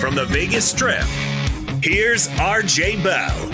From 0.00 0.14
the 0.14 0.24
Vegas 0.26 0.70
Strip, 0.70 1.04
here's 1.82 2.28
RJ 2.28 3.04
Bell. 3.04 3.50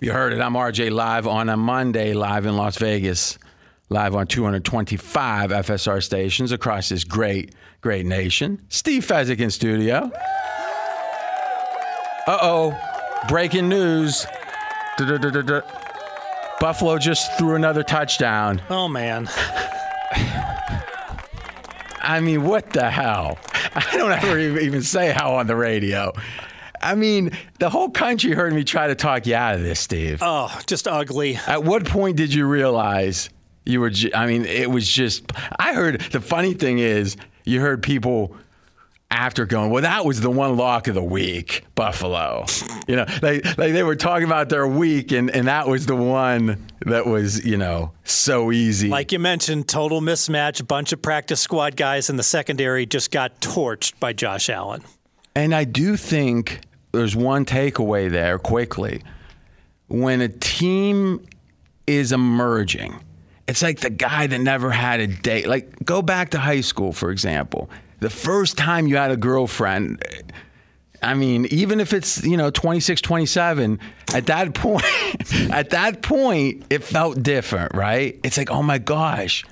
You 0.00 0.12
heard 0.12 0.34
it. 0.34 0.40
I'm 0.42 0.52
RJ 0.52 0.90
live 0.90 1.26
on 1.26 1.48
a 1.48 1.56
Monday, 1.56 2.12
live 2.12 2.44
in 2.44 2.58
Las 2.58 2.76
Vegas, 2.76 3.38
live 3.88 4.14
on 4.14 4.26
225 4.26 5.50
FSR 5.50 6.02
stations 6.02 6.52
across 6.52 6.88
this 6.88 7.04
great, 7.04 7.54
great 7.80 8.06
nation. 8.06 8.60
Steve 8.68 9.06
Fezzik 9.06 9.40
in 9.40 9.50
studio. 9.50 10.10
Uh 12.26 12.38
oh, 12.40 12.78
breaking 13.28 13.68
news. 13.68 14.26
Du-du-du-du-du. 14.96 15.60
Buffalo 16.60 16.98
just 16.98 17.36
threw 17.36 17.54
another 17.56 17.82
touchdown. 17.82 18.62
Oh 18.70 18.88
man. 18.88 19.28
I 22.00 22.20
mean, 22.20 22.44
what 22.44 22.70
the 22.72 22.90
hell? 22.90 23.38
I 23.74 23.96
don't 23.96 24.12
ever 24.12 24.38
even 24.38 24.82
say 24.82 25.10
how 25.10 25.34
on 25.34 25.46
the 25.46 25.56
radio. 25.56 26.12
I 26.80 26.94
mean, 26.94 27.30
the 27.58 27.70
whole 27.70 27.88
country 27.90 28.32
heard 28.32 28.52
me 28.52 28.62
try 28.62 28.88
to 28.88 28.94
talk 28.94 29.26
you 29.26 29.34
out 29.34 29.54
of 29.54 29.62
this, 29.62 29.80
Steve. 29.80 30.18
Oh, 30.20 30.54
just 30.66 30.86
ugly. 30.86 31.36
At 31.46 31.64
what 31.64 31.86
point 31.86 32.16
did 32.18 32.32
you 32.32 32.46
realize 32.46 33.30
you 33.64 33.80
were? 33.80 33.90
ju- 33.90 34.10
I 34.14 34.26
mean, 34.26 34.44
it 34.44 34.70
was 34.70 34.88
just. 34.88 35.24
I 35.58 35.74
heard 35.74 36.00
the 36.12 36.20
funny 36.20 36.54
thing 36.54 36.78
is, 36.78 37.16
you 37.44 37.60
heard 37.60 37.82
people 37.82 38.36
after 39.10 39.46
going, 39.46 39.70
well, 39.70 39.82
that 39.82 40.04
was 40.04 40.20
the 40.20 40.30
one 40.30 40.56
lock 40.56 40.88
of 40.88 40.94
the 40.94 41.02
week, 41.02 41.64
Buffalo. 41.74 42.46
You 42.88 42.96
know, 42.96 43.06
like 43.22 43.44
like 43.56 43.72
they 43.72 43.82
were 43.82 43.96
talking 43.96 44.26
about 44.26 44.48
their 44.48 44.66
week, 44.66 45.12
and 45.12 45.30
and 45.30 45.46
that 45.48 45.68
was 45.68 45.86
the 45.86 45.96
one 45.96 46.66
that 46.86 47.06
was, 47.06 47.44
you 47.46 47.56
know, 47.56 47.92
so 48.04 48.52
easy. 48.52 48.88
Like 48.88 49.12
you 49.12 49.18
mentioned, 49.18 49.68
total 49.68 50.00
mismatch. 50.00 50.60
A 50.60 50.64
bunch 50.64 50.92
of 50.92 51.00
practice 51.00 51.40
squad 51.40 51.76
guys 51.76 52.10
in 52.10 52.16
the 52.16 52.22
secondary 52.22 52.86
just 52.86 53.10
got 53.10 53.40
torched 53.40 53.98
by 54.00 54.12
Josh 54.12 54.50
Allen. 54.50 54.82
And 55.34 55.54
I 55.54 55.64
do 55.64 55.96
think 55.96 56.60
there's 56.92 57.16
one 57.16 57.44
takeaway 57.44 58.10
there 58.10 58.38
quickly. 58.38 59.02
When 59.88 60.20
a 60.20 60.28
team 60.28 61.24
is 61.86 62.12
emerging, 62.12 63.00
it's 63.46 63.62
like 63.62 63.80
the 63.80 63.90
guy 63.90 64.26
that 64.26 64.38
never 64.38 64.70
had 64.70 65.00
a 65.00 65.06
date. 65.06 65.46
Like, 65.46 65.84
go 65.84 66.02
back 66.02 66.30
to 66.30 66.38
high 66.38 66.62
school, 66.62 66.92
for 66.92 67.10
example. 67.10 67.68
The 68.00 68.10
first 68.10 68.56
time 68.56 68.86
you 68.86 68.96
had 68.96 69.10
a 69.10 69.16
girlfriend, 69.16 70.02
I 71.02 71.14
mean, 71.14 71.46
even 71.50 71.80
if 71.80 71.92
it's, 71.92 72.24
you 72.24 72.36
know, 72.36 72.50
26, 72.50 73.00
27, 73.00 73.78
at 74.14 74.26
that 74.26 74.54
point, 74.54 74.84
at 75.50 75.70
that 75.70 76.02
point, 76.02 76.64
it 76.70 76.82
felt 76.82 77.22
different, 77.22 77.74
right? 77.74 78.18
It's 78.24 78.38
like, 78.38 78.50
oh 78.50 78.62
my 78.62 78.78
gosh, 78.78 79.44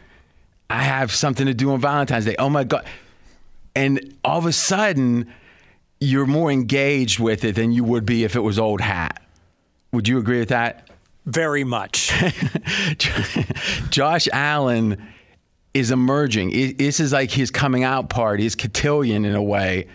I 0.71 0.83
have 0.83 1.13
something 1.13 1.47
to 1.47 1.55
do 1.55 1.73
on 1.73 1.81
Valentine's 1.81 2.25
Day. 2.25 2.37
Oh 2.39 2.49
my 2.49 2.65
God. 2.65 2.87
And 3.75 4.15
all 4.25 4.39
of 4.39 4.47
a 4.47 4.53
sudden, 4.53 5.33
you're 6.01 6.27
more 6.27 6.51
engaged 6.51 7.21
with 7.21 7.45
it 7.45 7.55
than 7.55 7.73
you 7.73 7.85
would 7.85 8.05
be 8.07 8.25
if 8.25 8.37
it 8.37 8.41
was 8.41 8.59
old 8.59 8.81
hat. 8.81 9.23
Would 9.93 10.09
you 10.09 10.19
agree 10.19 10.39
with 10.39 10.49
that? 10.49 10.89
Very 11.27 11.65
much. 11.65 12.13
Josh 13.91 14.29
Allen 14.33 15.03
is 15.73 15.91
emerging. 15.91 16.77
This 16.77 17.01
is 17.01 17.13
like 17.13 17.31
his 17.31 17.51
coming 17.51 17.85
out 17.85 18.11
party, 18.11 18.43
his 18.43 18.55
cotillion 18.55 19.25
in 19.25 19.35
a 19.35 19.43
way, 19.43 19.87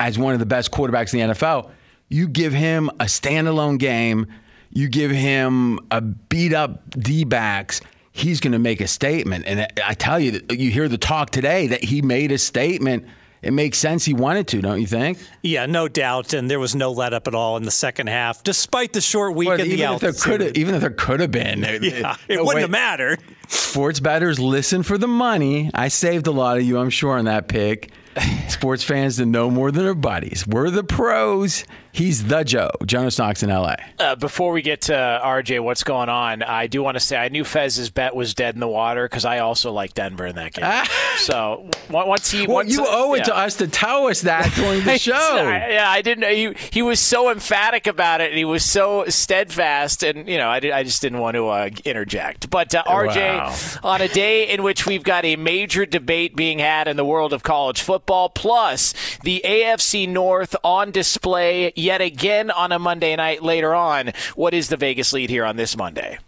as 0.00 0.18
one 0.18 0.32
of 0.32 0.40
the 0.40 0.46
best 0.46 0.70
quarterbacks 0.70 1.12
in 1.12 1.28
the 1.28 1.34
NFL. 1.34 1.70
You 2.08 2.28
give 2.28 2.52
him 2.52 2.88
a 3.00 3.04
standalone 3.04 3.78
game, 3.78 4.26
you 4.70 4.88
give 4.88 5.10
him 5.10 5.78
a 5.90 6.00
beat 6.00 6.52
up 6.52 6.88
D 6.90 7.24
backs, 7.24 7.80
he's 8.12 8.40
going 8.40 8.52
to 8.52 8.58
make 8.58 8.80
a 8.80 8.88
statement. 8.88 9.44
And 9.46 9.66
I 9.84 9.94
tell 9.94 10.18
you, 10.18 10.40
you 10.50 10.70
hear 10.70 10.88
the 10.88 10.98
talk 10.98 11.30
today 11.30 11.68
that 11.68 11.84
he 11.84 12.02
made 12.02 12.32
a 12.32 12.38
statement 12.38 13.06
it 13.42 13.52
makes 13.52 13.76
sense 13.78 14.04
he 14.04 14.14
wanted 14.14 14.46
to, 14.48 14.62
don't 14.62 14.80
you 14.80 14.86
think? 14.86 15.18
Yeah, 15.42 15.66
no 15.66 15.88
doubt. 15.88 16.32
And 16.32 16.48
there 16.50 16.60
was 16.60 16.74
no 16.74 16.92
let 16.92 17.12
up 17.12 17.26
at 17.26 17.34
all 17.34 17.56
in 17.56 17.64
the 17.64 17.70
second 17.70 18.06
half, 18.08 18.42
despite 18.44 18.92
the 18.92 19.00
short 19.00 19.34
week 19.34 19.48
But 19.48 19.60
and 19.60 19.68
the 19.70 19.74
even 19.74 19.86
altitude. 19.86 20.56
even 20.56 20.74
if 20.74 20.80
there 20.80 20.90
could 20.90 21.20
have 21.20 21.30
been, 21.32 21.60
yeah, 21.82 22.16
it 22.28 22.36
no 22.36 22.44
wouldn't 22.44 22.54
way- 22.56 22.60
have 22.62 22.70
mattered. 22.70 23.20
Sports 23.48 24.00
bettors 24.00 24.38
listen 24.38 24.82
for 24.82 24.96
the 24.96 25.08
money. 25.08 25.70
I 25.74 25.88
saved 25.88 26.26
a 26.26 26.30
lot 26.30 26.56
of 26.56 26.62
you, 26.62 26.78
I'm 26.78 26.88
sure, 26.90 27.18
on 27.18 27.26
that 27.26 27.48
pick. 27.48 27.90
Sports 28.48 28.84
fans 28.84 29.16
that 29.16 29.26
know 29.26 29.50
more 29.50 29.70
than 29.70 29.84
their 29.84 29.94
buddies. 29.94 30.46
We're 30.46 30.70
the 30.70 30.84
pros. 30.84 31.64
He's 31.92 32.24
the 32.24 32.42
Joe. 32.42 32.70
Jonas 32.86 33.18
Knox 33.18 33.42
in 33.42 33.50
LA. 33.50 33.76
Uh, 33.98 34.14
before 34.16 34.52
we 34.52 34.62
get 34.62 34.82
to 34.82 34.92
RJ, 34.92 35.60
what's 35.60 35.84
going 35.84 36.08
on? 36.08 36.42
I 36.42 36.66
do 36.66 36.82
want 36.82 36.94
to 36.96 37.00
say 37.00 37.16
I 37.16 37.28
knew 37.28 37.44
Fez's 37.44 37.90
bet 37.90 38.14
was 38.14 38.34
dead 38.34 38.54
in 38.54 38.60
the 38.60 38.68
water 38.68 39.06
because 39.06 39.24
I 39.26 39.40
also 39.40 39.72
like 39.72 39.92
Denver 39.94 40.26
in 40.26 40.36
that 40.36 40.54
game. 40.54 40.84
so 41.18 41.68
on- 41.92 42.08
once 42.08 42.30
he, 42.30 42.46
Well, 42.46 42.56
once, 42.56 42.72
you 42.72 42.84
owe 42.88 43.12
it 43.14 43.18
yeah. 43.18 43.24
to 43.24 43.36
us 43.36 43.56
to 43.56 43.68
tell 43.68 44.06
us 44.06 44.22
that 44.22 44.52
during 44.54 44.84
the 44.84 44.98
show. 44.98 45.12
I- 45.14 45.68
yeah, 45.72 45.90
I 45.90 46.00
didn't. 46.02 46.24
He 46.34 46.54
he 46.70 46.82
was 46.82 46.98
so 46.98 47.30
emphatic 47.30 47.86
about 47.86 48.20
it, 48.20 48.30
and 48.30 48.38
he 48.38 48.44
was 48.44 48.64
so 48.64 49.04
steadfast, 49.08 50.02
and 50.02 50.26
you 50.28 50.38
know, 50.38 50.48
I, 50.48 50.60
did, 50.60 50.72
I 50.72 50.82
just 50.84 51.02
didn't 51.02 51.18
want 51.20 51.34
to 51.34 51.48
uh, 51.48 51.70
interject. 51.84 52.48
But 52.50 52.74
uh, 52.74 52.84
RJ, 52.84 53.38
Wow. 53.38 53.54
on 53.90 54.00
a 54.00 54.08
day 54.08 54.48
in 54.48 54.62
which 54.62 54.86
we've 54.86 55.02
got 55.02 55.24
a 55.24 55.36
major 55.36 55.84
debate 55.86 56.36
being 56.36 56.58
had 56.58 56.88
in 56.88 56.96
the 56.96 57.04
world 57.04 57.32
of 57.32 57.42
college 57.42 57.82
football, 57.82 58.28
plus 58.30 58.94
the 59.22 59.42
AFC 59.44 60.08
North 60.08 60.56
on 60.64 60.90
display 60.90 61.72
yet 61.82 62.00
again 62.00 62.50
on 62.50 62.72
a 62.72 62.78
Monday 62.78 63.14
night 63.16 63.42
later 63.42 63.74
on. 63.74 64.12
What 64.34 64.54
is 64.54 64.68
the 64.68 64.76
Vegas 64.76 65.12
lead 65.12 65.28
here 65.28 65.44
on 65.44 65.56
this 65.56 65.76
Monday? 65.76 66.18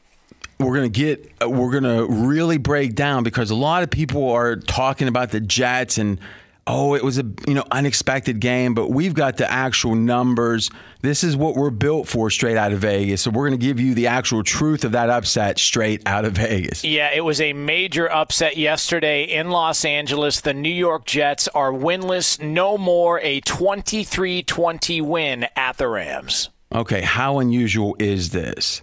we're 0.61 0.75
gonna 0.75 0.89
get 0.89 1.33
uh, 1.43 1.49
we're 1.49 1.73
gonna 1.73 2.05
really 2.07 2.59
break 2.59 2.95
down 2.95 3.25
because 3.25 3.51
a 3.51 3.55
lot 3.55 3.83
of 3.83 3.91
people 3.91 4.31
are 4.31 4.57
talking 4.57 5.09
about 5.09 5.31
the 5.31 5.41
Jets 5.41 5.99
and 5.99 6.19
oh 6.67 6.95
it 6.95 7.03
was 7.03 7.19
a 7.19 7.25
you 7.47 7.55
know 7.55 7.65
unexpected 7.71 8.41
game, 8.41 8.75
but 8.75 8.91
we've 8.91 9.15
got 9.15 9.37
the 9.37 9.51
actual 9.51 9.95
numbers. 9.95 10.71
This 11.03 11.23
is 11.23 11.37
what 11.37 11.55
we're 11.55 11.71
built 11.71 12.09
for 12.09 12.31
straight 12.31 12.57
out 12.57 12.73
of 12.73 12.79
Vegas. 12.81 13.23
So 13.23 13.31
we're 13.31 13.47
gonna 13.47 13.57
give 13.57 13.81
you 13.81 13.95
the 13.95 14.07
actual 14.07 14.43
truth 14.43 14.85
of 14.85 14.93
that 14.93 15.11
upset 15.11 15.59
straight 15.59 16.03
out 16.07 16.25
of 16.25 16.33
Vegas. 16.35 16.85
Yeah, 16.85 17.11
it 17.15 17.25
was 17.25 17.41
a 17.41 17.53
major 17.53 18.11
upset 18.11 18.57
yesterday 18.57 19.25
in 19.25 19.51
Los 19.51 19.85
Angeles. 19.85 20.41
The 20.41 20.55
New 20.55 20.73
York 20.73 21.05
Jets 21.05 21.49
are 21.49 21.73
winless, 21.73 22.41
no 22.41 22.79
more 22.79 23.21
a 23.21 23.41
23 23.41 24.43
20 24.43 25.01
win 25.01 25.47
at 25.57 25.77
the 25.77 25.89
Rams. 25.89 26.51
Okay, 26.75 27.03
how 27.03 27.39
unusual 27.39 27.95
is 27.99 28.31
this? 28.31 28.83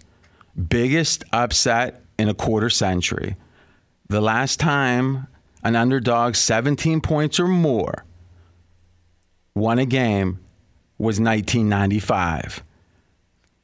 Biggest 0.68 1.24
upset 1.34 2.04
in 2.18 2.30
a 2.30 2.34
quarter 2.34 2.70
century. 2.70 3.36
The 4.10 4.22
last 4.22 4.60
time 4.60 5.28
an 5.64 5.76
underdog 5.76 6.36
17 6.36 7.02
points 7.02 7.40
or 7.40 7.48
more 7.48 8.06
won 9.56 9.80
a 9.80 9.86
game 9.86 10.40
was 10.98 11.20
1995. 11.20 12.64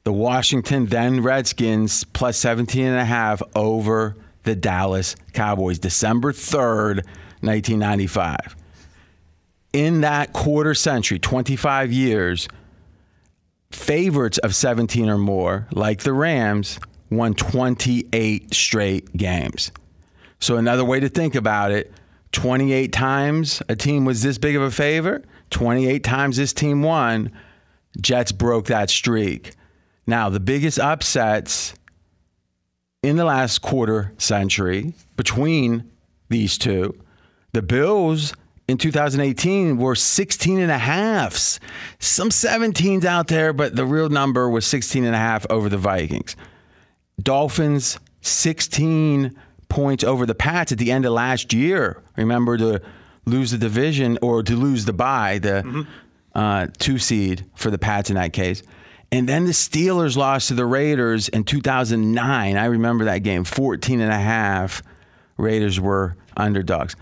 The 0.04 0.14
Washington 0.14 0.86
then 0.86 1.22
Redskins 1.22 2.04
plus 2.06 2.38
17 2.38 2.86
and 2.86 2.98
a 2.98 3.06
half 3.06 3.42
over 3.56 4.16
the 4.44 4.56
Dallas 4.56 5.16
Cowboys 5.34 5.80
December 5.80 6.32
3rd, 6.32 7.04
1995. 7.42 8.56
In 9.74 10.02
that 10.02 10.34
quarter 10.34 10.74
century, 10.74 11.20
25 11.20 11.92
years, 11.92 12.48
favorites 13.72 14.38
of 14.40 14.56
17 14.56 15.10
or 15.10 15.18
more, 15.18 15.68
like 15.74 16.04
the 16.04 16.14
Rams, 16.14 16.80
won 17.12 17.34
28 17.34 18.54
straight 18.54 19.16
games. 19.16 19.72
So, 20.40 20.58
another 20.58 20.86
way 20.86 21.00
to 21.00 21.10
think 21.10 21.36
about 21.36 21.72
it 21.72 21.92
28 22.32 22.92
times 22.92 23.62
a 23.70 23.76
team 23.76 24.06
was 24.06 24.22
this 24.22 24.38
big 24.38 24.56
of 24.56 24.62
a 24.62 24.72
favor, 24.72 25.24
28 25.50 26.04
times 26.04 26.38
this 26.38 26.54
team 26.54 26.84
won. 26.84 27.32
Jets 28.00 28.32
broke 28.32 28.68
that 28.68 28.90
streak. 28.90 29.54
Now, 30.06 30.30
the 30.30 30.40
biggest 30.40 30.80
upsets 30.80 31.74
in 33.02 33.16
the 33.16 33.26
last 33.26 33.62
quarter 33.62 34.14
century 34.18 34.94
between 35.16 35.90
these 36.30 36.58
two, 36.58 36.98
the 37.54 37.62
Bills 37.62 38.34
in 38.68 38.78
2018 38.78 39.78
were 39.78 39.96
16 39.96 40.60
and 40.60 40.72
a 40.72 40.78
halves. 40.78 41.60
Some 42.00 42.30
17s 42.30 43.06
out 43.06 43.28
there, 43.28 43.54
but 43.54 43.76
the 43.76 43.86
real 43.86 44.10
number 44.10 44.50
was 44.50 44.66
16 44.66 45.06
and 45.06 45.16
a 45.16 45.18
half 45.18 45.46
over 45.50 45.70
the 45.70 45.78
Vikings. 45.78 46.36
Dolphins 47.22 47.98
16 48.22 49.36
points 49.70 50.04
over 50.04 50.26
the 50.26 50.36
Pats 50.36 50.72
at 50.72 50.78
the 50.78 50.92
end 50.92 51.06
of 51.06 51.12
last 51.14 51.54
year. 51.54 52.02
Remember 52.16 52.58
to 52.58 52.82
lose 53.26 53.52
the 53.52 53.58
division 53.58 54.18
or 54.22 54.44
to 54.44 54.56
lose 54.56 54.86
the 54.86 54.94
bye, 54.94 55.40
the 55.40 55.86
uh, 56.34 56.68
two 56.78 56.98
seed 56.98 57.46
for 57.56 57.70
the 57.70 57.78
Pats 57.78 58.10
in 58.10 58.16
that 58.16 58.34
case. 58.34 58.64
And 59.12 59.28
then 59.28 59.46
the 59.46 59.52
Steelers 59.52 60.18
lost 60.18 60.50
to 60.50 60.54
the 60.54 60.66
Raiders 60.66 61.30
in 61.30 61.44
2009. 61.44 62.58
I 62.58 62.66
remember 62.66 63.06
that 63.06 63.20
game, 63.20 63.44
14 63.44 64.02
and 64.02 64.12
a 64.12 64.18
half. 64.18 64.82
Raiders 65.38 65.80
were 65.80 66.16
underdogs. 66.36 66.96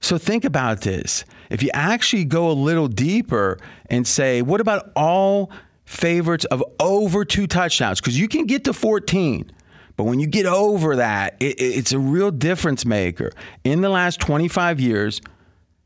So 0.00 0.18
think 0.18 0.44
about 0.44 0.80
this. 0.82 1.24
If 1.50 1.62
you 1.62 1.70
actually 1.72 2.24
go 2.24 2.50
a 2.50 2.52
little 2.52 2.88
deeper 2.88 3.58
and 3.88 4.06
say, 4.06 4.42
what 4.42 4.60
about 4.60 4.90
all 4.96 5.50
favorites 5.84 6.44
of 6.46 6.62
over 6.80 7.24
two 7.24 7.46
touchdowns? 7.46 8.00
Because 8.00 8.18
you 8.18 8.28
can 8.28 8.46
get 8.46 8.64
to 8.64 8.72
14. 8.72 9.50
But 9.96 10.04
when 10.04 10.20
you 10.20 10.26
get 10.26 10.46
over 10.46 10.96
that, 10.96 11.36
it, 11.40 11.58
it- 11.60 11.78
it's 11.78 11.92
a 11.92 11.98
real 11.98 12.30
difference 12.30 12.84
maker. 12.84 13.32
In 13.64 13.80
the 13.80 13.88
last 13.88 14.20
25 14.20 14.78
years, 14.80 15.20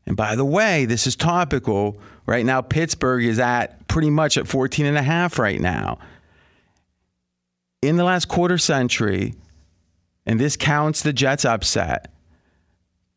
and 0.05 0.17
by 0.17 0.35
the 0.35 0.45
way, 0.45 0.85
this 0.85 1.07
is 1.07 1.15
topical. 1.15 1.97
Right 2.25 2.45
now, 2.45 2.61
Pittsburgh 2.61 3.23
is 3.23 3.39
at 3.39 3.87
pretty 3.87 4.09
much 4.09 4.37
at 4.37 4.47
14 4.47 4.85
and 4.85 4.97
a 4.97 5.01
half 5.03 5.39
right 5.39 5.59
now. 5.59 5.99
In 7.81 7.95
the 7.97 8.03
last 8.03 8.27
quarter 8.27 8.57
century, 8.57 9.33
and 10.25 10.39
this 10.39 10.55
counts 10.55 11.01
the 11.01 11.13
Jets 11.13 11.45
upset, 11.45 12.11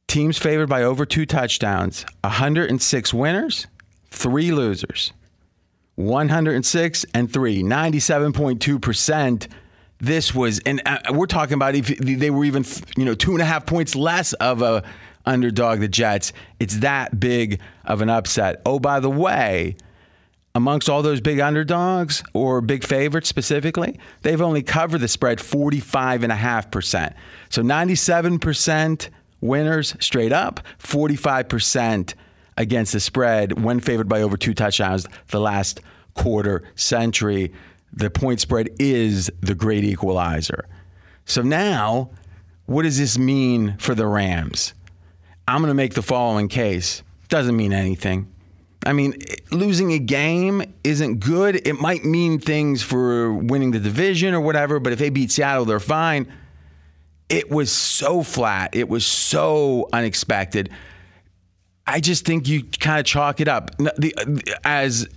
teams 0.09 0.39
favored 0.39 0.69
by 0.69 0.83
over 0.85 1.05
two 1.05 1.27
touchdowns 1.27 2.07
106 2.23 3.13
winners, 3.15 3.67
three 4.11 4.53
losers. 4.53 5.13
106 5.97 7.07
and 7.15 7.33
3, 7.33 7.63
97.2%. 7.63 9.47
This 10.05 10.35
was, 10.35 10.61
and 10.61 10.83
uh, 10.85 10.99
we're 11.13 11.27
talking 11.27 11.55
about 11.55 11.75
if 11.75 11.87
they 11.87 12.31
were 12.31 12.45
even, 12.45 12.65
you 12.97 13.07
know, 13.07 13.15
two 13.15 13.33
and 13.33 13.41
a 13.41 13.45
half 13.47 13.65
points 13.65 13.95
less 13.97 14.35
of 14.35 14.61
a 14.61 14.85
underdog, 15.25 15.81
the 15.81 15.89
Jets. 15.89 16.33
It's 16.61 16.79
that 16.79 17.19
big 17.19 17.61
of 17.87 18.03
an 18.03 18.11
upset. 18.11 18.61
Oh, 18.67 18.79
by 18.79 19.01
the 19.01 19.09
way, 19.09 19.77
amongst 20.55 20.91
all 20.91 21.03
those 21.03 21.23
big 21.23 21.41
underdogs 21.41 22.23
or 22.35 22.61
big 22.61 22.85
favorites 22.85 23.29
specifically, 23.31 23.99
they've 24.21 24.43
only 24.43 24.63
covered 24.63 24.99
the 24.99 25.09
spread 25.09 25.39
45.5%. 25.39 27.15
So 27.49 27.63
97% 27.63 29.09
winners 29.41 29.97
straight 30.01 30.33
up, 30.33 30.61
45% 30.83 32.15
against 32.57 32.93
the 32.93 33.01
spread 33.01 33.65
when 33.65 33.81
favored 33.81 34.09
by 34.09 34.21
over 34.21 34.37
two 34.37 34.53
touchdowns 34.53 35.07
the 35.29 35.41
last 35.41 35.81
quarter 36.15 36.63
century. 36.77 37.53
The 37.97 38.11
point 38.11 38.41
spread 38.41 38.71
is 38.79 39.31
the 39.41 39.55
great 39.55 39.85
equalizer. 39.85 40.67
So 41.25 41.43
now, 41.43 42.11
what 42.67 42.83
does 42.83 42.99
this 42.99 43.17
mean 43.17 43.77
for 43.79 43.95
the 43.95 44.07
Rams? 44.07 44.75
I'm 45.47 45.59
going 45.59 45.69
to 45.69 45.75
make 45.75 45.95
the 45.95 46.03
following 46.03 46.49
case. 46.49 47.03
Doesn't 47.29 47.57
mean 47.57 47.73
anything. 47.73 48.33
I 48.87 48.93
mean, 48.93 49.15
losing 49.51 49.93
a 49.93 49.99
game 49.99 50.63
isn't 50.83 51.21
good. 51.21 51.67
It 51.67 51.81
might 51.81 52.05
mean 52.05 52.39
things 52.39 52.83
for 52.83 53.33
winning 53.33 53.71
the 53.71 53.81
division 53.81 54.35
or 54.35 54.41
whatever, 54.41 54.79
but 54.79 54.93
if 54.93 54.99
they 54.99 55.11
beat 55.11 55.31
Seattle, 55.31 55.65
they're 55.65 55.81
fine. 55.81 56.31
It 57.29 57.51
was 57.51 57.73
so 57.73 58.23
flat. 58.23 58.75
It 58.75 58.89
was 58.89 59.07
so 59.07 59.89
unexpected. 59.93 60.71
I 61.87 62.01
just 62.01 62.27
think 62.27 62.49
you 62.49 62.65
kind 62.65 63.01
of 63.01 63.07
chalk 63.07 63.41
it 63.41 63.49
up 63.49 63.71
as 64.65 65.09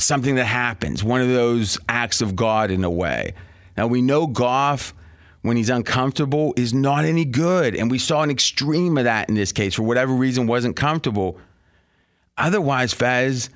something 0.00 0.36
that 0.36 0.46
happens, 0.46 1.04
one 1.04 1.20
of 1.20 1.28
those 1.28 1.78
acts 1.88 2.22
of 2.22 2.34
God 2.34 2.70
in 2.70 2.82
a 2.84 2.90
way. 2.90 3.34
Now, 3.76 3.86
we 3.86 4.00
know 4.00 4.26
Goff, 4.26 4.94
when 5.42 5.56
he's 5.56 5.70
uncomfortable, 5.70 6.54
is 6.56 6.72
not 6.72 7.04
any 7.04 7.24
good. 7.24 7.74
And 7.74 7.90
we 7.90 7.98
saw 7.98 8.22
an 8.22 8.30
extreme 8.30 8.96
of 8.96 9.04
that 9.04 9.28
in 9.28 9.34
this 9.34 9.52
case. 9.52 9.74
For 9.74 9.82
whatever 9.82 10.12
reason, 10.12 10.46
wasn't 10.46 10.76
comfortable. 10.76 11.38
Otherwise, 12.38 12.94
Fez, 12.94 13.50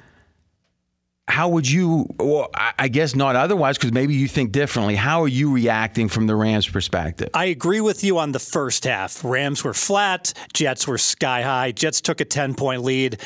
how 1.28 1.48
would 1.48 1.68
you, 1.68 2.06
well, 2.18 2.50
I 2.54 2.88
guess 2.88 3.16
not 3.16 3.34
otherwise, 3.34 3.76
because 3.76 3.92
maybe 3.92 4.14
you 4.14 4.28
think 4.28 4.52
differently. 4.52 4.94
How 4.94 5.22
are 5.22 5.28
you 5.28 5.52
reacting 5.52 6.08
from 6.08 6.26
the 6.26 6.36
Rams' 6.36 6.68
perspective? 6.68 7.30
I 7.34 7.46
agree 7.46 7.80
with 7.80 8.04
you 8.04 8.18
on 8.18 8.32
the 8.32 8.38
first 8.38 8.84
half. 8.84 9.24
Rams 9.24 9.64
were 9.64 9.74
flat, 9.74 10.32
Jets 10.52 10.86
were 10.86 10.98
sky 10.98 11.42
high. 11.42 11.72
Jets 11.72 12.00
took 12.00 12.20
a 12.20 12.24
10 12.24 12.54
point 12.54 12.82
lead. 12.82 13.20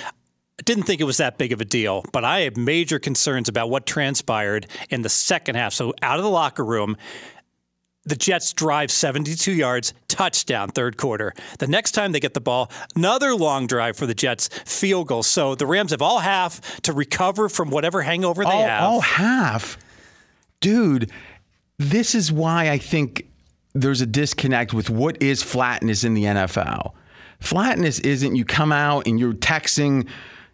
Didn't 0.64 0.85
think 0.85 1.00
it 1.00 1.05
was 1.05 1.17
that 1.19 1.38
big 1.38 1.52
of 1.52 1.61
a 1.61 1.64
deal, 1.64 2.05
but 2.12 2.25
I 2.25 2.40
have 2.40 2.57
major 2.57 2.99
concerns 2.99 3.49
about 3.49 3.71
what 3.71 3.87
transpired 3.87 4.67
in 4.90 5.02
the 5.02 5.09
second 5.09 5.55
half. 5.55 5.73
So 5.73 5.95
out 6.02 6.19
of 6.19 6.25
the 6.25 6.31
locker 6.31 6.64
room, 6.64 6.97
The 8.07 8.17
Jets 8.17 8.52
drive 8.55 8.90
72 8.90 9.52
yards, 9.52 9.93
touchdown, 10.09 10.69
third 10.71 10.97
quarter. 10.97 11.35
The 11.59 11.67
next 11.67 11.93
time 11.93 12.12
they 12.12 12.21
get 12.21 12.33
the 12.33 12.40
ball, 12.40 12.71
another 12.97 13.35
long 13.35 13.67
drive 13.67 13.97
for 13.97 14.07
the 14.07 14.14
Jets, 14.14 14.49
field 14.64 15.07
goal. 15.09 15.23
So 15.23 15.55
the 15.55 15.67
Rams 15.67 15.90
have 15.90 16.00
all 16.00 16.19
half 16.21 16.81
to 16.83 16.93
recover 16.95 17.49
from 17.50 17.71
whatever 17.71 18.00
hangover 18.00 18.43
they 18.43 18.50
all, 18.50 18.62
have. 18.67 18.83
all 18.83 19.00
half, 19.00 19.76
dude. 20.61 21.11
This 21.79 22.14
is 22.14 22.33
why 22.33 22.71
I 22.71 22.79
think 22.79 23.26
there's 23.75 24.00
a 24.00 24.07
disconnect 24.07 24.73
with 24.75 24.88
what 24.90 25.23
is 25.23 25.43
flatness 25.43 26.02
in 26.02 26.14
the 26.14 26.25
NFL. 26.25 26.93
Flatness 27.38 28.00
isn't 28.00 28.35
you 28.35 28.45
come 28.45 28.73
out 28.73 29.07
and 29.07 29.21
you're 29.21 29.33
texting 29.33 30.09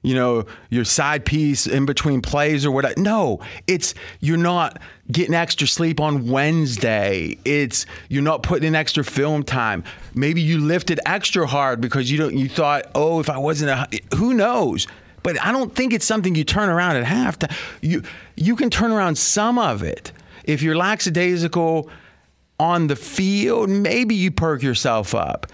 you 0.06 0.14
know, 0.14 0.46
your 0.70 0.84
side 0.84 1.24
piece 1.24 1.66
in 1.66 1.84
between 1.84 2.22
plays 2.22 2.64
or 2.64 2.70
whatever. 2.70 2.94
No, 2.96 3.40
it's 3.66 3.92
you're 4.20 4.36
not 4.36 4.80
getting 5.10 5.34
extra 5.34 5.66
sleep 5.66 5.98
on 5.98 6.30
Wednesday. 6.30 7.36
It's 7.44 7.86
you're 8.08 8.22
not 8.22 8.44
putting 8.44 8.68
in 8.68 8.76
extra 8.76 9.02
film 9.02 9.42
time. 9.42 9.82
Maybe 10.14 10.40
you 10.40 10.60
lifted 10.60 11.00
extra 11.06 11.44
hard 11.44 11.80
because 11.80 12.08
you 12.08 12.18
don't 12.18 12.36
you 12.36 12.48
thought, 12.48 12.84
"Oh, 12.94 13.18
if 13.18 13.28
I 13.28 13.38
wasn't 13.38 13.70
a 13.70 14.16
who 14.16 14.32
knows." 14.32 14.86
But 15.24 15.42
I 15.44 15.50
don't 15.50 15.74
think 15.74 15.92
it's 15.92 16.06
something 16.06 16.36
you 16.36 16.44
turn 16.44 16.68
around 16.68 16.94
at 16.94 17.04
halftime. 17.04 17.52
You 17.80 18.04
you 18.36 18.54
can 18.54 18.70
turn 18.70 18.92
around 18.92 19.18
some 19.18 19.58
of 19.58 19.82
it. 19.82 20.12
If 20.44 20.62
you're 20.62 20.76
lackadaisical 20.76 21.90
on 22.60 22.86
the 22.86 22.94
field, 22.94 23.70
maybe 23.70 24.14
you 24.14 24.30
perk 24.30 24.62
yourself 24.62 25.16
up. 25.16 25.48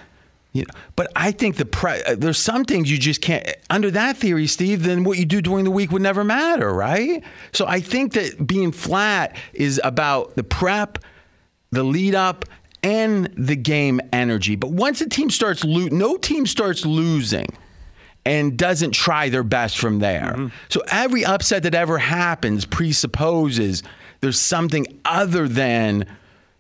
You 0.53 0.63
know, 0.63 0.75
but 0.97 1.11
I 1.17 1.33
think 1.33 1.57
the 1.57 1.65
pre- 1.65 2.03
uh, 2.03 2.15
there's 2.15 2.39
some 2.39 2.65
things 2.65 2.91
you 2.91 2.99
just 2.99 3.23
can't. 3.23 3.47
Under 3.71 3.91
that 3.93 4.19
theory, 4.19 4.47
Steve, 4.47 4.83
then 4.83 5.03
what 5.03 5.17
you 5.17 5.25
do 5.25 5.41
during 5.41 5.65
the 5.65 5.71
week 5.71 5.91
would 5.93 6.03
never 6.03 6.25
matter, 6.25 6.73
right? 6.73 7.25
So 7.53 7.67
I 7.67 7.81
think 7.81 8.13
that 8.13 8.47
being 8.47 8.71
flat 8.71 9.35
is 9.55 9.81
about 9.83 10.37
the 10.37 10.45
prep, 10.45 10.99
the 11.71 11.83
lead 11.83 12.15
up, 12.15 12.45
and 12.83 13.33
the 13.37 13.57
game 13.57 14.01
energy. 14.13 14.57
But 14.57 14.73
once 14.73 15.01
a 15.01 15.09
team 15.09 15.31
starts 15.31 15.65
lo- 15.65 15.89
no 15.91 16.17
team 16.19 16.47
starts 16.47 16.85
losing 16.85 17.47
and 18.27 18.57
doesn't 18.57 18.93
try 18.93 19.31
their 19.31 19.43
best 19.43 19.79
from 19.79 20.01
there. 20.01 20.35
Mm-hmm. 20.37 20.49
So 20.69 20.83
every 20.91 21.25
upset 21.25 21.63
that 21.63 21.75
ever 21.75 21.99
happens 21.99 22.65
presupposes 22.65 23.83
there's 24.21 24.39
something 24.39 24.87
other 25.05 25.49
than 25.49 26.07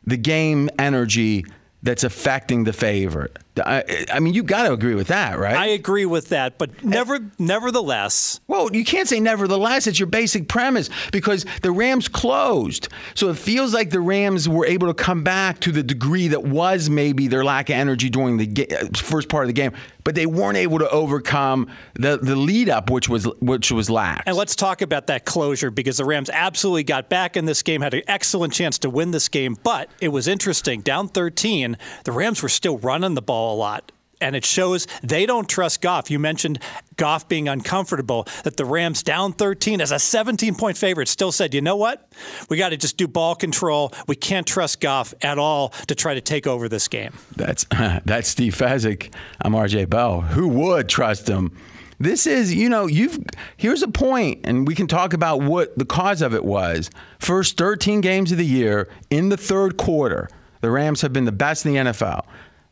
the 0.04 0.16
game 0.16 0.68
energy 0.78 1.44
that's 1.82 2.04
affecting 2.04 2.64
the 2.64 2.72
favorite. 2.72 3.38
I, 3.58 4.06
I 4.10 4.18
mean, 4.20 4.32
you 4.32 4.42
got 4.42 4.62
to 4.62 4.72
agree 4.72 4.94
with 4.94 5.08
that, 5.08 5.38
right? 5.38 5.54
I 5.54 5.66
agree 5.66 6.06
with 6.06 6.30
that, 6.30 6.56
but 6.56 6.82
never, 6.82 7.18
nevertheless. 7.38 8.40
Well, 8.46 8.74
you 8.74 8.82
can't 8.84 9.06
say 9.06 9.20
nevertheless. 9.20 9.86
It's 9.86 10.00
your 10.00 10.06
basic 10.06 10.48
premise 10.48 10.88
because 11.12 11.44
the 11.60 11.70
Rams 11.70 12.08
closed, 12.08 12.88
so 13.14 13.28
it 13.28 13.36
feels 13.36 13.74
like 13.74 13.90
the 13.90 14.00
Rams 14.00 14.48
were 14.48 14.64
able 14.64 14.88
to 14.88 14.94
come 14.94 15.22
back 15.22 15.60
to 15.60 15.72
the 15.72 15.82
degree 15.82 16.28
that 16.28 16.44
was 16.44 16.88
maybe 16.88 17.28
their 17.28 17.44
lack 17.44 17.68
of 17.68 17.74
energy 17.74 18.08
during 18.08 18.38
the 18.38 18.46
ga- 18.46 18.74
uh, 18.74 18.88
first 18.94 19.28
part 19.28 19.44
of 19.44 19.48
the 19.48 19.52
game, 19.52 19.72
but 20.04 20.14
they 20.14 20.26
weren't 20.26 20.56
able 20.56 20.78
to 20.78 20.88
overcome 20.88 21.68
the 21.94 22.16
the 22.16 22.36
lead 22.36 22.70
up, 22.70 22.90
which 22.90 23.08
was 23.08 23.24
which 23.40 23.70
was 23.70 23.90
lax. 23.90 24.22
And 24.26 24.34
let's 24.34 24.56
talk 24.56 24.80
about 24.80 25.08
that 25.08 25.26
closure 25.26 25.70
because 25.70 25.98
the 25.98 26.06
Rams 26.06 26.30
absolutely 26.30 26.84
got 26.84 27.10
back 27.10 27.36
in 27.36 27.44
this 27.44 27.62
game, 27.62 27.82
had 27.82 27.92
an 27.92 28.02
excellent 28.08 28.54
chance 28.54 28.78
to 28.78 28.88
win 28.90 29.10
this 29.10 29.28
game, 29.28 29.58
but 29.62 29.90
it 30.00 30.08
was 30.08 30.26
interesting. 30.26 30.80
Down 30.80 31.08
13, 31.08 31.76
the 32.04 32.12
Rams 32.12 32.42
were 32.42 32.48
still 32.48 32.78
running 32.78 33.14
the 33.14 33.22
ball 33.22 33.41
a 33.50 33.54
lot. 33.54 33.92
And 34.20 34.36
it 34.36 34.44
shows 34.44 34.86
they 35.02 35.26
don't 35.26 35.48
trust 35.48 35.80
Goff. 35.80 36.08
You 36.08 36.20
mentioned 36.20 36.60
Goff 36.96 37.28
being 37.28 37.48
uncomfortable, 37.48 38.28
that 38.44 38.56
the 38.56 38.64
Rams 38.64 39.02
down 39.02 39.32
13 39.32 39.80
as 39.80 39.90
a 39.90 39.98
17 39.98 40.54
point 40.54 40.76
favorite 40.76 41.08
still 41.08 41.32
said, 41.32 41.54
you 41.54 41.60
know 41.60 41.74
what? 41.74 42.08
We 42.48 42.56
got 42.56 42.68
to 42.68 42.76
just 42.76 42.96
do 42.96 43.08
ball 43.08 43.34
control. 43.34 43.92
We 44.06 44.14
can't 44.14 44.46
trust 44.46 44.80
Goff 44.80 45.12
at 45.22 45.38
all 45.38 45.70
to 45.88 45.96
try 45.96 46.14
to 46.14 46.20
take 46.20 46.46
over 46.46 46.68
this 46.68 46.86
game. 46.86 47.12
That's, 47.34 47.64
that's 48.04 48.28
Steve 48.28 48.54
Fezzik. 48.54 49.12
I'm 49.40 49.54
RJ 49.54 49.90
Bell. 49.90 50.20
Who 50.20 50.46
would 50.46 50.88
trust 50.88 51.28
him? 51.28 51.56
This 52.02 52.26
is, 52.26 52.52
you 52.52 52.68
know, 52.68 52.86
you've 52.86 53.16
here's 53.56 53.82
a 53.82 53.88
point, 53.88 54.40
and 54.42 54.66
we 54.66 54.74
can 54.74 54.88
talk 54.88 55.12
about 55.12 55.40
what 55.40 55.78
the 55.78 55.84
cause 55.84 56.20
of 56.20 56.34
it 56.34 56.44
was. 56.44 56.90
First 57.20 57.56
13 57.56 58.00
games 58.00 58.32
of 58.32 58.38
the 58.38 58.44
year 58.44 58.88
in 59.10 59.28
the 59.28 59.36
third 59.36 59.76
quarter, 59.76 60.28
the 60.62 60.70
Rams 60.72 61.02
have 61.02 61.12
been 61.12 61.26
the 61.26 61.32
best 61.32 61.64
in 61.64 61.74
the 61.74 61.92
NFL 61.92 62.24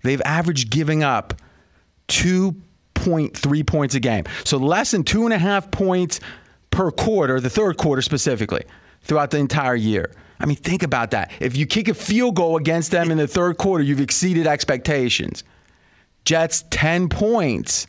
they've 0.02 0.22
averaged 0.24 0.70
giving 0.70 1.02
up 1.02 1.34
2.3 2.08 3.66
points 3.66 3.94
a 3.94 4.00
game. 4.00 4.24
So 4.44 4.56
less 4.58 4.90
than 4.90 5.04
two 5.04 5.24
and 5.24 5.32
a 5.32 5.38
half 5.38 5.70
points 5.70 6.20
per 6.70 6.90
quarter, 6.90 7.40
the 7.40 7.50
third 7.50 7.76
quarter 7.76 8.02
specifically, 8.02 8.64
throughout 9.02 9.30
the 9.30 9.38
entire 9.38 9.74
year. 9.74 10.12
I 10.38 10.46
mean, 10.46 10.56
think 10.56 10.82
about 10.82 11.10
that. 11.10 11.30
If 11.38 11.56
you 11.56 11.66
kick 11.66 11.88
a 11.88 11.94
field 11.94 12.36
goal 12.36 12.56
against 12.56 12.90
them 12.90 13.10
in 13.10 13.18
the 13.18 13.26
third 13.26 13.58
quarter, 13.58 13.84
you've 13.84 14.00
exceeded 14.00 14.46
expectations. 14.46 15.44
Jets 16.24 16.64
10 16.70 17.08
points 17.08 17.86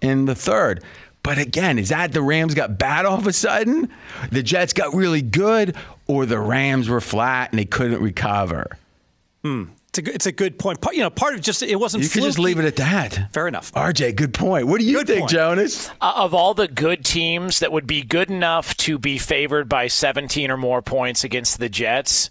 in 0.00 0.26
the 0.26 0.34
third. 0.34 0.82
But 1.22 1.38
again, 1.38 1.78
is 1.78 1.88
that 1.88 2.12
the 2.12 2.20
Rams 2.20 2.54
got 2.54 2.78
bad 2.78 3.06
all 3.06 3.16
of 3.16 3.26
a 3.26 3.32
sudden? 3.32 3.88
The 4.30 4.42
Jets 4.42 4.74
got 4.74 4.94
really 4.94 5.22
good, 5.22 5.74
or 6.06 6.26
the 6.26 6.38
Rams 6.38 6.88
were 6.88 7.00
flat 7.00 7.50
and 7.50 7.58
they 7.58 7.64
couldn't 7.64 8.02
recover? 8.02 8.76
Hmm. 9.42 9.64
It's 9.96 10.08
a, 10.08 10.14
it's 10.14 10.26
a 10.26 10.32
good 10.32 10.58
point. 10.58 10.80
Part, 10.80 10.96
you 10.96 11.02
know, 11.02 11.10
part 11.10 11.34
of 11.34 11.40
just 11.40 11.62
it 11.62 11.76
wasn't. 11.76 12.02
You 12.04 12.10
could 12.10 12.22
just 12.22 12.38
leave 12.38 12.58
it 12.58 12.64
at 12.64 12.76
that. 12.76 13.32
Fair 13.32 13.46
enough. 13.46 13.72
RJ, 13.72 14.16
good 14.16 14.34
point. 14.34 14.66
What 14.66 14.80
do 14.80 14.86
you 14.86 14.98
good 14.98 15.06
think, 15.06 15.20
point. 15.20 15.30
Jonas? 15.30 15.90
Uh, 16.00 16.12
of 16.16 16.34
all 16.34 16.54
the 16.54 16.66
good 16.68 17.04
teams 17.04 17.60
that 17.60 17.70
would 17.70 17.86
be 17.86 18.02
good 18.02 18.30
enough 18.30 18.76
to 18.78 18.98
be 18.98 19.18
favored 19.18 19.68
by 19.68 19.86
17 19.86 20.50
or 20.50 20.56
more 20.56 20.82
points 20.82 21.22
against 21.22 21.58
the 21.58 21.68
Jets, 21.68 22.28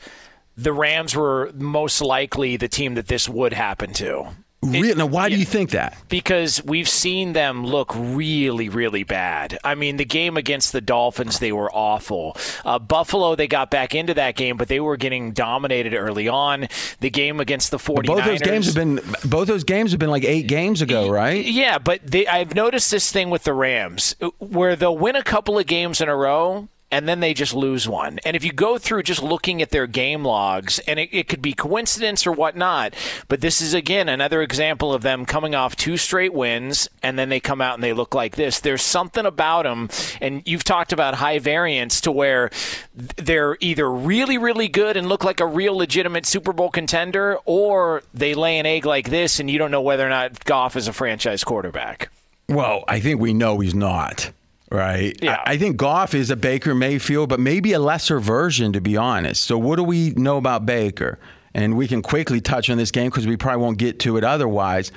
the 0.57 0.73
Rams 0.73 1.15
were 1.15 1.51
most 1.55 2.01
likely 2.01 2.57
the 2.57 2.67
team 2.67 2.95
that 2.95 3.07
this 3.07 3.29
would 3.29 3.53
happen 3.53 3.93
to. 3.93 4.27
Now, 4.63 5.05
why 5.05 5.27
yeah, 5.27 5.35
do 5.35 5.39
you 5.39 5.45
think 5.45 5.71
that? 5.71 5.97
Because 6.09 6.63
we've 6.63 6.89
seen 6.89 7.33
them 7.33 7.65
look 7.65 7.91
really, 7.95 8.69
really 8.69 9.03
bad. 9.03 9.57
I 9.63 9.75
mean, 9.75 9.97
the 9.97 10.05
game 10.05 10.37
against 10.37 10.71
the 10.71 10.81
Dolphins, 10.81 11.39
they 11.39 11.51
were 11.51 11.71
awful. 11.71 12.37
Uh, 12.63 12.79
Buffalo, 12.79 13.35
they 13.35 13.47
got 13.47 13.69
back 13.69 13.95
into 13.95 14.13
that 14.15 14.35
game, 14.35 14.57
but 14.57 14.67
they 14.67 14.79
were 14.79 14.97
getting 14.97 15.31
dominated 15.31 15.93
early 15.93 16.27
on. 16.27 16.67
The 16.99 17.09
game 17.09 17.39
against 17.39 17.71
the 17.71 17.77
49ers. 17.77 17.95
But 17.95 18.07
both 18.07 18.25
those 18.25 18.41
games 18.41 18.65
have 18.67 18.75
been 18.75 18.99
both 19.25 19.47
those 19.47 19.63
games 19.63 19.91
have 19.91 19.99
been 19.99 20.11
like 20.11 20.23
eight 20.23 20.47
games 20.47 20.81
ago, 20.81 21.09
right? 21.09 21.43
Yeah, 21.43 21.77
but 21.79 22.01
they, 22.05 22.27
I've 22.27 22.55
noticed 22.55 22.91
this 22.91 23.11
thing 23.11 23.29
with 23.29 23.43
the 23.43 23.53
Rams 23.53 24.15
where 24.39 24.75
they'll 24.75 24.97
win 24.97 25.15
a 25.15 25.23
couple 25.23 25.57
of 25.59 25.65
games 25.65 26.01
in 26.01 26.09
a 26.09 26.15
row 26.15 26.69
and 26.93 27.09
then 27.09 27.21
they 27.21 27.33
just 27.33 27.55
lose 27.55 27.87
one. 27.89 28.19
And 28.23 28.35
if 28.35 28.43
you 28.43 28.51
go 28.51 28.77
through 28.77 29.01
just 29.01 29.23
looking 29.23 29.63
at 29.63 29.71
their 29.71 29.87
game 29.87 30.23
logs, 30.23 30.77
and 30.87 30.99
it, 30.99 31.09
it, 31.11 31.27
could 31.27 31.41
be 31.41 31.53
coincidence 31.53 32.27
or 32.27 32.31
whatnot, 32.31 32.93
but 33.27 33.41
this 33.41 33.61
is 33.61 33.73
again 33.73 34.07
another 34.07 34.43
example 34.43 34.93
of 34.93 35.01
them 35.01 35.25
coming 35.25 35.55
off 35.55 35.75
two 35.75 35.97
straight 35.97 36.35
wins, 36.35 36.87
and 37.01 37.17
then 37.17 37.29
they 37.29 37.39
come 37.39 37.61
out 37.61 37.73
and 37.73 37.83
they 37.83 37.93
look 37.93 38.13
like 38.13 38.35
this. 38.35 38.59
There's 38.59 38.83
something 38.83 39.25
about 39.25 39.63
them, 39.63 39.89
and 40.21 40.43
you've 40.45 40.63
talked 40.63 40.93
about 40.93 41.15
high 41.15 41.39
variance 41.39 41.99
to 42.01 42.11
where 42.11 42.51
they're 42.93 43.57
either 43.59 43.91
really, 43.91 44.37
really 44.37 44.67
good 44.67 44.95
and 44.95 45.09
look 45.09 45.23
like 45.23 45.39
a 45.39 45.47
real 45.47 45.75
legitimate 45.75 46.27
Super 46.27 46.53
Bowl 46.53 46.69
contender, 46.69 47.39
or 47.45 48.03
they 48.13 48.35
lay 48.35 48.59
an 48.59 48.67
egg 48.67 48.85
like 48.85 49.09
this, 49.09 49.39
and 49.39 49.49
you 49.49 49.57
don't 49.57 49.71
know 49.71 49.81
whether 49.81 50.05
or 50.05 50.09
not 50.09 50.45
Goff 50.45 50.75
is 50.75 50.87
a 50.87 50.93
franchise 50.93 51.43
quarterback. 51.43 52.11
Well, 52.49 52.83
I 52.87 52.99
think 52.99 53.19
we 53.19 53.33
know 53.33 53.57
he's 53.57 53.73
not 53.73 54.31
right? 54.73 55.17
Yeah. 55.21 55.41
I, 55.45 55.57
think 55.57 55.77
Goff 55.77 56.13
is 56.13 56.29
a 56.29 56.35
Baker 56.35 56.73
Mayfield, 56.73 57.29
but 57.29 57.39
maybe 57.39 57.73
a 57.73 57.79
lesser 57.79 58.19
version, 58.19 58.73
to 58.73 58.81
be 58.81 58.97
honest. 58.97 59.43
So, 59.43 59.57
what 59.57 59.77
do 59.77 59.83
we 59.83 60.09
know 60.11 60.37
about 60.37 60.65
Baker? 60.65 61.19
And 61.53 61.77
we 61.77 61.87
can 61.87 62.01
quickly 62.01 62.41
touch 62.41 62.69
on 62.69 62.77
this 62.77 62.89
game 62.89 63.09
because 63.11 63.27
we 63.27 63.37
probably 63.37 63.61
won't 63.61 63.77
get 63.77 63.99
to 63.99 64.17
it 64.17 64.23
otherwise. 64.23 64.91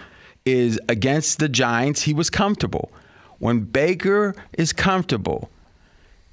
Is 0.47 0.80
against 0.88 1.38
the 1.38 1.49
Giants, 1.49 2.02
he 2.02 2.14
was 2.14 2.30
comfortable. 2.30 2.90
When 3.38 3.61
Baker 3.61 4.35
is 4.56 4.73
comfortable, 4.73 5.50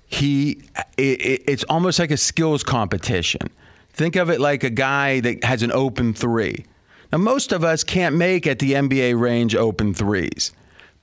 he 0.06 0.62
it, 0.98 1.44
it's 1.48 1.64
almost 1.66 2.00
like 2.00 2.12
a 2.12 2.18
skills 2.18 2.64
competition. 2.64 3.50
Think 3.92 4.16
of 4.16 4.30
it 4.30 4.40
like 4.40 4.64
a 4.64 4.70
guy 4.70 5.20
that 5.20 5.44
has 5.44 5.62
an 5.64 5.72
open 5.72 6.14
three. 6.14 6.66
Now, 7.12 7.18
most 7.20 7.52
of 7.52 7.64
us 7.64 7.84
can't 7.84 8.16
make 8.16 8.48
at 8.48 8.60
the 8.60 8.74
NBA 8.74 9.20
range 9.20 9.56
open 9.56 9.94
threes, 9.94 10.52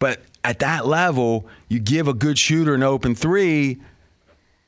but 0.01 0.23
at 0.43 0.59
that 0.61 0.87
level, 0.87 1.47
you 1.69 1.79
give 1.79 2.09
a 2.09 2.15
good 2.15 2.37
shooter 2.37 2.75
an 2.75 2.83
open 2.83 3.15
three, 3.15 3.79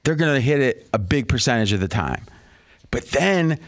they're 0.04 0.14
going 0.14 0.34
to 0.34 0.40
hit 0.40 0.60
it 0.60 0.88
a 0.92 0.98
big 0.98 1.26
percentage 1.26 1.72
of 1.72 1.80
the 1.80 1.88
time. 1.88 2.22
But 2.90 3.06
then 3.10 3.58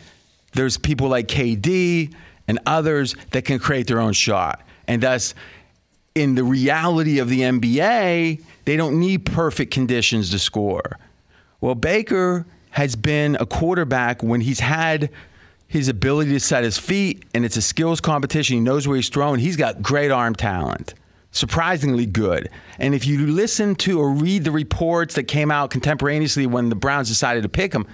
there's 0.53 0.77
people 0.77 1.09
like 1.09 1.27
KD 1.27 2.15
and 2.47 2.59
others 2.67 3.17
that 3.31 3.47
can 3.47 3.59
create 3.59 3.87
their 3.87 3.99
own 3.99 4.13
shot. 4.13 4.61
And 4.87 5.03
thus, 5.03 5.35
in 6.15 6.35
the 6.35 6.45
reality 6.45 7.19
of 7.19 7.31
the 7.31 7.41
NBA, 7.41 8.43
they 8.67 8.77
don't 8.77 9.01
need 9.01 9.25
perfect 9.25 9.73
conditions 9.73 10.31
to 10.31 10.39
score. 10.39 10.99
Well, 11.63 11.75
Baker 11.75 12.45
has 12.71 12.95
been 12.95 13.37
a 13.41 13.47
quarterback 13.47 14.23
when 14.23 14.43
he's 14.43 14.61
had 14.61 15.09
his 15.67 15.89
ability 15.89 16.33
to 16.33 16.41
set 16.41 16.63
his 16.63 16.77
feet 16.77 17.25
and 17.33 17.45
it's 17.45 17.57
a 17.57 17.63
skills 17.63 18.03
competition. 18.03 18.57
He 18.57 18.61
knows 18.61 18.87
where 18.87 18.97
he's 18.97 19.09
throwing. 19.09 19.41
He's 19.41 19.57
got 19.57 19.81
great 19.81 20.11
arm 20.11 20.35
talent 20.35 20.93
surprisingly 21.35 22.07
good. 22.07 22.49
And 22.79 22.95
if 22.95 23.07
you 23.07 23.27
listen 23.27 23.75
to 23.77 24.01
or 24.01 24.11
read 24.11 24.45
the 24.45 24.51
reports 24.51 25.15
that 25.17 25.25
came 25.25 25.51
out 25.51 25.71
contemporaneously 25.71 26.47
when 26.47 26.71
the 26.71 26.77
Browns 26.77 27.09
decided 27.09 27.43
to 27.43 27.49
pick 27.49 27.75
him, 27.75 27.87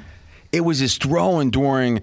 it 0.52 0.60
was 0.60 0.78
his 0.78 0.96
throwing 0.96 1.50
during 1.50 2.02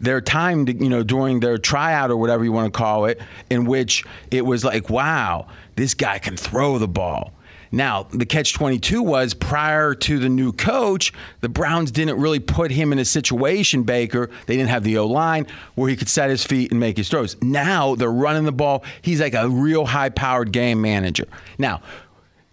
their 0.00 0.20
time, 0.20 0.66
to, 0.66 0.72
you 0.72 0.88
know, 0.88 1.02
during 1.02 1.40
their 1.40 1.58
tryout 1.58 2.10
or 2.10 2.16
whatever 2.16 2.44
you 2.44 2.52
want 2.52 2.72
to 2.72 2.76
call 2.76 3.04
it, 3.04 3.20
in 3.50 3.66
which 3.66 4.04
it 4.30 4.46
was 4.46 4.64
like, 4.64 4.88
wow, 4.88 5.46
this 5.76 5.94
guy 5.94 6.18
can 6.18 6.36
throw 6.36 6.78
the 6.78 6.88
ball. 6.88 7.32
Now, 7.70 8.04
the 8.04 8.26
catch 8.26 8.54
22 8.54 9.02
was 9.02 9.34
prior 9.34 9.94
to 9.94 10.18
the 10.18 10.28
new 10.28 10.52
coach, 10.52 11.12
the 11.40 11.48
Browns 11.48 11.90
didn't 11.90 12.18
really 12.18 12.40
put 12.40 12.70
him 12.70 12.92
in 12.92 12.98
a 12.98 13.04
situation, 13.04 13.82
Baker. 13.82 14.30
They 14.46 14.56
didn't 14.56 14.70
have 14.70 14.84
the 14.84 14.98
O 14.98 15.06
line 15.06 15.46
where 15.74 15.88
he 15.88 15.96
could 15.96 16.08
set 16.08 16.30
his 16.30 16.44
feet 16.44 16.70
and 16.70 16.80
make 16.80 16.96
his 16.96 17.08
throws. 17.08 17.36
Now 17.42 17.94
they're 17.94 18.10
running 18.10 18.44
the 18.44 18.52
ball. 18.52 18.84
He's 19.02 19.20
like 19.20 19.34
a 19.34 19.48
real 19.48 19.86
high 19.86 20.10
powered 20.10 20.52
game 20.52 20.80
manager. 20.80 21.26
Now, 21.58 21.82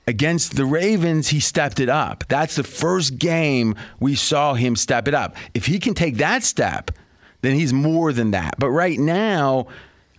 against 0.08 0.56
the 0.56 0.66
Ravens, 0.66 1.30
he 1.30 1.40
stepped 1.40 1.80
it 1.80 1.90
up. 1.90 2.26
That's 2.28 2.56
the 2.56 2.64
first 2.64 3.18
game 3.18 3.76
we 4.00 4.16
saw 4.16 4.54
him 4.54 4.76
step 4.76 5.08
it 5.08 5.14
up. 5.14 5.36
If 5.54 5.66
he 5.66 5.80
can 5.80 5.94
take 5.94 6.18
that 6.18 6.44
step, 6.44 6.92
then 7.42 7.56
he's 7.56 7.74
more 7.74 8.12
than 8.12 8.32
that. 8.32 8.56
But 8.58 8.72
right 8.72 9.00
now, 9.00 9.68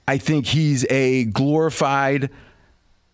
I 0.08 0.18
think 0.18 0.46
he's 0.46 0.86
a 0.90 1.24
glorified 1.24 2.30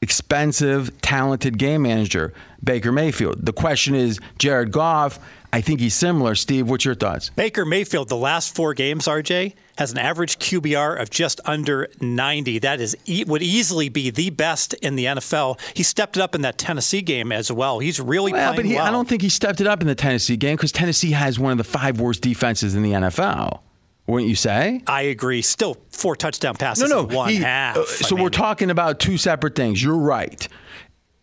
expensive, 0.02 1.00
talented 1.00 1.56
game 1.56 1.82
manager, 1.82 2.34
Baker 2.62 2.92
Mayfield. 2.92 3.46
The 3.46 3.52
question 3.52 3.94
is, 3.94 4.18
Jared 4.38 4.72
Goff, 4.72 5.18
I 5.52 5.60
think 5.60 5.80
he's 5.80 5.94
similar. 5.94 6.34
Steve, 6.34 6.68
what's 6.68 6.84
your 6.84 6.94
thoughts? 6.94 7.30
Baker 7.30 7.64
Mayfield, 7.64 8.08
the 8.08 8.16
last 8.16 8.54
four 8.54 8.74
games, 8.74 9.06
RJ, 9.06 9.54
has 9.78 9.92
an 9.92 9.98
average 9.98 10.38
QBR 10.38 11.00
of 11.00 11.10
just 11.10 11.40
under 11.44 11.88
90. 12.00 12.58
That 12.58 12.80
is 12.80 12.96
would 13.26 13.42
easily 13.42 13.88
be 13.88 14.10
the 14.10 14.30
best 14.30 14.74
in 14.74 14.96
the 14.96 15.04
NFL. 15.06 15.60
He 15.74 15.82
stepped 15.82 16.16
it 16.16 16.20
up 16.20 16.34
in 16.34 16.42
that 16.42 16.58
Tennessee 16.58 17.02
game 17.02 17.32
as 17.32 17.52
well. 17.52 17.78
He's 17.78 18.00
really 18.00 18.32
well, 18.32 18.54
playing 18.54 18.56
but 18.56 18.64
he, 18.64 18.76
well. 18.76 18.86
I 18.86 18.90
don't 18.90 19.08
think 19.08 19.22
he 19.22 19.28
stepped 19.28 19.60
it 19.60 19.66
up 19.66 19.80
in 19.80 19.86
the 19.86 19.94
Tennessee 19.94 20.36
game 20.36 20.56
because 20.56 20.72
Tennessee 20.72 21.12
has 21.12 21.38
one 21.38 21.52
of 21.52 21.58
the 21.58 21.64
five 21.64 22.00
worst 22.00 22.22
defenses 22.22 22.74
in 22.74 22.82
the 22.82 22.92
NFL 22.92 23.60
wouldn't 24.06 24.28
you 24.28 24.36
say? 24.36 24.82
I 24.86 25.02
agree. 25.02 25.42
Still 25.42 25.76
four 25.90 26.16
touchdown 26.16 26.56
passes 26.56 26.90
no, 26.90 27.02
no, 27.02 27.08
in 27.08 27.14
one 27.14 27.28
he, 27.30 27.36
half. 27.36 27.76
Uh, 27.76 27.86
so 27.86 28.16
mean, 28.16 28.24
we're 28.24 28.30
talking 28.30 28.70
about 28.70 28.98
two 28.98 29.16
separate 29.16 29.54
things. 29.54 29.82
You're 29.82 29.96
right. 29.96 30.46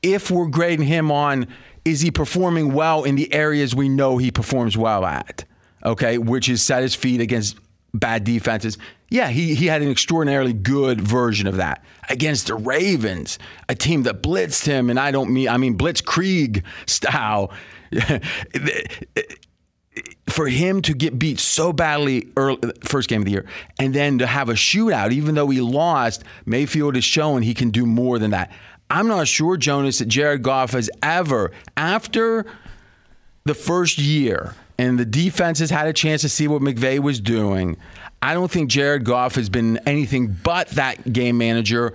If 0.01 0.31
we're 0.31 0.47
grading 0.47 0.85
him 0.87 1.11
on 1.11 1.47
is 1.85 2.01
he 2.01 2.11
performing 2.11 2.73
well 2.73 3.03
in 3.03 3.15
the 3.15 3.33
areas 3.33 3.75
we 3.75 3.89
know 3.89 4.17
he 4.17 4.31
performs 4.31 4.77
well 4.77 5.05
at? 5.05 5.45
Okay, 5.83 6.17
which 6.17 6.49
is 6.49 6.61
set 6.61 6.83
his 6.83 6.93
feet 6.93 7.21
against 7.21 7.57
bad 7.93 8.23
defenses. 8.23 8.77
Yeah, 9.09 9.29
he, 9.29 9.55
he 9.55 9.65
had 9.65 9.81
an 9.81 9.89
extraordinarily 9.89 10.53
good 10.53 11.01
version 11.01 11.47
of 11.47 11.55
that 11.55 11.83
against 12.09 12.47
the 12.47 12.55
Ravens, 12.55 13.39
a 13.67 13.75
team 13.75 14.03
that 14.03 14.21
blitzed 14.21 14.65
him, 14.65 14.89
and 14.89 14.99
I 14.99 15.11
don't 15.11 15.31
mean 15.31 15.49
I 15.49 15.57
mean 15.57 15.77
blitzkrieg 15.77 16.63
style. 16.85 17.51
for 20.29 20.47
him 20.47 20.81
to 20.83 20.93
get 20.93 21.17
beat 21.17 21.39
so 21.39 21.73
badly 21.73 22.29
early, 22.37 22.59
first 22.83 23.09
game 23.09 23.21
of 23.21 23.25
the 23.25 23.31
year 23.31 23.45
and 23.79 23.93
then 23.93 24.19
to 24.19 24.27
have 24.27 24.49
a 24.49 24.53
shootout, 24.53 25.11
even 25.11 25.35
though 25.35 25.49
he 25.49 25.61
lost, 25.61 26.23
Mayfield 26.45 26.95
has 26.95 27.03
shown 27.03 27.41
he 27.41 27.53
can 27.53 27.69
do 27.69 27.85
more 27.85 28.19
than 28.19 28.31
that. 28.31 28.51
I'm 28.89 29.07
not 29.07 29.27
sure, 29.27 29.57
Jonas, 29.57 29.99
that 29.99 30.07
Jared 30.07 30.41
Goff 30.41 30.71
has 30.71 30.89
ever, 31.03 31.51
after 31.77 32.45
the 33.45 33.53
first 33.53 33.97
year 33.97 34.55
and 34.77 34.97
the 34.97 35.05
defense 35.05 35.59
has 35.59 35.69
had 35.69 35.87
a 35.87 35.93
chance 35.93 36.21
to 36.21 36.29
see 36.29 36.47
what 36.47 36.61
McVay 36.61 36.99
was 36.99 37.19
doing, 37.19 37.77
I 38.21 38.33
don't 38.33 38.49
think 38.49 38.69
Jared 38.69 39.03
Goff 39.03 39.35
has 39.35 39.49
been 39.49 39.77
anything 39.85 40.35
but 40.43 40.69
that 40.71 41.11
game 41.13 41.37
manager 41.37 41.93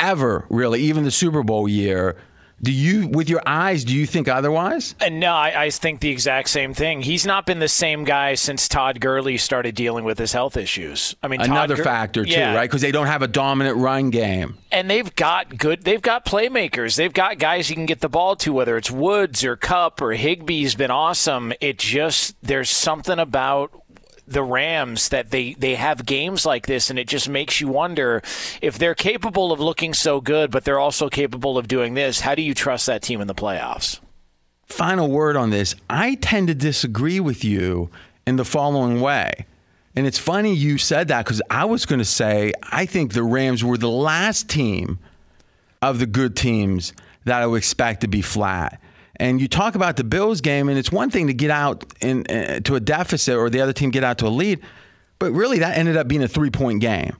ever, 0.00 0.44
really, 0.50 0.82
even 0.82 1.04
the 1.04 1.10
Super 1.10 1.42
Bowl 1.42 1.68
year 1.68 2.16
do 2.62 2.70
you, 2.70 3.08
with 3.08 3.28
your 3.28 3.42
eyes, 3.44 3.82
do 3.82 3.92
you 3.92 4.06
think 4.06 4.28
otherwise? 4.28 4.94
Uh, 5.00 5.08
no, 5.08 5.32
I, 5.32 5.64
I, 5.64 5.70
think 5.70 5.98
the 5.98 6.10
exact 6.10 6.48
same 6.48 6.74
thing. 6.74 7.02
He's 7.02 7.26
not 7.26 7.44
been 7.44 7.58
the 7.58 7.66
same 7.66 8.04
guy 8.04 8.34
since 8.34 8.68
Todd 8.68 9.00
Gurley 9.00 9.36
started 9.36 9.74
dealing 9.74 10.04
with 10.04 10.16
his 10.16 10.32
health 10.32 10.56
issues. 10.56 11.16
I 11.24 11.28
mean, 11.28 11.40
another 11.40 11.74
Gur- 11.74 11.82
factor 11.82 12.24
too, 12.24 12.30
yeah. 12.30 12.54
right? 12.54 12.70
Because 12.70 12.80
they 12.80 12.92
don't 12.92 13.08
have 13.08 13.22
a 13.22 13.26
dominant 13.26 13.78
run 13.78 14.10
game, 14.10 14.58
and 14.70 14.88
they've 14.88 15.12
got 15.16 15.58
good. 15.58 15.82
They've 15.82 16.00
got 16.00 16.24
playmakers. 16.24 16.94
They've 16.96 17.12
got 17.12 17.38
guys 17.38 17.68
you 17.68 17.74
can 17.74 17.86
get 17.86 18.00
the 18.00 18.08
ball 18.08 18.36
to, 18.36 18.52
whether 18.52 18.76
it's 18.76 18.92
Woods 18.92 19.44
or 19.44 19.56
Kupp 19.56 20.00
or 20.00 20.14
Higbee's 20.14 20.76
been 20.76 20.92
awesome. 20.92 21.52
It 21.60 21.78
just 21.78 22.36
there's 22.42 22.70
something 22.70 23.18
about 23.18 23.81
the 24.26 24.42
Rams 24.42 25.08
that 25.10 25.30
they, 25.30 25.54
they 25.54 25.74
have 25.74 26.06
games 26.06 26.46
like 26.46 26.66
this, 26.66 26.90
and 26.90 26.98
it 26.98 27.08
just 27.08 27.28
makes 27.28 27.60
you 27.60 27.68
wonder 27.68 28.22
if 28.60 28.78
they're 28.78 28.94
capable 28.94 29.52
of 29.52 29.60
looking 29.60 29.94
so 29.94 30.20
good, 30.20 30.50
but 30.50 30.64
they're 30.64 30.78
also 30.78 31.08
capable 31.08 31.58
of 31.58 31.68
doing 31.68 31.94
this. 31.94 32.20
How 32.20 32.34
do 32.34 32.42
you 32.42 32.54
trust 32.54 32.86
that 32.86 33.02
team 33.02 33.20
in 33.20 33.26
the 33.26 33.34
playoffs? 33.34 34.00
Final 34.66 35.10
word 35.10 35.36
on 35.36 35.50
this. 35.50 35.74
I 35.90 36.14
tend 36.14 36.48
to 36.48 36.54
disagree 36.54 37.20
with 37.20 37.44
you 37.44 37.90
in 38.26 38.36
the 38.36 38.44
following 38.44 39.00
way. 39.00 39.46
And 39.94 40.06
it's 40.06 40.18
funny 40.18 40.54
you 40.54 40.78
said 40.78 41.08
that 41.08 41.24
because 41.24 41.42
I 41.50 41.66
was 41.66 41.84
going 41.84 41.98
to 41.98 42.04
say 42.04 42.52
I 42.62 42.86
think 42.86 43.12
the 43.12 43.22
Rams 43.22 43.62
were 43.62 43.76
the 43.76 43.90
last 43.90 44.48
team 44.48 44.98
of 45.82 45.98
the 45.98 46.06
good 46.06 46.34
teams 46.34 46.94
that 47.24 47.42
I 47.42 47.46
would 47.46 47.58
expect 47.58 48.00
to 48.00 48.08
be 48.08 48.22
flat. 48.22 48.80
And 49.16 49.40
you 49.40 49.48
talk 49.48 49.74
about 49.74 49.96
the 49.96 50.04
Bills 50.04 50.40
game, 50.40 50.68
and 50.68 50.78
it's 50.78 50.90
one 50.90 51.10
thing 51.10 51.26
to 51.26 51.34
get 51.34 51.50
out 51.50 51.84
in, 52.00 52.26
uh, 52.28 52.60
to 52.60 52.76
a 52.76 52.80
deficit 52.80 53.36
or 53.36 53.50
the 53.50 53.60
other 53.60 53.72
team 53.72 53.90
get 53.90 54.04
out 54.04 54.18
to 54.18 54.26
a 54.26 54.28
lead, 54.28 54.60
but 55.18 55.32
really 55.32 55.58
that 55.58 55.76
ended 55.76 55.96
up 55.96 56.08
being 56.08 56.22
a 56.22 56.28
three 56.28 56.50
point 56.50 56.80
game. 56.80 57.16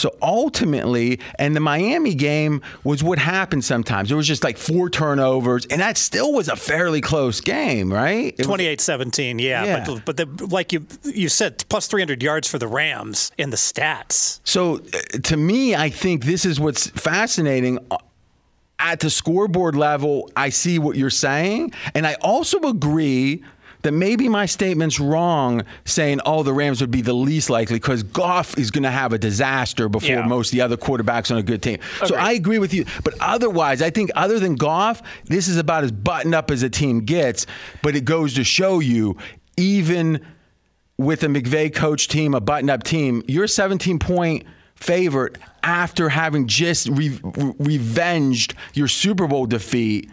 So 0.00 0.16
ultimately, 0.22 1.20
and 1.38 1.54
the 1.54 1.60
Miami 1.60 2.14
game 2.14 2.62
was 2.84 3.04
what 3.04 3.18
happened 3.18 3.66
sometimes. 3.66 4.10
It 4.10 4.14
was 4.14 4.26
just 4.26 4.42
like 4.42 4.56
four 4.56 4.88
turnovers, 4.88 5.66
and 5.66 5.82
that 5.82 5.98
still 5.98 6.32
was 6.32 6.48
a 6.48 6.56
fairly 6.56 7.02
close 7.02 7.42
game, 7.42 7.92
right? 7.92 8.34
28 8.38 8.80
17, 8.80 9.38
yeah. 9.38 9.62
yeah. 9.62 9.84
But, 9.86 10.04
but 10.06 10.16
the, 10.16 10.46
like 10.46 10.72
you, 10.72 10.86
you 11.04 11.28
said, 11.28 11.62
plus 11.68 11.86
300 11.86 12.22
yards 12.22 12.48
for 12.48 12.58
the 12.58 12.66
Rams 12.66 13.30
in 13.36 13.50
the 13.50 13.58
stats. 13.58 14.40
So 14.42 14.76
uh, 14.76 15.18
to 15.24 15.36
me, 15.36 15.76
I 15.76 15.90
think 15.90 16.24
this 16.24 16.46
is 16.46 16.58
what's 16.58 16.86
fascinating 16.86 17.78
at 18.80 19.00
the 19.00 19.10
scoreboard 19.10 19.76
level, 19.76 20.30
I 20.34 20.48
see 20.48 20.78
what 20.78 20.96
you're 20.96 21.10
saying. 21.10 21.72
And 21.94 22.06
I 22.06 22.14
also 22.14 22.58
agree 22.60 23.44
that 23.82 23.92
maybe 23.92 24.28
my 24.28 24.46
statement's 24.46 25.00
wrong 25.00 25.62
saying, 25.84 26.20
oh, 26.26 26.42
the 26.42 26.52
Rams 26.52 26.80
would 26.80 26.90
be 26.90 27.00
the 27.00 27.14
least 27.14 27.48
likely 27.48 27.76
because 27.76 28.02
Goff 28.02 28.58
is 28.58 28.70
going 28.70 28.82
to 28.82 28.90
have 28.90 29.12
a 29.12 29.18
disaster 29.18 29.88
before 29.88 30.16
yeah. 30.16 30.26
most 30.26 30.48
of 30.48 30.52
the 30.52 30.60
other 30.60 30.76
quarterbacks 30.76 31.30
on 31.30 31.38
a 31.38 31.42
good 31.42 31.62
team. 31.62 31.78
So 32.04 32.14
I 32.16 32.32
agree 32.32 32.58
with 32.58 32.74
you. 32.74 32.84
But 33.04 33.14
otherwise, 33.20 33.80
I 33.80 33.90
think 33.90 34.10
other 34.14 34.38
than 34.38 34.56
Goff, 34.56 35.02
this 35.24 35.48
is 35.48 35.56
about 35.56 35.84
as 35.84 35.92
buttoned 35.92 36.34
up 36.34 36.50
as 36.50 36.62
a 36.62 36.70
team 36.70 37.00
gets. 37.04 37.46
But 37.82 37.96
it 37.96 38.04
goes 38.04 38.34
to 38.34 38.44
show 38.44 38.80
you, 38.80 39.16
even 39.56 40.26
with 40.98 41.22
a 41.22 41.28
McVay 41.28 41.74
coach 41.74 42.08
team, 42.08 42.34
a 42.34 42.40
button 42.40 42.68
up 42.68 42.82
team, 42.82 43.22
you're 43.28 43.46
17 43.46 43.98
point– 43.98 44.44
favorite 44.80 45.36
after 45.62 46.08
having 46.08 46.46
just 46.46 46.88
re- 46.88 47.20
revenged 47.58 48.54
your 48.74 48.88
Super 48.88 49.26
Bowl 49.26 49.46
defeat 49.46 50.10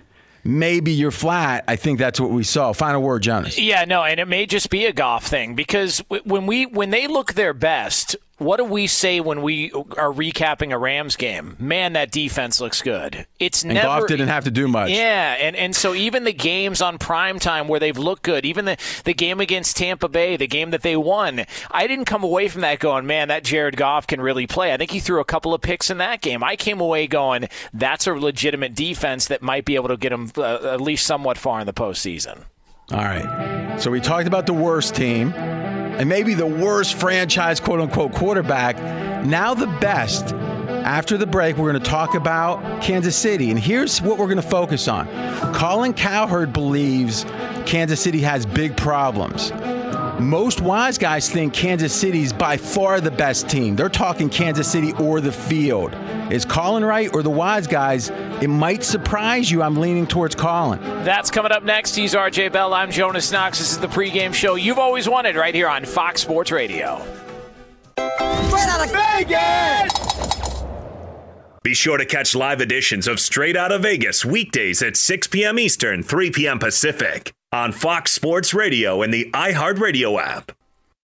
maybe 0.47 0.93
you're 0.93 1.11
flat. 1.11 1.63
I 1.67 1.75
think 1.75 1.99
that's 1.99 2.19
what 2.19 2.31
we 2.31 2.43
saw. 2.43 2.71
Final 2.71 3.01
word, 3.01 3.21
Jonas. 3.21 3.59
Yeah, 3.59 3.85
no, 3.85 4.03
and 4.03 4.19
it 4.19 4.27
may 4.27 4.45
just 4.45 4.69
be 4.69 4.85
a 4.85 4.93
Goff 4.93 5.27
thing 5.27 5.55
because 5.55 5.99
when 6.23 6.47
we 6.47 6.65
when 6.65 6.89
they 6.89 7.07
look 7.07 7.33
their 7.33 7.53
best, 7.53 8.15
what 8.37 8.57
do 8.57 8.65
we 8.65 8.85
say 8.85 9.19
when 9.19 9.41
we 9.41 9.71
are 9.71 10.13
recapping 10.13 10.71
a 10.71 10.77
Rams 10.77 11.15
game? 11.15 11.55
Man, 11.59 11.93
that 11.93 12.11
defense 12.11 12.61
looks 12.61 12.81
good. 12.81 13.25
It's 13.39 13.63
and 13.63 13.73
never 13.73 13.87
Goff 13.87 14.07
didn't 14.07 14.27
have 14.27 14.43
to 14.43 14.51
do 14.51 14.67
much. 14.67 14.91
Yeah, 14.91 15.33
and, 15.33 15.55
and 15.55 15.75
so 15.75 15.95
even 15.95 16.23
the 16.23 16.33
games 16.33 16.81
on 16.81 16.99
prime 16.99 17.39
time 17.39 17.67
where 17.67 17.79
they've 17.79 17.97
looked 17.97 18.23
good, 18.23 18.45
even 18.45 18.65
the, 18.65 18.77
the 19.05 19.13
game 19.13 19.39
against 19.39 19.77
Tampa 19.77 20.07
Bay, 20.07 20.37
the 20.37 20.47
game 20.47 20.69
that 20.69 20.83
they 20.83 20.95
won, 20.95 21.45
I 21.71 21.87
didn't 21.87 22.05
come 22.05 22.23
away 22.23 22.47
from 22.47 22.61
that 22.61 22.79
going, 22.79 23.07
man, 23.07 23.29
that 23.29 23.43
Jared 23.43 23.75
Goff 23.75 24.05
can 24.05 24.21
really 24.21 24.45
play. 24.45 24.71
I 24.71 24.77
think 24.77 24.91
he 24.91 24.99
threw 24.99 25.19
a 25.19 25.25
couple 25.25 25.53
of 25.55 25.61
picks 25.61 25.89
in 25.89 25.97
that 25.97 26.21
game. 26.21 26.43
I 26.43 26.55
came 26.55 26.79
away 26.79 27.07
going, 27.07 27.49
that's 27.73 28.05
a 28.05 28.13
legitimate 28.13 28.75
defense 28.75 29.27
that 29.29 29.41
might 29.41 29.65
be 29.65 29.75
able 29.75 29.89
to 29.89 29.97
get 29.97 30.11
him 30.11 30.31
uh, 30.37 30.73
at 30.73 30.81
least 30.81 31.07
somewhat 31.07 31.39
far 31.39 31.59
in 31.59 31.65
the 31.65 31.73
postseason. 31.73 32.43
All 32.91 32.99
right. 32.99 33.79
So 33.79 33.89
we 33.91 33.99
talked 33.99 34.27
about 34.27 34.45
the 34.45 34.53
worst 34.53 34.95
team 34.95 35.33
and 35.97 36.07
maybe 36.07 36.33
the 36.33 36.45
worst 36.45 36.95
franchise 36.95 37.59
quote 37.59 37.79
unquote 37.79 38.13
quarterback. 38.13 38.77
Now 39.25 39.53
the 39.53 39.67
best. 39.67 40.33
After 40.33 41.17
the 41.17 41.27
break, 41.27 41.57
we're 41.57 41.69
going 41.69 41.83
to 41.83 41.89
talk 41.89 42.15
about 42.15 42.81
Kansas 42.81 43.15
City. 43.15 43.49
And 43.49 43.59
here's 43.59 44.01
what 44.01 44.17
we're 44.17 44.27
going 44.27 44.37
to 44.37 44.41
focus 44.41 44.87
on 44.87 45.07
Colin 45.53 45.93
Cowherd 45.93 46.53
believes 46.53 47.25
Kansas 47.65 47.99
City 47.99 48.21
has 48.21 48.45
big 48.45 48.77
problems. 48.77 49.51
Most 50.19 50.61
wise 50.61 50.97
guys 50.97 51.29
think 51.29 51.53
Kansas 51.53 51.93
City's 51.93 52.33
by 52.33 52.57
far 52.57 52.99
the 52.99 53.11
best 53.11 53.47
team. 53.47 53.75
They're 53.75 53.87
talking 53.87 54.29
Kansas 54.29 54.67
City 54.67 54.91
or 54.93 55.21
the 55.21 55.31
field. 55.31 55.93
Is 56.31 56.43
Colin 56.43 56.83
right 56.83 57.13
or 57.13 57.21
the 57.21 57.29
wise 57.29 57.67
guys? 57.67 58.09
It 58.41 58.47
might 58.47 58.83
surprise 58.83 59.51
you. 59.51 59.61
I'm 59.61 59.75
leaning 59.75 60.07
towards 60.07 60.33
Colin. 60.33 60.81
That's 61.03 61.29
coming 61.29 61.51
up 61.51 61.63
next. 61.63 61.93
He's 61.95 62.15
RJ 62.15 62.51
Bell. 62.51 62.73
I'm 62.73 62.89
Jonas 62.89 63.31
Knox. 63.31 63.59
This 63.59 63.71
is 63.71 63.77
the 63.77 63.87
pregame 63.87 64.33
show 64.33 64.55
you've 64.55 64.79
always 64.79 65.07
wanted 65.07 65.35
right 65.35 65.53
here 65.53 65.69
on 65.69 65.85
Fox 65.85 66.21
Sports 66.21 66.51
Radio. 66.51 66.99
Straight 67.95 68.67
out 68.69 68.85
of 68.85 68.91
Vegas! 68.91 70.63
Be 71.61 71.75
sure 71.75 71.97
to 71.97 72.05
catch 72.05 72.33
live 72.33 72.59
editions 72.59 73.07
of 73.07 73.19
Straight 73.19 73.55
Out 73.55 73.71
of 73.71 73.83
Vegas 73.83 74.25
weekdays 74.25 74.81
at 74.81 74.97
6 74.97 75.27
p.m. 75.27 75.59
Eastern, 75.59 76.01
3 76.01 76.31
p.m. 76.31 76.57
Pacific 76.57 77.33
on 77.51 77.71
Fox 77.71 78.11
Sports 78.11 78.53
Radio 78.53 79.01
and 79.01 79.13
the 79.13 79.29
iHeartRadio 79.31 80.21
app. 80.21 80.56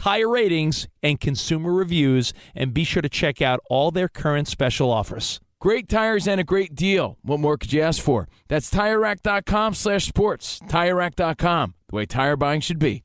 tire 0.00 0.30
ratings, 0.30 0.88
and 1.02 1.20
consumer 1.20 1.72
reviews, 1.74 2.32
and 2.54 2.72
be 2.72 2.84
sure 2.84 3.02
to 3.02 3.08
check 3.08 3.42
out 3.42 3.60
all 3.68 3.90
their 3.90 4.08
current 4.08 4.48
special 4.48 4.90
offers. 4.90 5.40
Great 5.60 5.90
tires 5.90 6.26
and 6.26 6.40
a 6.40 6.44
great 6.44 6.74
deal. 6.74 7.18
What 7.20 7.38
more 7.38 7.58
could 7.58 7.70
you 7.70 7.82
ask 7.82 8.02
for? 8.02 8.26
That's 8.48 8.70
TireRack.com 8.70 9.74
slash 9.74 10.06
sports. 10.06 10.58
TireRack.com, 10.60 11.74
the 11.90 11.96
way 11.96 12.06
tire 12.06 12.36
buying 12.36 12.62
should 12.62 12.78
be. 12.78 13.02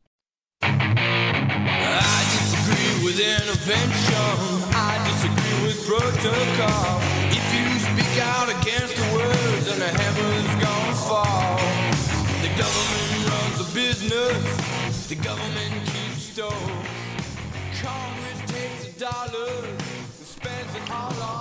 I 0.61 2.23
disagree 2.31 3.03
with 3.03 3.19
intervention. 3.19 4.71
I 4.71 4.95
disagree 5.03 5.67
with 5.67 5.85
protocol. 5.85 7.01
If 7.27 7.43
you 7.51 7.67
speak 7.91 8.23
out 8.23 8.47
against 8.47 8.95
the 8.95 9.03
words, 9.13 9.65
then 9.65 9.79
the 9.79 9.91
heavens 9.91 10.63
gonna 10.63 10.95
fall. 10.95 11.59
The 12.39 12.51
government 12.55 13.27
runs 13.27 13.59
a 13.59 13.75
business. 13.75 15.07
The 15.07 15.15
government 15.15 15.85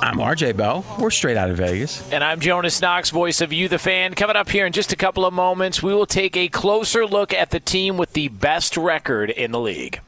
I'm 0.05 0.19
RJ 0.19 0.57
Bell. 0.57 0.85
We're 1.01 1.11
straight 1.11 1.37
out 1.37 1.51
of 1.51 1.57
Vegas. 1.57 2.13
And 2.13 2.23
I'm 2.23 2.39
Jonas 2.39 2.81
Knox, 2.81 3.11
voice 3.11 3.41
of 3.41 3.53
You, 3.53 3.69
the 3.69 3.79
fan. 3.79 4.15
Coming 4.15 4.37
up 4.37 4.51
here 4.51 4.67
in 4.67 4.73
just 4.73 4.93
a 4.93 4.97
couple 4.97 5.25
of 5.25 5.33
moments, 5.33 5.83
we 5.83 5.95
will 5.95 6.07
take 6.07 6.37
a 6.37 6.49
closer 6.49 7.07
look 7.07 7.33
at 7.33 7.51
the 7.51 7.59
team 7.59 7.97
with 7.97 8.13
the 8.13 8.29
best 8.29 8.77
record 8.77 9.31
in 9.31 9.51
the 9.51 9.59
league. 9.59 10.01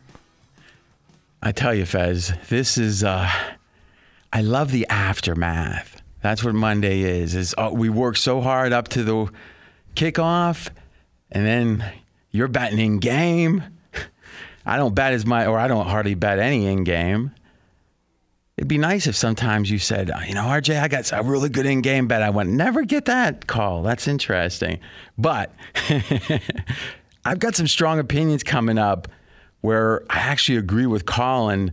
I 1.43 1.51
tell 1.51 1.75
you, 1.75 1.87
Fez, 1.87 2.33
this 2.49 2.77
is. 2.77 3.03
Uh, 3.03 3.29
I 4.33 4.43
love 4.43 4.71
the 4.71 4.87
aftermath. 4.89 6.03
That's 6.21 6.45
what 6.45 6.55
Monday 6.55 7.01
is. 7.01 7.35
Is 7.35 7.55
uh, 7.57 7.71
we 7.73 7.89
work 7.89 8.17
so 8.17 8.41
hard 8.41 8.73
up 8.73 8.89
to 8.89 9.03
the 9.03 9.29
kickoff, 9.95 10.69
and 11.33 11.47
then 11.47 11.85
you're 12.31 12.49
betting 12.49 12.79
in 12.79 12.99
game. 12.99 13.65
I 14.67 14.77
don't 14.77 14.95
bet 14.95 15.13
as 15.13 15.25
much, 15.25 15.47
or 15.47 15.59
I 15.59 15.69
don't 15.69 15.87
hardly 15.87 16.15
bet 16.15 16.41
any 16.41 16.67
in 16.67 16.83
game. 16.85 17.31
It'd 18.57 18.69
be 18.69 18.79
nice 18.79 19.07
if 19.07 19.15
sometimes 19.15 19.71
you 19.71 19.79
said, 19.79 20.11
you 20.27 20.35
know, 20.35 20.43
RJ, 20.45 20.81
I 20.81 20.89
got 20.89 21.13
a 21.13 21.23
really 21.23 21.49
good 21.49 21.67
in 21.67 21.83
game 21.83 22.09
bet. 22.09 22.23
I 22.23 22.31
went, 22.31 22.51
never 22.51 22.83
get 22.83 23.05
that 23.05 23.47
call. 23.47 23.83
That's 23.83 24.09
interesting. 24.09 24.81
But 25.17 25.53
I've 27.25 27.39
got 27.39 27.55
some 27.55 27.69
strong 27.69 27.99
opinions 27.99 28.43
coming 28.43 28.79
up 28.79 29.09
where 29.61 30.03
I 30.11 30.19
actually 30.19 30.59
agree 30.59 30.87
with 30.87 31.07
Colin 31.07 31.73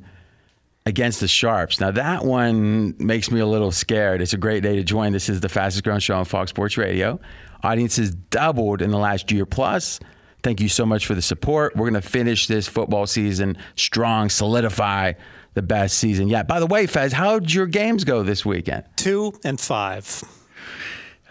against 0.86 1.22
the 1.22 1.28
Sharps. 1.28 1.80
Now, 1.80 1.92
that 1.92 2.26
one 2.26 2.96
makes 3.00 3.32
me 3.32 3.40
a 3.40 3.46
little 3.46 3.72
scared. 3.72 4.22
It's 4.22 4.34
a 4.34 4.38
great 4.38 4.62
day 4.62 4.76
to 4.76 4.84
join. 4.84 5.14
This 5.14 5.30
is 5.30 5.40
the 5.40 5.50
fastest 5.50 5.84
growing 5.84 6.02
show 6.02 6.18
on 6.18 6.26
Fox 6.26 6.50
Sports 6.50 6.78
Radio. 6.78 7.20
Audience 7.64 7.96
has 7.96 8.14
doubled 8.14 8.82
in 8.82 8.92
the 8.92 8.98
last 8.98 9.32
year 9.32 9.46
plus. 9.46 10.00
Thank 10.44 10.60
you 10.60 10.68
so 10.68 10.86
much 10.86 11.08
for 11.08 11.16
the 11.16 11.22
support. 11.22 11.76
We're 11.76 11.90
going 11.90 12.02
to 12.02 12.08
finish 12.08 12.48
this 12.48 12.68
football 12.68 13.08
season 13.08 13.58
strong, 13.76 14.30
solidify 14.30 15.14
the 15.54 15.62
best 15.62 15.98
season 15.98 16.28
yet. 16.28 16.48
By 16.48 16.60
the 16.60 16.68
way, 16.68 16.86
Fez, 16.86 17.14
how'd 17.14 17.52
your 17.52 17.66
games 17.66 18.04
go 18.04 18.24
this 18.24 18.46
weekend? 18.46 18.84
Two 18.98 19.34
and 19.46 19.60
five. 19.60 20.24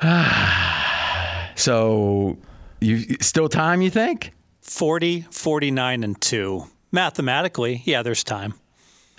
so, 1.56 2.38
you 2.80 3.16
still 3.20 3.48
time? 3.48 3.82
You 3.82 3.90
think? 3.90 4.32
40, 4.62 5.26
49, 5.30 6.04
and 6.04 6.20
2. 6.20 6.64
Mathematically, 6.90 7.82
yeah, 7.84 8.02
there's 8.02 8.24
time. 8.24 8.54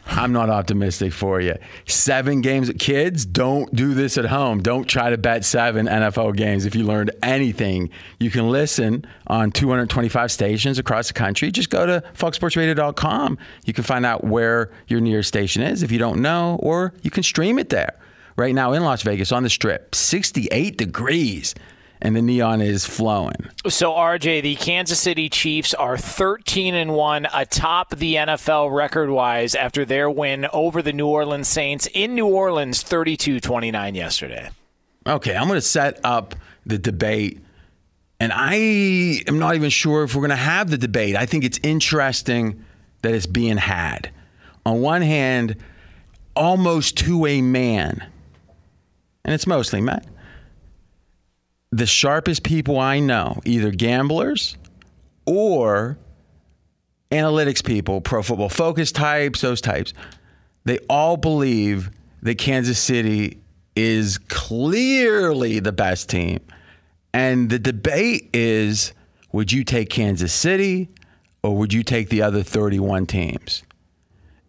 I'm 0.06 0.34
not 0.34 0.50
optimistic 0.50 1.14
for 1.14 1.40
you. 1.40 1.56
Seven 1.86 2.42
games. 2.42 2.70
Kids, 2.78 3.26
don't 3.26 3.74
do 3.74 3.94
this 3.94 4.18
at 4.18 4.26
home. 4.26 4.62
Don't 4.62 4.86
try 4.86 5.10
to 5.10 5.18
bet 5.18 5.46
seven 5.46 5.88
NFL 5.88 6.36
games. 6.36 6.66
If 6.66 6.76
you 6.76 6.84
learned 6.84 7.12
anything, 7.24 7.90
you 8.20 8.30
can 8.30 8.50
listen 8.50 9.06
on 9.28 9.52
225 9.52 10.32
stations 10.32 10.78
across 10.78 11.08
the 11.08 11.14
country. 11.14 11.52
Just 11.52 11.70
go 11.70 11.86
to 11.86 12.04
foxsportsradio.com. 12.16 13.38
You 13.66 13.74
can 13.74 13.84
find 13.84 14.06
out 14.06 14.24
where 14.24 14.72
your 14.88 15.00
nearest 15.00 15.30
station 15.30 15.62
is 15.62 15.84
if 15.84 15.92
you 15.92 16.00
don't 16.00 16.22
know, 16.22 16.60
or 16.62 16.94
you 17.02 17.10
can 17.10 17.24
stream 17.24 17.58
it 17.58 17.70
there. 17.70 17.98
Right 18.36 18.56
now 18.56 18.74
in 18.74 18.84
Las 18.84 19.04
Vegas 19.04 19.32
on 19.32 19.44
the 19.44 19.50
strip, 19.50 19.94
68 19.94 20.78
degrees 20.78 21.54
and 22.04 22.18
the 22.18 22.22
neon 22.22 22.62
is 22.62 22.86
flowing. 22.86 23.50
So 23.68 23.94
RJ, 23.94 24.44
the 24.44 24.56
Kansas 24.56 25.00
City 25.00 25.30
Chiefs 25.30 25.74
are 25.74 25.98
13 25.98 26.76
and 26.76 26.94
1 26.94 27.28
atop 27.34 27.96
the 27.96 28.16
NFL 28.16 28.76
record-wise 28.76 29.56
after 29.56 29.86
their 29.86 30.10
win 30.10 30.46
over 30.52 30.82
the 30.82 30.92
New 30.92 31.08
Orleans 31.08 31.48
Saints 31.48 31.88
in 31.94 32.14
New 32.14 32.28
Orleans 32.28 32.84
32-29 32.84 33.96
yesterday. 33.96 34.50
Okay, 35.08 35.36
I'm 35.36 35.48
going 35.48 35.58
to 35.58 35.62
set 35.62 36.02
up 36.04 36.36
the 36.66 36.78
debate 36.78 37.40
and 38.20 38.32
I 38.34 38.56
am 39.28 39.40
not 39.40 39.56
even 39.56 39.70
sure 39.70 40.04
if 40.04 40.14
we're 40.14 40.22
going 40.22 40.30
to 40.30 40.36
have 40.36 40.70
the 40.70 40.78
debate. 40.78 41.16
I 41.16 41.26
think 41.26 41.46
it's 41.46 41.60
interesting 41.64 42.64
that 43.02 43.14
it's 43.14 43.26
being 43.26 43.58
had. 43.58 44.12
On 44.66 44.82
one 44.82 45.02
hand, 45.02 45.58
almost 46.36 46.98
to 47.00 47.26
a 47.26 47.42
man, 47.42 48.06
and 49.26 49.34
it's 49.34 49.48
mostly 49.48 49.82
men, 49.82 50.06
the 51.74 51.86
sharpest 51.88 52.44
people 52.44 52.80
I 52.80 53.00
know, 53.00 53.42
either 53.46 53.72
gamblers 53.72 54.58
or 55.26 55.98
analytics 57.12 57.64
people, 57.64 58.00
pro 58.00 58.22
football 58.22 58.50
focus 58.50 58.92
types, 58.92 59.42
those 59.42 59.60
types, 59.60 59.94
they 60.66 60.78
all 60.90 61.18
believe 61.18 61.90
that 62.22 62.38
Kansas 62.38 62.78
City 62.78 63.42
is 63.76 64.20
clearly 64.20 65.60
the 65.60 65.72
best 65.72 66.10
team. 66.10 66.40
And 67.12 67.50
the 67.50 67.60
debate 67.60 68.30
is 68.34 68.94
would 69.32 69.52
you 69.52 69.64
take 69.64 69.90
Kansas 69.90 70.32
City 70.32 70.90
or 71.42 71.58
would 71.58 71.74
you 71.74 71.82
take 71.82 72.10
the 72.10 72.22
other 72.22 72.44
31 72.44 73.08
teams? 73.08 73.64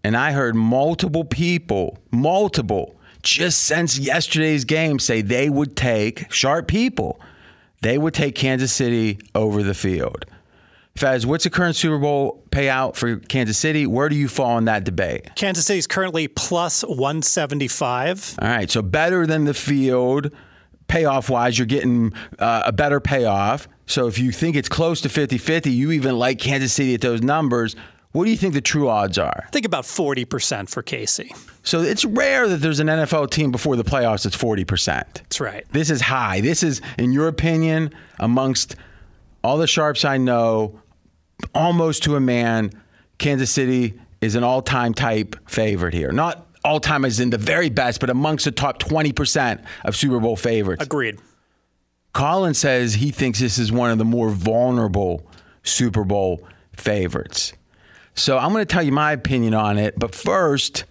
And 0.03 0.15
I 0.15 0.33
heard 0.33 0.55
multiple 0.55 1.25
people, 1.25 1.99
multiple, 2.11 3.01
just 3.25 3.65
since 3.65 3.99
yesterday's 3.99 4.65
game 4.65 4.99
say 4.99 5.23
they 5.23 5.49
would 5.51 5.77
take 5.77 6.31
sharp 6.33 6.69
people. 6.69 7.21
They 7.83 7.99
would 7.99 8.15
take 8.15 8.35
Kansas 8.35 8.73
City 8.73 9.19
over 9.35 9.63
the 9.63 9.75
field. 9.75 10.25
Fez, 10.97 11.27
what's 11.27 11.43
the 11.43 11.51
current 11.51 11.75
Super 11.75 11.99
Bowl 11.99 12.45
payout 12.51 12.95
for 12.95 13.17
Kansas 13.17 13.59
City? 13.59 13.85
Where 13.87 14.09
do 14.09 14.15
you 14.15 14.29
fall 14.29 14.59
in 14.59 14.67
that 14.67 14.85
debate? 14.85 15.35
Kansas 15.35 15.67
City 15.67 15.81
is 15.81 15.89
currently 15.89 16.29
plus 16.29 16.83
175. 16.83 18.39
All 18.41 18.49
right, 18.49 18.71
so 18.71 18.81
better 18.81 19.27
than 19.27 19.45
the 19.45 19.55
field. 19.55 20.31
Payoff 20.87 21.29
wise, 21.29 21.59
you're 21.59 21.67
getting 21.67 22.13
uh, 22.39 22.63
a 22.67 22.73
better 22.73 23.01
payoff. 23.01 23.67
So 23.87 24.07
if 24.07 24.19
you 24.19 24.31
think 24.31 24.55
it's 24.55 24.69
close 24.69 25.01
to 25.01 25.09
50 25.09 25.39
50, 25.39 25.71
you 25.71 25.91
even 25.91 26.17
like 26.17 26.39
Kansas 26.39 26.73
City 26.73 26.95
at 26.95 27.01
those 27.01 27.23
numbers. 27.23 27.75
What 28.15 28.27
do 28.27 28.31
you 28.31 28.37
think 28.37 28.55
the 28.55 28.61
true 28.61 28.89
odds 28.89 29.19
are? 29.19 29.43
I 29.45 29.51
think 29.51 29.67
about 29.67 29.83
40% 29.83 30.69
for 30.69 30.85
Casey. 30.85 31.35
So 31.65 31.81
it's 31.81 32.05
rare 32.05 32.47
that 32.47 32.59
there's 32.59 32.79
an 32.79 32.87
NFL 32.87 33.33
team 33.33 33.51
before 33.51 33.75
the 33.75 33.83
playoffs 33.83 34.23
that's 34.23 34.37
40%. 34.37 34.87
That's 34.87 35.41
right. 35.41 35.67
This 35.73 35.91
is 35.91 36.01
high. 36.01 36.41
This 36.41 36.63
is, 36.63 36.81
in 36.97 37.13
your 37.13 37.27
opinion, 37.27 37.93
amongst 38.21 38.77
all 39.43 39.59
the 39.59 39.67
sharps 39.67 40.05
I 40.05 40.19
know, 40.19 40.81
almost 41.57 42.05
to 42.05 42.15
a 42.15 42.21
man, 42.21 42.71
Kansas 43.19 43.51
City 43.51 43.95
is 44.21 44.37
an 44.37 44.45
all 44.45 44.63
time 44.63 44.95
type 44.95 45.35
favorite 45.51 45.93
here. 45.93 46.13
Not 46.13 46.47
all 46.65 46.79
time 46.79 47.05
as 47.05 47.19
in 47.19 47.31
the 47.31 47.39
very 47.39 47.69
best, 47.69 47.99
but 47.99 48.11
amongst 48.11 48.45
the 48.45 48.53
top 48.53 48.79
20% 48.79 49.65
of 49.85 49.97
Super 49.97 50.21
Bowl 50.21 50.37
favorites. 50.37 50.85
Agreed. 50.85 51.19
Colin 52.13 52.55
says 52.55 52.95
he 52.95 53.11
thinks 53.11 53.41
this 53.41 53.59
is 53.59 53.73
one 53.73 53.91
of 53.91 53.99
the 53.99 54.05
more 54.05 54.31
vulnerable 54.31 55.27
Super 55.65 56.05
Bowl 56.05 56.47
favorites. 56.77 57.55
So 58.15 58.39
I'm 58.39 58.53
going 58.53 58.65
to 58.65 58.73
tell 58.73 58.83
you 58.83 58.93
my 58.93 59.13
opinion 59.13 59.55
on 59.55 59.77
it. 59.79 59.99
But 59.99 60.15
first, 60.15 60.85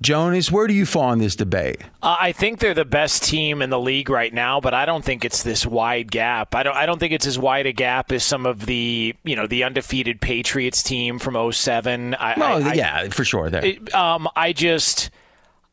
Jonas, 0.00 0.52
where 0.52 0.66
do 0.66 0.74
you 0.74 0.86
fall 0.86 1.12
in 1.12 1.18
this 1.18 1.34
debate? 1.34 1.80
Uh, 2.02 2.16
I 2.20 2.32
think 2.32 2.60
they're 2.60 2.74
the 2.74 2.84
best 2.84 3.24
team 3.24 3.62
in 3.62 3.70
the 3.70 3.80
league 3.80 4.10
right 4.10 4.32
now, 4.32 4.60
but 4.60 4.74
I 4.74 4.84
don't 4.84 5.04
think 5.04 5.24
it's 5.24 5.42
this 5.42 5.66
wide 5.66 6.10
gap. 6.12 6.54
I 6.54 6.62
don't. 6.62 6.76
I 6.76 6.86
don't 6.86 6.98
think 6.98 7.12
it's 7.12 7.26
as 7.26 7.38
wide 7.38 7.66
a 7.66 7.72
gap 7.72 8.12
as 8.12 8.22
some 8.22 8.46
of 8.46 8.66
the 8.66 9.14
you 9.24 9.34
know 9.34 9.46
the 9.46 9.64
undefeated 9.64 10.20
Patriots 10.20 10.82
team 10.82 11.18
from 11.18 11.52
07. 11.52 12.14
I, 12.14 12.34
well, 12.38 12.68
I, 12.68 12.74
yeah, 12.74 13.08
for 13.08 13.24
sure. 13.24 13.50
There. 13.50 13.64
It, 13.64 13.94
um, 13.94 14.28
I 14.36 14.52
just 14.52 15.10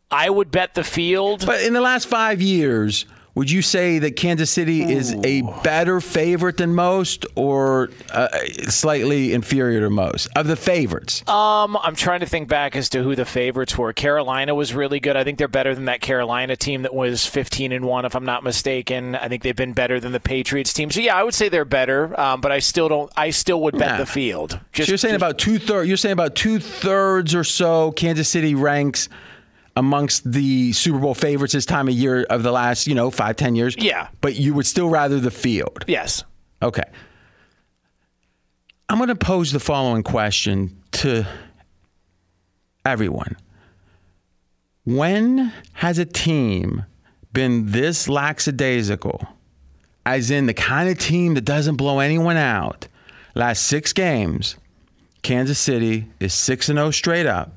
I 0.09 0.29
would 0.29 0.49
bet 0.49 0.73
the 0.73 0.83
field. 0.83 1.45
But 1.45 1.61
in 1.61 1.73
the 1.73 1.81
last 1.81 2.07
five 2.07 2.41
years, 2.41 3.05
would 3.35 3.51
you 3.51 3.61
say 3.61 3.99
that 3.99 4.15
Kansas 4.15 4.49
City 4.49 4.83
Ooh. 4.83 4.89
is 4.89 5.13
a 5.23 5.41
better 5.61 5.99
favorite 5.99 6.55
than 6.57 6.73
most, 6.73 7.25
or 7.35 7.89
uh, 8.11 8.29
slightly 8.69 9.33
inferior 9.33 9.81
to 9.81 9.89
most 9.89 10.29
of 10.37 10.47
the 10.47 10.55
favorites? 10.55 11.21
Um, 11.27 11.77
I'm 11.83 11.95
trying 11.95 12.21
to 12.21 12.25
think 12.25 12.47
back 12.47 12.77
as 12.77 12.87
to 12.89 13.03
who 13.03 13.13
the 13.13 13.25
favorites 13.25 13.77
were. 13.77 13.91
Carolina 13.91 14.55
was 14.55 14.73
really 14.73 15.01
good. 15.01 15.17
I 15.17 15.25
think 15.25 15.37
they're 15.37 15.49
better 15.49 15.75
than 15.75 15.85
that 15.85 15.99
Carolina 15.99 16.55
team 16.55 16.83
that 16.83 16.93
was 16.93 17.25
15 17.25 17.73
and 17.73 17.85
one, 17.85 18.05
if 18.05 18.15
I'm 18.15 18.25
not 18.25 18.43
mistaken. 18.43 19.15
I 19.15 19.27
think 19.27 19.43
they've 19.43 19.55
been 19.55 19.73
better 19.73 19.99
than 19.99 20.13
the 20.13 20.21
Patriots 20.21 20.71
team. 20.71 20.89
So 20.89 21.01
yeah, 21.01 21.15
I 21.15 21.23
would 21.23 21.33
say 21.33 21.49
they're 21.49 21.65
better. 21.65 22.17
Um, 22.19 22.39
but 22.39 22.53
I 22.53 22.59
still 22.59 22.87
don't. 22.87 23.11
I 23.17 23.31
still 23.31 23.61
would 23.61 23.77
bet 23.77 23.97
the 23.97 24.05
field. 24.05 24.59
Just, 24.71 24.87
so 24.87 24.91
you're 24.91 24.97
saying 24.97 25.13
just, 25.13 25.21
about 25.21 25.37
two 25.37 25.59
thirds. 25.59 25.87
You're 25.89 25.97
saying 25.97 26.13
about 26.13 26.35
two 26.35 26.59
thirds 26.59 27.35
or 27.35 27.43
so. 27.43 27.91
Kansas 27.91 28.29
City 28.29 28.55
ranks 28.55 29.09
amongst 29.75 30.31
the 30.31 30.71
Super 30.73 30.99
Bowl 30.99 31.13
favorites 31.13 31.53
this 31.53 31.65
time 31.65 31.87
of 31.87 31.93
year 31.93 32.23
of 32.23 32.43
the 32.43 32.51
last, 32.51 32.87
you 32.87 32.95
know, 32.95 33.11
five, 33.11 33.35
ten 33.35 33.55
years. 33.55 33.75
Yeah. 33.77 34.07
But 34.21 34.35
you 34.35 34.53
would 34.53 34.65
still 34.65 34.89
rather 34.89 35.19
the 35.19 35.31
field. 35.31 35.83
Yes. 35.87 36.23
Okay. 36.61 36.83
I'm 38.87 38.97
going 38.97 39.09
to 39.09 39.15
pose 39.15 39.51
the 39.51 39.59
following 39.59 40.03
question 40.03 40.81
to 40.93 41.25
everyone. 42.85 43.35
When 44.85 45.51
has 45.73 45.97
a 45.97 46.05
team 46.05 46.85
been 47.33 47.71
this 47.71 48.07
lackadaisical, 48.07 49.27
as 50.05 50.29
in 50.29 50.45
the 50.45 50.53
kind 50.53 50.87
of 50.89 50.99
team 50.99 51.33
that 51.33 51.41
doesn't 51.41 51.75
blow 51.75 51.99
anyone 51.99 52.37
out? 52.37 52.87
Last 53.33 53.63
six 53.63 53.91
games, 53.91 54.55
Kansas 55.23 55.57
City 55.59 56.07
is 56.19 56.33
6 56.33 56.69
and 56.69 56.77
0 56.77 56.91
straight 56.91 57.25
up 57.25 57.51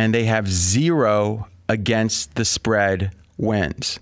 and 0.00 0.14
they 0.14 0.24
have 0.24 0.48
zero 0.48 1.46
against 1.68 2.34
the 2.34 2.44
spread 2.46 3.12
wins. 3.36 4.00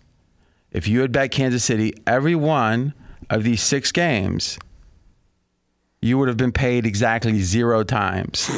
If 0.70 0.87
you 0.87 1.00
had 1.00 1.11
bet 1.11 1.32
Kansas 1.32 1.64
City 1.64 1.92
every 2.06 2.37
one 2.37 2.94
of 3.28 3.42
these 3.42 3.61
six 3.61 3.90
games, 3.90 4.61
you 6.00 6.16
would 6.16 6.28
have 6.28 6.37
been 6.37 6.52
paid 6.52 6.87
exactly 6.87 7.40
zero 7.40 7.82
times. 7.82 8.48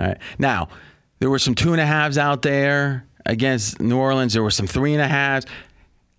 All 0.00 0.06
right. 0.06 0.18
Now, 0.36 0.68
there 1.20 1.30
were 1.30 1.38
some 1.38 1.54
two 1.54 1.70
and 1.70 1.80
a 1.80 1.86
halves 1.86 2.18
out 2.18 2.42
there 2.42 3.06
against 3.24 3.80
New 3.80 3.96
Orleans. 3.96 4.32
There 4.32 4.42
were 4.42 4.50
some 4.50 4.66
three 4.66 4.94
and 4.94 5.02
a 5.02 5.06
halves. 5.06 5.46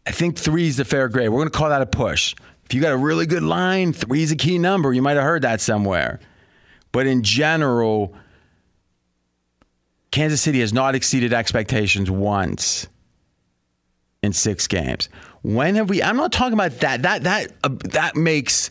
I 0.08 0.12
think 0.12 0.38
three 0.38 0.70
is 0.70 0.78
the 0.78 0.86
fair 0.86 1.10
grade. 1.10 1.28
We're 1.28 1.40
going 1.40 1.52
to 1.52 1.58
call 1.58 1.68
that 1.68 1.82
a 1.82 1.86
push. 1.86 2.34
If 2.64 2.74
you 2.74 2.80
got 2.80 2.94
a 2.94 2.98
really 2.98 3.26
good 3.26 3.44
line, 3.44 3.92
three 3.92 4.24
is 4.24 4.32
a 4.32 4.38
key 4.38 4.58
number. 4.58 4.94
You 4.94 5.02
might 5.02 5.18
have 5.18 5.26
heard 5.26 5.42
that 5.42 5.60
somewhere. 5.60 6.22
But 6.94 7.08
in 7.08 7.24
general, 7.24 8.16
Kansas 10.12 10.42
City 10.42 10.60
has 10.60 10.74
not 10.74 10.94
exceeded 10.94 11.34
expectations 11.34 12.12
once 12.12 12.88
in 14.22 14.34
six 14.34 14.68
games. 14.68 15.10
When 15.42 15.76
have 15.76 15.90
we? 15.90 16.04
I'm 16.04 16.18
not 16.18 16.32
talking 16.32 16.54
about 16.54 16.80
that. 16.80 17.04
That 17.04 17.24
that 17.24 17.52
uh, 17.64 17.70
that 17.92 18.16
makes 18.16 18.70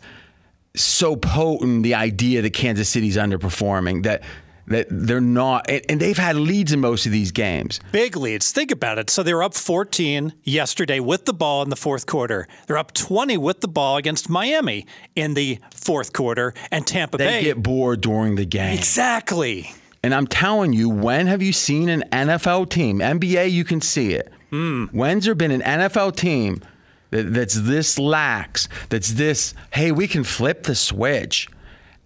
so 0.76 1.16
potent 1.16 1.82
the 1.82 1.94
idea 1.94 2.42
that 2.42 2.52
Kansas 2.52 2.88
City's 2.88 3.16
underperforming. 3.16 4.04
That 4.04 4.22
that 4.66 4.86
they're 4.88 5.20
not, 5.20 5.68
and 5.68 6.00
they've 6.00 6.16
had 6.16 6.36
leads 6.36 6.72
in 6.72 6.78
most 6.78 7.04
of 7.04 7.10
these 7.10 7.32
games. 7.32 7.80
Big 7.90 8.16
leads. 8.16 8.52
Think 8.52 8.70
about 8.70 8.98
it. 8.98 9.10
So 9.10 9.24
they 9.24 9.34
were 9.34 9.42
up 9.42 9.54
14 9.54 10.32
yesterday 10.44 11.00
with 11.00 11.24
the 11.24 11.32
ball 11.32 11.62
in 11.62 11.70
the 11.70 11.76
fourth 11.76 12.06
quarter. 12.06 12.46
They're 12.66 12.78
up 12.78 12.92
20 12.92 13.36
with 13.36 13.62
the 13.62 13.68
ball 13.68 13.96
against 13.96 14.28
Miami 14.28 14.86
in 15.16 15.34
the 15.34 15.58
fourth 15.74 16.12
quarter, 16.12 16.54
and 16.70 16.86
Tampa 16.86 17.18
they 17.18 17.24
Bay. 17.24 17.32
They 17.38 17.44
get 17.44 17.62
bored 17.62 18.00
during 18.00 18.36
the 18.36 18.44
game. 18.46 18.78
Exactly. 18.78 19.74
And 20.02 20.14
I'm 20.14 20.26
telling 20.26 20.72
you, 20.72 20.88
when 20.88 21.26
have 21.26 21.42
you 21.42 21.52
seen 21.52 21.88
an 21.88 22.04
NFL 22.10 22.70
team? 22.70 23.00
NBA, 23.00 23.50
you 23.50 23.64
can 23.64 23.80
see 23.80 24.14
it. 24.14 24.32
Mm. 24.50 24.92
When's 24.92 25.26
there 25.26 25.34
been 25.34 25.50
an 25.50 25.60
NFL 25.60 26.16
team 26.16 26.62
that, 27.10 27.34
that's 27.34 27.54
this 27.54 27.98
lax, 27.98 28.68
that's 28.88 29.10
this, 29.10 29.54
hey, 29.72 29.92
we 29.92 30.08
can 30.08 30.24
flip 30.24 30.62
the 30.62 30.74
switch, 30.74 31.48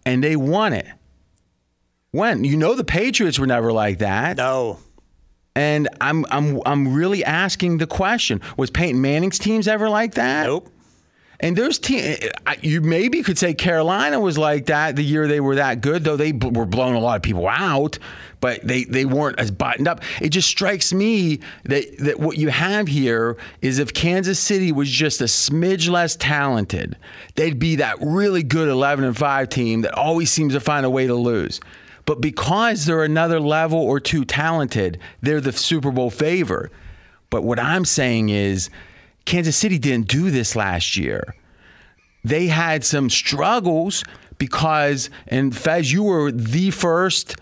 and 0.04 0.22
they 0.24 0.37
won 0.37 0.72
it? 0.72 0.87
When? 2.11 2.44
You 2.44 2.57
know 2.57 2.74
the 2.74 2.85
Patriots 2.85 3.38
were 3.38 3.46
never 3.46 3.72
like 3.72 3.98
that. 3.98 4.37
No. 4.37 4.78
And 5.57 5.88
I'm 6.00 6.26
I'm 6.30 6.61
I'm 6.66 6.94
really 6.94 7.24
asking 7.24 7.78
the 7.78 7.87
question: 7.87 8.40
Was 8.57 8.70
Peyton 8.70 9.00
Manning's 9.00 9.38
teams 9.38 9.68
ever 9.68 9.88
like 9.88 10.14
that? 10.14 10.46
Nope. 10.46 10.68
And 11.44 11.54
there's 11.54 11.78
team. 11.78 12.16
You 12.62 12.80
maybe 12.80 13.22
could 13.22 13.37
say 13.37 13.52
Carolina 13.52 14.18
was 14.18 14.38
like 14.38 14.64
that 14.66 14.96
the 14.96 15.04
year 15.04 15.28
they 15.28 15.40
were 15.40 15.57
that 15.57 15.83
good, 15.83 16.02
though 16.02 16.16
they 16.16 16.33
b- 16.33 16.48
were 16.48 16.64
blowing 16.64 16.94
a 16.94 16.98
lot 16.98 17.16
of 17.16 17.22
people 17.22 17.46
out. 17.46 17.98
But 18.40 18.66
they, 18.66 18.85
they 18.85 19.04
weren't 19.04 19.38
as 19.38 19.50
buttoned 19.50 19.87
up. 19.87 20.00
It 20.22 20.30
just 20.30 20.48
strikes 20.48 20.94
me 20.94 21.40
that, 21.64 21.98
that 21.98 22.18
what 22.18 22.38
you 22.38 22.48
have 22.48 22.88
here 22.88 23.37
is 23.61 23.78
if 23.78 23.92
Kansas 23.92 24.38
City 24.38 24.72
was 24.72 24.88
just 24.88 25.20
a 25.20 25.24
smidge 25.24 25.90
less 25.90 26.16
talented, 26.16 26.96
they'd 27.35 27.59
be 27.59 27.76
that 27.76 27.98
really 28.00 28.42
good 28.42 28.68
11 28.68 29.04
and 29.04 29.16
5 29.16 29.48
team 29.50 29.83
that 29.83 29.92
always 29.92 30.30
seems 30.30 30.54
to 30.54 30.61
find 30.61 30.87
a 30.87 30.90
way 30.90 31.07
to 31.07 31.14
lose. 31.14 31.61
But 32.07 32.22
because 32.22 32.87
they're 32.87 33.04
another 33.04 33.38
level 33.38 33.78
or 33.78 34.00
two 34.00 34.24
talented, 34.24 34.98
they're 35.20 35.42
the 35.42 35.52
Super 35.52 35.90
Bowl 35.90 36.09
favor. 36.09 36.70
But 37.28 37.44
what 37.44 37.59
I'm 37.59 37.85
saying 37.85 38.30
is, 38.30 38.70
Kansas 39.24 39.56
City 39.56 39.78
didn't 39.78 40.08
do 40.08 40.30
this 40.30 40.54
last 40.54 40.96
year. 40.96 41.34
They 42.24 42.46
had 42.46 42.84
some 42.84 43.10
struggles 43.10 44.04
because, 44.38 45.10
and 45.26 45.56
Fez, 45.56 45.92
you 45.92 46.02
were 46.02 46.32
the 46.32 46.70
first, 46.70 47.37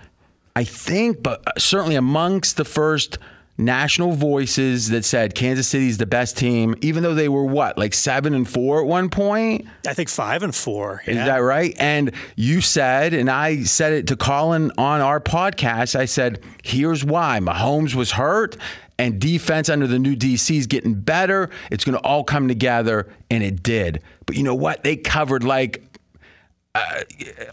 I 0.57 0.65
think, 0.65 1.23
but 1.23 1.43
certainly 1.61 1.95
amongst 1.95 2.57
the 2.57 2.65
first 2.65 3.19
national 3.59 4.13
voices 4.13 4.89
that 4.89 5.05
said 5.05 5.35
Kansas 5.35 5.69
City's 5.69 5.99
the 5.99 6.07
best 6.07 6.37
team, 6.37 6.75
even 6.81 7.03
though 7.03 7.15
they 7.15 7.29
were 7.29 7.45
what, 7.45 7.79
like 7.79 7.95
seven 7.95 8.35
and 8.35 8.49
four 8.49 8.81
at 8.81 8.87
one 8.87 9.09
point? 9.09 9.67
I 9.87 9.95
think 9.95 10.09
five 10.09 10.43
and 10.43 10.55
four. 10.55 11.03
Is 11.07 11.17
that 11.17 11.39
right? 11.39 11.75
And 11.79 12.13
you 12.35 12.61
said, 12.61 13.15
and 13.15 13.31
I 13.31 13.63
said 13.65 13.93
it 13.93 14.07
to 14.09 14.17
Colin 14.17 14.73
on 14.79 15.01
our 15.01 15.21
podcast, 15.21 15.95
I 15.95 16.07
said, 16.07 16.43
here's 16.63 17.05
why. 17.05 17.41
Mahomes 17.41 17.95
was 17.95 18.13
hurt 18.13 18.57
and 18.99 19.21
defense 19.21 19.69
under 19.69 19.87
the 19.87 19.99
new 19.99 20.15
DC 20.17 20.57
is 20.57 20.67
getting 20.67 20.95
better. 20.95 21.51
It's 21.71 21.85
going 21.85 21.97
to 21.99 22.05
all 22.05 22.25
come 22.25 22.49
together, 22.49 23.09
and 23.31 23.43
it 23.43 23.63
did. 23.63 24.03
But 24.27 24.37
you 24.37 24.43
know 24.43 24.55
what? 24.55 24.85
They 24.85 24.97
covered 24.97 25.45
like 25.45 25.83
uh, 26.75 27.03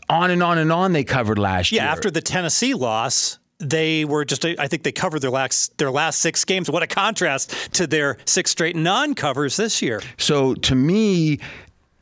on 0.10 0.32
and 0.32 0.44
on 0.44 0.58
and 0.58 0.72
on. 0.72 0.94
They 0.94 1.04
covered 1.04 1.38
last 1.40 1.72
Yeah, 1.72 1.82
year. 1.82 1.86
Yeah, 1.88 1.92
after 1.92 2.12
the 2.12 2.22
Tennessee 2.22 2.74
loss, 2.74 3.40
they 3.60 4.06
were 4.06 4.24
just 4.26 4.46
I 4.46 4.68
think 4.68 4.84
they 4.84 4.92
covered 4.92 5.20
their 5.22 5.32
last 5.32 5.78
their 5.78 5.92
last 5.92 6.20
six 6.20 6.46
games. 6.46 6.70
What 6.70 6.84
a 6.84 6.88
contrast 6.88 7.54
to 7.74 7.88
their 7.88 8.18
six 8.26 8.52
straight 8.52 8.76
non-covers 8.76 9.58
this 9.58 9.82
year. 9.82 10.02
So 10.18 10.54
to 10.56 10.76
me, 10.76 11.40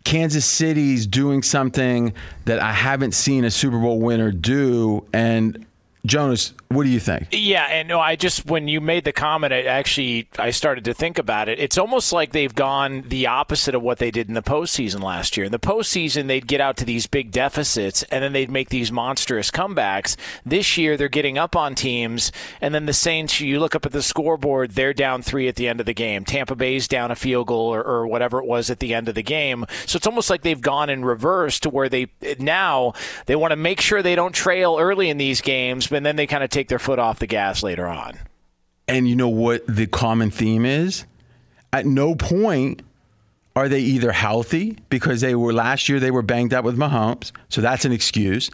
Kansas 0.03 0.45
City's 0.45 1.05
doing 1.07 1.41
something 1.43 2.13
that 2.45 2.59
I 2.59 2.71
haven't 2.71 3.13
seen 3.13 3.43
a 3.43 3.51
Super 3.51 3.79
Bowl 3.79 3.99
winner 3.99 4.31
do. 4.31 5.05
And 5.13 5.65
Jonas, 6.07 6.53
what 6.69 6.83
do 6.83 6.89
you 6.89 7.01
think? 7.01 7.27
Yeah, 7.31 7.65
and 7.65 7.87
no, 7.87 7.99
I 7.99 8.15
just 8.15 8.45
when 8.45 8.69
you 8.69 8.79
made 8.79 9.03
the 9.03 9.11
comment, 9.11 9.51
I 9.51 9.63
actually 9.63 10.29
I 10.39 10.51
started 10.51 10.85
to 10.85 10.93
think 10.93 11.17
about 11.17 11.49
it. 11.49 11.59
It's 11.59 11.77
almost 11.77 12.13
like 12.13 12.31
they've 12.31 12.53
gone 12.53 13.03
the 13.07 13.27
opposite 13.27 13.75
of 13.75 13.81
what 13.81 13.99
they 13.99 14.09
did 14.09 14.29
in 14.29 14.33
the 14.33 14.41
postseason 14.41 15.03
last 15.03 15.35
year. 15.35 15.45
In 15.45 15.51
the 15.51 15.59
postseason, 15.59 16.27
they'd 16.27 16.47
get 16.47 16.61
out 16.61 16.77
to 16.77 16.85
these 16.85 17.07
big 17.07 17.31
deficits, 17.31 18.03
and 18.03 18.23
then 18.23 18.31
they'd 18.31 18.49
make 18.49 18.69
these 18.69 18.91
monstrous 18.91 19.51
comebacks. 19.51 20.15
This 20.45 20.77
year, 20.77 20.95
they're 20.95 21.09
getting 21.09 21.37
up 21.37 21.57
on 21.57 21.75
teams, 21.75 22.31
and 22.61 22.73
then 22.73 22.85
the 22.85 22.93
Saints. 22.93 23.41
You 23.41 23.59
look 23.59 23.75
up 23.75 23.85
at 23.85 23.91
the 23.91 24.01
scoreboard; 24.01 24.71
they're 24.71 24.93
down 24.93 25.21
three 25.21 25.49
at 25.49 25.57
the 25.57 25.67
end 25.67 25.81
of 25.81 25.85
the 25.85 25.93
game. 25.93 26.23
Tampa 26.23 26.55
Bay's 26.55 26.87
down 26.87 27.11
a 27.11 27.15
field 27.15 27.47
goal 27.47 27.73
or, 27.73 27.83
or 27.83 28.07
whatever 28.07 28.39
it 28.39 28.45
was 28.45 28.69
at 28.69 28.79
the 28.79 28.93
end 28.93 29.09
of 29.09 29.15
the 29.15 29.23
game. 29.23 29.65
So 29.85 29.97
it's 29.97 30.07
almost 30.07 30.29
like 30.29 30.41
they've 30.41 30.61
gone 30.61 30.89
in 30.89 31.03
reverse 31.03 31.59
to 31.61 31.69
where 31.69 31.89
they 31.89 32.07
now 32.39 32.93
they 33.25 33.35
want 33.35 33.51
to 33.51 33.57
make 33.57 33.81
sure 33.81 34.01
they 34.01 34.15
don't 34.15 34.33
trail 34.33 34.77
early 34.79 35.09
in 35.09 35.17
these 35.17 35.41
games, 35.41 35.87
and 35.97 36.05
then 36.05 36.15
they 36.15 36.27
kind 36.27 36.43
of 36.43 36.49
take 36.49 36.69
their 36.69 36.79
foot 36.79 36.99
off 36.99 37.19
the 37.19 37.27
gas 37.27 37.63
later 37.63 37.87
on. 37.87 38.17
And 38.87 39.09
you 39.09 39.15
know 39.15 39.27
what 39.27 39.63
the 39.67 39.87
common 39.87 40.31
theme 40.31 40.65
is? 40.65 41.05
At 41.73 41.85
no 41.85 42.15
point 42.15 42.81
are 43.55 43.67
they 43.67 43.81
either 43.81 44.11
healthy 44.11 44.77
because 44.89 45.19
they 45.19 45.35
were 45.35 45.51
last 45.51 45.89
year 45.89 45.99
they 45.99 46.11
were 46.11 46.21
banged 46.21 46.53
up 46.53 46.63
with 46.63 46.77
Mahomes, 46.77 47.31
so 47.49 47.59
that's 47.59 47.83
an 47.83 47.91
excuse. 47.91 48.49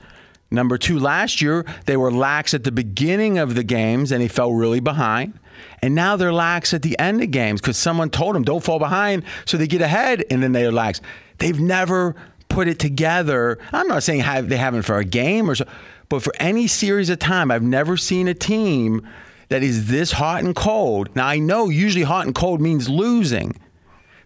Number 0.49 0.77
two, 0.77 0.97
last 0.97 1.41
year 1.41 1.65
they 1.85 1.97
were 1.97 2.11
lax 2.11 2.53
at 2.53 2.63
the 2.63 2.71
beginning 2.71 3.37
of 3.37 3.55
the 3.55 3.63
games 3.63 4.11
and 4.11 4.21
they 4.21 4.27
fell 4.27 4.53
really 4.53 4.79
behind. 4.79 5.37
And 5.81 5.93
now 5.93 6.15
they're 6.15 6.33
lax 6.33 6.73
at 6.73 6.81
the 6.81 6.97
end 6.97 7.21
of 7.21 7.31
games 7.31 7.59
because 7.59 7.77
someone 7.77 8.09
told 8.09 8.35
them 8.35 8.43
don't 8.43 8.63
fall 8.63 8.79
behind, 8.79 9.23
so 9.45 9.57
they 9.57 9.67
get 9.67 9.81
ahead 9.81 10.23
and 10.31 10.41
then 10.41 10.51
they're 10.51 10.71
lax. 10.71 11.01
They've 11.39 11.59
never 11.59 12.15
put 12.49 12.67
it 12.67 12.79
together. 12.79 13.59
I'm 13.71 13.87
not 13.87 14.03
saying 14.03 14.47
they 14.47 14.57
haven't 14.57 14.83
for 14.83 14.97
a 14.97 15.05
game 15.05 15.49
or 15.49 15.55
so, 15.55 15.65
but 16.13 16.21
for 16.21 16.33
any 16.39 16.67
series 16.67 17.09
of 17.09 17.17
time, 17.17 17.49
I've 17.49 17.63
never 17.63 17.97
seen 17.97 18.27
a 18.27 18.35
team 18.35 19.09
that 19.49 19.63
is 19.63 19.87
this 19.87 20.11
hot 20.11 20.43
and 20.43 20.55
cold. 20.55 21.09
Now 21.15 21.25
I 21.25 21.39
know 21.39 21.69
usually 21.69 22.03
hot 22.03 22.27
and 22.27 22.35
cold 22.35 22.61
means 22.61 22.87
losing, 22.87 23.59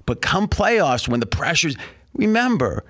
but 0.06 0.21
come 0.21 0.50
playoffs 0.50 1.08
when 1.08 1.21
the 1.21 1.26
pressures 1.26 1.78
remember 2.13 2.84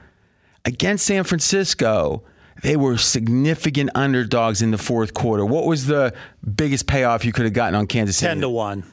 against 0.65 1.05
San 1.05 1.25
Francisco, 1.25 2.23
they 2.63 2.75
were 2.75 2.97
significant 2.97 3.91
underdogs 3.93 4.63
in 4.63 4.71
the 4.71 4.79
fourth 4.79 5.13
quarter. 5.13 5.45
What 5.45 5.67
was 5.67 5.86
the 5.86 6.12
biggest 6.55 6.88
payoff 6.88 7.23
you 7.23 7.31
could 7.31 7.45
have 7.45 7.53
gotten 7.53 7.75
on 7.75 7.86
Kansas 7.86 8.17
City? 8.17 8.31
Ten 8.31 8.41
to 8.41 8.49
one. 8.49 8.83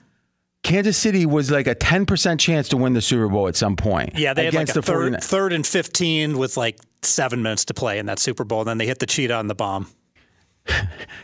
Kansas 0.64 0.96
City 0.96 1.26
was 1.26 1.50
like 1.50 1.66
a 1.66 1.74
10% 1.74 2.40
chance 2.40 2.70
to 2.70 2.76
win 2.76 2.94
the 2.94 3.02
Super 3.02 3.28
Bowl 3.28 3.46
at 3.48 3.54
some 3.54 3.76
point. 3.76 4.18
Yeah, 4.18 4.32
they 4.32 4.48
against 4.48 4.74
had 4.74 4.76
like 4.76 4.84
a 4.84 4.86
the 4.86 4.92
third, 5.10 5.22
third 5.22 5.52
and 5.52 5.64
15 5.64 6.38
with 6.38 6.56
like 6.56 6.80
seven 7.02 7.42
minutes 7.42 7.66
to 7.66 7.74
play 7.74 7.98
in 7.98 8.06
that 8.06 8.18
Super 8.18 8.44
Bowl. 8.44 8.60
And 8.60 8.68
then 8.68 8.78
they 8.78 8.86
hit 8.86 8.98
the 8.98 9.06
cheetah 9.06 9.34
on 9.34 9.46
the 9.46 9.54
bomb. 9.54 9.86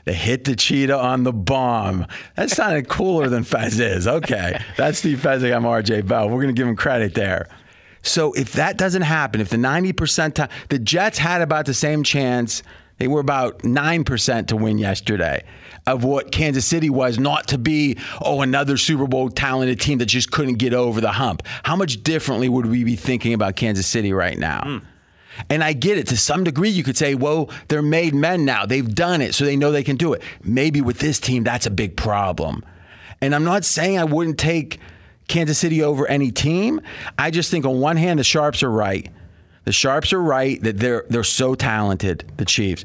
They 0.07 0.15
hit 0.15 0.45
the 0.45 0.57
cheetah 0.57 0.99
on 0.99 1.25
the 1.25 1.33
bomb. 1.33 2.07
That 2.35 2.49
sounded 2.51 2.89
cooler 2.89 3.29
than 3.29 3.45
Fez 3.45 3.79
is. 3.79 4.09
Okay. 4.09 4.59
That's 4.79 4.99
Steve 4.99 5.19
Fezzik. 5.19 5.55
I'm 5.55 5.65
RJ 5.65 6.09
Bell. 6.09 6.29
We're 6.29 6.43
going 6.43 6.55
to 6.55 6.59
give 6.59 6.67
him 6.67 6.75
credit 6.75 7.15
there. 7.15 7.49
So 8.03 8.33
if 8.33 8.55
that 8.55 8.79
doesn't 8.79 9.03
happen, 9.03 9.43
if 9.43 9.51
the 9.51 9.59
90% 9.59 10.35
time, 10.35 10.49
the 10.71 10.79
Jets 10.79 11.19
had 11.19 11.43
about 11.43 11.67
the 11.67 11.75
same 11.75 12.03
chance, 12.03 12.63
they 12.97 13.09
were 13.09 13.21
about 13.21 13.59
9% 13.61 14.47
to 14.47 14.57
win 14.57 14.79
yesterday 14.79 15.45
of 15.91 16.05
what 16.05 16.33
Kansas 16.33 16.65
City 16.65 16.91
was 16.91 17.19
not 17.19 17.49
to 17.49 17.59
be, 17.59 17.99
oh, 18.21 18.43
another 18.43 18.77
Super 18.77 19.07
Bowl 19.07 19.29
talented 19.29 19.81
team 19.81 19.99
that 19.99 20.07
just 20.07 20.31
couldn't 20.31 20.55
get 20.55 20.73
over 20.73 21.01
the 21.01 21.13
hump. 21.13 21.43
How 21.65 21.77
much 21.77 22.03
differently 22.03 22.49
would 22.49 22.67
we 22.67 22.85
be 22.85 22.97
thinking 22.97 23.35
about 23.35 23.57
Kansas 23.57 23.87
City 23.87 24.13
right 24.13 24.39
now? 24.39 24.63
Hmm. 24.63 24.79
And 25.49 25.65
I 25.65 25.73
get 25.73 25.97
it. 25.97 26.09
To 26.09 26.17
some 26.17 26.45
degree, 26.45 26.69
you 26.69 26.83
could 26.83 26.97
say, 26.97 27.15
well, 27.15 27.51
they're 27.69 27.83
made 27.83 28.15
men 28.15 28.45
now. 28.45 28.67
They've 28.67 28.95
done 28.95 29.21
it, 29.23 29.35
so 29.35 29.45
they 29.45 29.57
know 29.57 29.73
they 29.73 29.85
can 29.85 29.97
do 29.97 30.13
it. 30.13 30.23
Maybe 30.43 30.81
with 30.81 30.99
this 30.99 31.19
team, 31.19 31.45
that's 31.45 31.67
a 31.67 31.71
big 31.71 31.97
problem. 31.97 32.65
And 33.21 33.35
I'm 33.35 33.45
not 33.45 33.65
saying 33.65 33.99
I 33.99 34.05
wouldn't 34.05 34.39
take 34.39 34.81
Kansas 35.29 35.59
City 35.59 35.83
over 35.83 36.07
any 36.09 36.31
team. 36.31 36.81
I 37.19 37.31
just 37.31 37.51
think 37.51 37.65
on 37.65 37.81
one 37.81 37.97
hand, 37.97 38.19
the 38.19 38.25
Sharps 38.25 38.63
are 38.63 38.71
right. 38.71 39.11
The 39.65 39.73
Sharps 39.73 40.13
are 40.13 40.23
right 40.23 40.61
that 40.63 40.79
they're 40.79 41.05
they're 41.09 41.23
so 41.23 41.55
talented, 41.55 42.31
the 42.37 42.45
Chiefs. 42.45 42.83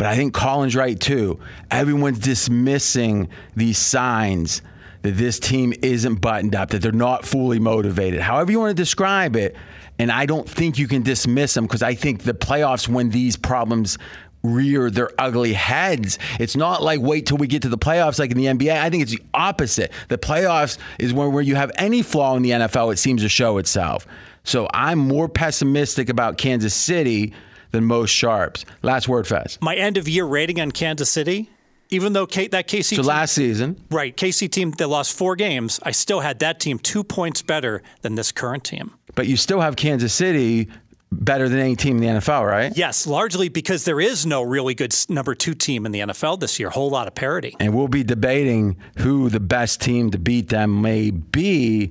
But 0.00 0.06
I 0.06 0.16
think 0.16 0.32
Colin's 0.32 0.74
right 0.74 0.98
too. 0.98 1.38
Everyone's 1.70 2.20
dismissing 2.20 3.28
these 3.54 3.76
signs 3.76 4.62
that 5.02 5.10
this 5.10 5.38
team 5.38 5.74
isn't 5.82 6.22
buttoned 6.22 6.54
up, 6.54 6.70
that 6.70 6.80
they're 6.80 6.90
not 6.90 7.26
fully 7.26 7.58
motivated. 7.58 8.22
However 8.22 8.50
you 8.50 8.60
want 8.60 8.70
to 8.70 8.82
describe 8.82 9.36
it, 9.36 9.54
and 9.98 10.10
I 10.10 10.24
don't 10.24 10.48
think 10.48 10.78
you 10.78 10.88
can 10.88 11.02
dismiss 11.02 11.52
them 11.52 11.66
because 11.66 11.82
I 11.82 11.92
think 11.92 12.22
the 12.22 12.32
playoffs 12.32 12.88
when 12.88 13.10
these 13.10 13.36
problems 13.36 13.98
rear 14.42 14.90
their 14.90 15.10
ugly 15.18 15.52
heads. 15.52 16.18
It's 16.38 16.56
not 16.56 16.82
like 16.82 17.00
wait 17.02 17.26
till 17.26 17.36
we 17.36 17.46
get 17.46 17.60
to 17.60 17.68
the 17.68 17.76
playoffs 17.76 18.18
like 18.18 18.30
in 18.30 18.38
the 18.38 18.46
NBA. 18.46 18.80
I 18.80 18.88
think 18.88 19.02
it's 19.02 19.12
the 19.12 19.22
opposite. 19.34 19.92
The 20.08 20.16
playoffs 20.16 20.78
is 20.98 21.12
where, 21.12 21.28
where 21.28 21.42
you 21.42 21.56
have 21.56 21.70
any 21.74 22.00
flaw 22.00 22.36
in 22.36 22.42
the 22.42 22.52
NFL, 22.52 22.90
it 22.94 22.96
seems 22.96 23.20
to 23.20 23.28
show 23.28 23.58
itself. 23.58 24.06
So 24.44 24.66
I'm 24.72 24.98
more 24.98 25.28
pessimistic 25.28 26.08
about 26.08 26.38
Kansas 26.38 26.72
City 26.72 27.34
than 27.72 27.84
most 27.84 28.10
sharps. 28.10 28.64
Last 28.82 29.08
word, 29.08 29.26
Fez. 29.26 29.58
My 29.60 29.74
end 29.76 29.96
of 29.96 30.08
year 30.08 30.24
rating 30.24 30.60
on 30.60 30.70
Kansas 30.72 31.10
City, 31.10 31.50
even 31.90 32.12
though 32.12 32.26
K- 32.26 32.48
that 32.48 32.68
KC 32.68 32.96
So 32.96 33.02
team, 33.02 33.04
last 33.06 33.32
season, 33.32 33.82
right 33.90 34.16
KC 34.16 34.50
team 34.50 34.70
that 34.72 34.88
lost 34.88 35.16
four 35.16 35.36
games, 35.36 35.80
I 35.82 35.90
still 35.92 36.20
had 36.20 36.38
that 36.40 36.60
team 36.60 36.78
two 36.78 37.02
points 37.04 37.42
better 37.42 37.82
than 38.02 38.14
this 38.14 38.32
current 38.32 38.64
team. 38.64 38.92
but 39.14 39.26
you 39.26 39.36
still 39.36 39.60
have 39.60 39.76
Kansas 39.76 40.12
City 40.12 40.68
better 41.12 41.48
than 41.48 41.58
any 41.58 41.74
team 41.74 41.96
in 41.96 42.02
the 42.02 42.20
NFL, 42.20 42.46
right? 42.46 42.72
Yes, 42.76 43.04
largely 43.04 43.48
because 43.48 43.84
there 43.84 44.00
is 44.00 44.24
no 44.24 44.42
really 44.42 44.74
good 44.76 44.94
number 45.08 45.34
two 45.34 45.54
team 45.54 45.84
in 45.84 45.90
the 45.90 45.98
NFL 45.98 46.38
this 46.38 46.60
year. 46.60 46.70
Whole 46.70 46.88
lot 46.90 47.08
of 47.08 47.16
parity. 47.16 47.56
And 47.58 47.74
we'll 47.74 47.88
be 47.88 48.04
debating 48.04 48.76
who 48.98 49.28
the 49.28 49.40
best 49.40 49.80
team 49.80 50.12
to 50.12 50.18
beat 50.18 50.50
them 50.50 50.80
may 50.82 51.10
be. 51.10 51.90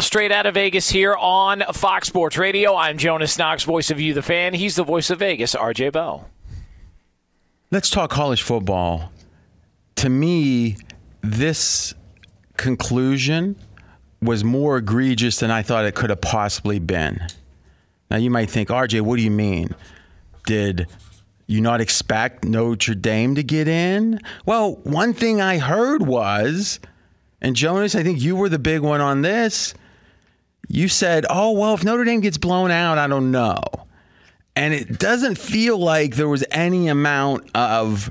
Straight 0.00 0.32
out 0.32 0.46
of 0.46 0.54
Vegas 0.54 0.88
here 0.88 1.14
on 1.14 1.62
Fox 1.74 2.08
Sports 2.08 2.38
Radio. 2.38 2.74
I'm 2.74 2.96
Jonas 2.96 3.36
Knox, 3.36 3.64
voice 3.64 3.90
of 3.90 4.00
you, 4.00 4.14
the 4.14 4.22
fan. 4.22 4.54
He's 4.54 4.76
the 4.76 4.82
voice 4.82 5.10
of 5.10 5.18
Vegas, 5.18 5.54
RJ 5.54 5.92
Bell. 5.92 6.28
Let's 7.70 7.90
talk 7.90 8.10
college 8.10 8.42
football. 8.42 9.12
To 9.96 10.08
me, 10.08 10.78
this 11.20 11.94
conclusion 12.56 13.56
was 14.22 14.42
more 14.42 14.78
egregious 14.78 15.38
than 15.38 15.50
I 15.50 15.62
thought 15.62 15.84
it 15.84 15.94
could 15.94 16.10
have 16.10 16.22
possibly 16.22 16.78
been. 16.78 17.20
Now, 18.10 18.16
you 18.16 18.30
might 18.30 18.50
think, 18.50 18.70
RJ, 18.70 19.02
what 19.02 19.16
do 19.16 19.22
you 19.22 19.30
mean? 19.30 19.74
Did 20.46 20.88
you 21.46 21.60
not 21.60 21.80
expect 21.80 22.44
Notre 22.44 22.94
Dame 22.94 23.34
to 23.34 23.42
get 23.42 23.68
in? 23.68 24.18
Well, 24.46 24.76
one 24.82 25.12
thing 25.12 25.40
I 25.40 25.58
heard 25.58 26.06
was, 26.06 26.80
and 27.40 27.54
Jonas, 27.54 27.94
I 27.94 28.02
think 28.02 28.20
you 28.20 28.34
were 28.34 28.48
the 28.48 28.58
big 28.58 28.80
one 28.80 29.00
on 29.00 29.22
this. 29.22 29.74
You 30.68 30.88
said, 30.88 31.26
"Oh 31.28 31.52
well, 31.52 31.74
if 31.74 31.84
Notre 31.84 32.04
Dame 32.04 32.20
gets 32.20 32.38
blown 32.38 32.70
out, 32.70 32.98
I 32.98 33.06
don't 33.06 33.30
know," 33.30 33.60
and 34.56 34.74
it 34.74 34.98
doesn't 34.98 35.38
feel 35.38 35.78
like 35.78 36.16
there 36.16 36.28
was 36.28 36.44
any 36.50 36.88
amount 36.88 37.50
of 37.54 38.10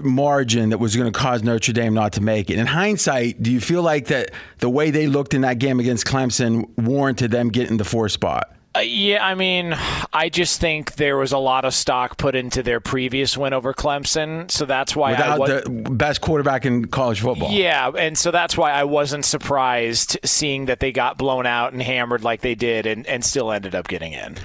margin 0.00 0.70
that 0.70 0.78
was 0.78 0.96
going 0.96 1.10
to 1.10 1.18
cause 1.18 1.42
Notre 1.42 1.72
Dame 1.72 1.94
not 1.94 2.12
to 2.14 2.20
make 2.20 2.50
it. 2.50 2.58
In 2.58 2.66
hindsight, 2.66 3.42
do 3.42 3.52
you 3.52 3.60
feel 3.60 3.82
like 3.82 4.06
that 4.06 4.30
the 4.58 4.70
way 4.70 4.90
they 4.90 5.06
looked 5.06 5.34
in 5.34 5.42
that 5.42 5.58
game 5.58 5.80
against 5.80 6.06
Clemson 6.06 6.68
warranted 6.78 7.30
them 7.30 7.50
getting 7.50 7.76
the 7.76 7.84
four 7.84 8.08
spot? 8.08 8.54
Uh, 8.76 8.80
yeah, 8.80 9.24
I 9.26 9.34
mean, 9.34 9.76
I 10.12 10.28
just 10.28 10.60
think 10.60 10.94
there 10.94 11.16
was 11.16 11.32
a 11.32 11.38
lot 11.38 11.64
of 11.64 11.74
stock 11.74 12.18
put 12.18 12.36
into 12.36 12.62
their 12.62 12.78
previous 12.78 13.36
win 13.36 13.52
over 13.52 13.74
Clemson, 13.74 14.48
so 14.48 14.64
that's 14.64 14.94
why 14.94 15.08
I 15.08 15.12
Without 15.12 15.38
wa- 15.40 15.46
the 15.46 15.70
best 15.90 16.20
quarterback 16.20 16.64
in 16.64 16.84
college 16.84 17.20
football. 17.20 17.50
Yeah, 17.50 17.88
and 17.90 18.16
so 18.16 18.30
that's 18.30 18.56
why 18.56 18.70
I 18.70 18.84
wasn't 18.84 19.24
surprised 19.24 20.18
seeing 20.24 20.66
that 20.66 20.78
they 20.78 20.92
got 20.92 21.18
blown 21.18 21.46
out 21.46 21.72
and 21.72 21.82
hammered 21.82 22.22
like 22.22 22.42
they 22.42 22.54
did, 22.54 22.86
and, 22.86 23.04
and 23.08 23.24
still 23.24 23.50
ended 23.50 23.74
up 23.74 23.88
getting 23.88 24.12
in. 24.12 24.36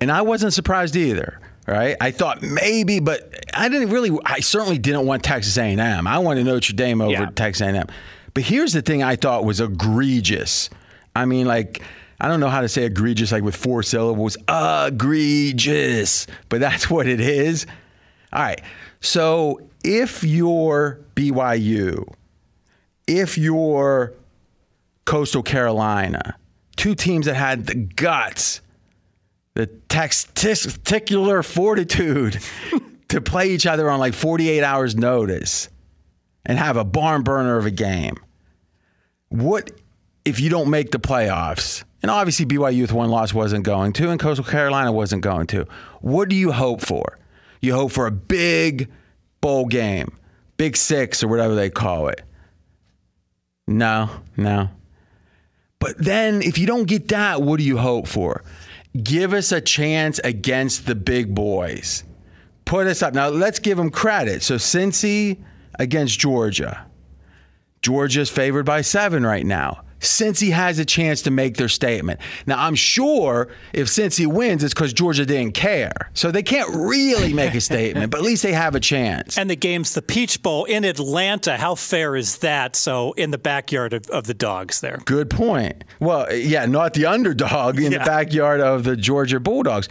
And 0.00 0.10
I 0.10 0.22
wasn't 0.22 0.54
surprised 0.54 0.96
either. 0.96 1.38
Right? 1.68 1.96
I 2.00 2.10
thought 2.12 2.40
maybe, 2.42 2.98
but 2.98 3.44
I 3.54 3.68
didn't 3.68 3.90
really. 3.90 4.18
I 4.24 4.40
certainly 4.40 4.78
didn't 4.78 5.04
want 5.06 5.22
Texas 5.22 5.56
A&M. 5.58 6.06
I 6.06 6.18
wanted 6.18 6.46
Notre 6.46 6.72
Dame 6.72 7.02
over 7.02 7.12
Yeah. 7.12 7.30
Texas 7.36 7.60
A&M. 7.60 7.86
But 8.32 8.42
here's 8.42 8.72
the 8.72 8.80
thing: 8.82 9.02
I 9.02 9.16
thought 9.16 9.44
was 9.44 9.60
egregious. 9.60 10.70
I 11.14 11.26
mean, 11.26 11.46
like 11.46 11.82
I 12.20 12.28
don't 12.28 12.40
know 12.40 12.48
how 12.48 12.62
to 12.62 12.68
say 12.68 12.84
egregious, 12.84 13.30
like 13.30 13.42
with 13.42 13.56
four 13.56 13.82
syllables. 13.82 14.36
Egregious, 14.48 16.26
but 16.48 16.60
that's 16.60 16.90
what 16.90 17.06
it 17.06 17.20
is. 17.20 17.66
All 18.32 18.42
right. 18.42 18.60
So 19.00 19.60
if 19.84 20.24
you're 20.24 21.00
BYU, 21.14 22.12
if 23.06 23.38
you're 23.38 24.14
Coastal 25.04 25.42
Carolina, 25.42 26.36
two 26.76 26.94
teams 26.94 27.26
that 27.26 27.34
had 27.34 27.66
the 27.66 27.74
guts, 27.74 28.60
the 29.54 29.66
testicular 29.88 31.44
fortitude 31.44 32.38
to 33.08 33.20
play 33.20 33.50
each 33.50 33.66
other 33.66 33.88
on 33.88 33.98
like 33.98 34.14
48 34.14 34.62
hours 34.62 34.96
notice 34.96 35.68
and 36.44 36.58
have 36.58 36.76
a 36.76 36.84
barn 36.84 37.22
burner 37.22 37.56
of 37.56 37.66
a 37.66 37.70
game. 37.70 38.16
What 39.28 39.72
if 40.24 40.40
you 40.40 40.50
don't 40.50 40.70
make 40.70 40.90
the 40.90 40.98
playoffs? 40.98 41.84
And 42.02 42.10
obviously 42.10 42.46
BYU 42.46 42.82
with 42.82 42.92
one 42.92 43.10
loss 43.10 43.34
wasn't 43.34 43.64
going 43.64 43.92
to, 43.94 44.10
and 44.10 44.20
Coastal 44.20 44.44
Carolina 44.44 44.92
wasn't 44.92 45.22
going 45.22 45.46
to. 45.48 45.66
What 46.00 46.28
do 46.28 46.36
you 46.36 46.52
hope 46.52 46.80
for? 46.80 47.18
You 47.60 47.74
hope 47.74 47.90
for 47.90 48.06
a 48.06 48.12
big 48.12 48.88
bowl 49.40 49.66
game, 49.66 50.16
Big 50.56 50.76
Six 50.76 51.22
or 51.22 51.28
whatever 51.28 51.54
they 51.54 51.70
call 51.70 52.08
it. 52.08 52.22
No, 53.66 54.10
no. 54.36 54.70
But 55.80 55.98
then 55.98 56.42
if 56.42 56.58
you 56.58 56.66
don't 56.66 56.86
get 56.86 57.08
that, 57.08 57.42
what 57.42 57.58
do 57.58 57.64
you 57.64 57.78
hope 57.78 58.06
for? 58.06 58.42
Give 59.02 59.32
us 59.32 59.52
a 59.52 59.60
chance 59.60 60.18
against 60.20 60.86
the 60.86 60.94
big 60.94 61.34
boys. 61.34 62.04
Put 62.64 62.86
us 62.86 63.02
up. 63.02 63.14
Now 63.14 63.28
let's 63.28 63.58
give 63.58 63.76
them 63.76 63.90
credit. 63.90 64.42
So 64.42 64.56
Cincy 64.56 65.38
against 65.78 66.18
Georgia. 66.18 66.86
Georgia's 67.82 68.30
favored 68.30 68.66
by 68.66 68.80
seven 68.80 69.24
right 69.24 69.46
now. 69.46 69.82
Cincy 70.00 70.52
has 70.52 70.78
a 70.78 70.84
chance 70.84 71.22
to 71.22 71.30
make 71.30 71.56
their 71.56 71.68
statement. 71.68 72.20
Now, 72.46 72.62
I'm 72.64 72.74
sure 72.74 73.48
if 73.72 73.88
Cincy 73.88 74.26
wins, 74.26 74.62
it's 74.62 74.74
because 74.74 74.92
Georgia 74.92 75.26
didn't 75.26 75.54
care. 75.54 76.10
So 76.14 76.30
they 76.30 76.42
can't 76.42 76.70
really 76.74 77.32
make 77.32 77.54
a 77.54 77.60
statement, 77.60 78.10
but 78.10 78.18
at 78.18 78.24
least 78.24 78.42
they 78.42 78.52
have 78.52 78.74
a 78.74 78.80
chance. 78.80 79.36
And 79.36 79.50
the 79.50 79.56
game's 79.56 79.94
the 79.94 80.02
Peach 80.02 80.42
Bowl 80.42 80.64
in 80.64 80.84
Atlanta. 80.84 81.56
How 81.56 81.74
fair 81.74 82.14
is 82.14 82.38
that? 82.38 82.76
So 82.76 83.12
in 83.12 83.30
the 83.30 83.38
backyard 83.38 83.92
of, 83.92 84.08
of 84.10 84.26
the 84.26 84.34
dogs 84.34 84.80
there. 84.80 84.98
Good 85.04 85.30
point. 85.30 85.84
Well, 86.00 86.32
yeah, 86.32 86.66
not 86.66 86.94
the 86.94 87.06
underdog 87.06 87.80
in 87.80 87.92
the 87.92 87.98
backyard 87.98 88.60
of 88.60 88.84
the 88.84 88.96
Georgia 88.96 89.40
Bulldogs. 89.40 89.88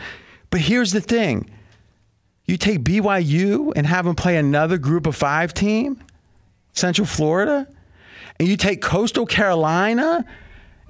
But 0.49 0.61
here's 0.61 0.93
the 0.93 1.01
thing 1.01 1.49
you 2.45 2.55
take 2.55 2.79
BYU 2.79 3.73
and 3.75 3.85
have 3.85 4.05
them 4.05 4.15
play 4.15 4.37
another 4.37 4.77
group 4.77 5.05
of 5.05 5.15
five 5.15 5.53
team, 5.53 6.01
Central 6.71 7.05
Florida, 7.05 7.67
and 8.39 8.47
you 8.47 8.57
take 8.57 8.81
Coastal 8.81 9.25
Carolina 9.25 10.25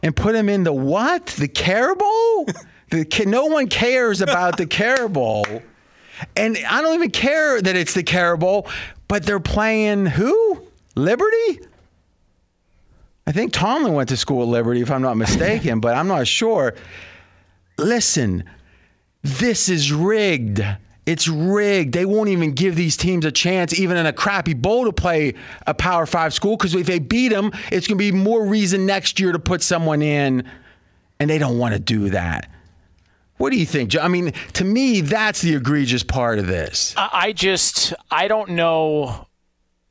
and 0.04 0.16
put 0.16 0.34
them 0.34 0.50
in 0.50 0.64
the 0.64 0.74
what? 0.74 1.28
The 1.28 1.48
Care 1.48 1.96
Bowl? 1.96 2.46
the, 2.90 3.24
no 3.26 3.46
one 3.46 3.68
cares 3.68 4.22
about 4.22 4.58
the 4.58 4.66
Care 4.66 5.08
Bowl. 5.08 5.46
And 6.36 6.58
I 6.70 6.82
don't 6.82 6.96
even 6.96 7.12
care 7.12 7.62
that 7.62 7.76
it's 7.76 7.94
the 7.94 8.04
Care 8.04 8.38
Bowl, 8.38 8.68
but 9.08 9.24
they're 9.24 9.40
playing 9.40 10.08
who? 10.08 10.62
Liberty? 10.96 11.60
I 13.28 13.32
think 13.32 13.54
Tomlin 13.54 13.94
went 13.94 14.10
to 14.10 14.18
school 14.18 14.44
at 14.44 14.48
Liberty, 14.48 14.82
if 14.82 14.90
I'm 14.90 15.02
not 15.02 15.18
mistaken, 15.18 15.80
but 15.80 15.96
I'm 15.96 16.08
not 16.08 16.28
sure. 16.28 16.74
Listen, 17.78 18.46
this 19.22 19.70
is 19.70 19.92
rigged. 19.92 20.64
It's 21.08 21.26
rigged. 21.28 21.94
They 21.94 22.04
won't 22.04 22.28
even 22.28 22.52
give 22.52 22.76
these 22.76 22.98
teams 22.98 23.24
a 23.24 23.32
chance, 23.32 23.80
even 23.80 23.96
in 23.96 24.06
a 24.06 24.12
crappy 24.12 24.54
bowl, 24.54 24.84
to 24.86 24.92
play 24.92 25.36
a 25.66 25.74
Power 25.74 26.06
Five 26.06 26.34
school. 26.34 26.58
Because 26.58 26.76
if 26.76 26.86
they 26.86 27.00
beat 27.00 27.30
them, 27.30 27.52
it's 27.72 27.88
going 27.88 27.98
to 27.98 28.12
be 28.12 28.12
more 28.12 28.46
reason 28.46 28.86
next 28.86 29.18
year 29.18 29.32
to 29.32 29.40
put 29.40 29.64
someone 29.64 30.02
in, 30.02 30.44
and 31.18 31.30
they 31.30 31.38
don't 31.38 31.58
want 31.58 31.74
to 31.74 31.80
do 31.80 32.10
that. 32.10 32.52
What 33.38 33.52
do 33.52 33.58
you 33.58 33.66
think? 33.66 33.96
I 33.96 34.10
mean, 34.10 34.34
to 34.54 34.66
me, 34.66 35.00
that's 35.00 35.42
the 35.42 35.56
egregious 35.56 36.04
part 36.04 36.40
of 36.40 36.48
this. 36.48 36.94
I 36.98 37.32
just 37.32 37.94
I 38.12 38.28
don't 38.28 38.50
know 38.50 39.28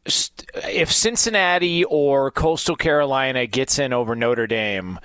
if 0.04 0.92
Cincinnati 0.92 1.82
or 1.84 2.30
Coastal 2.30 2.76
Carolina 2.76 3.46
gets 3.46 3.78
in 3.78 3.94
over 3.94 4.14
Notre 4.14 4.46
Dame. 4.46 4.98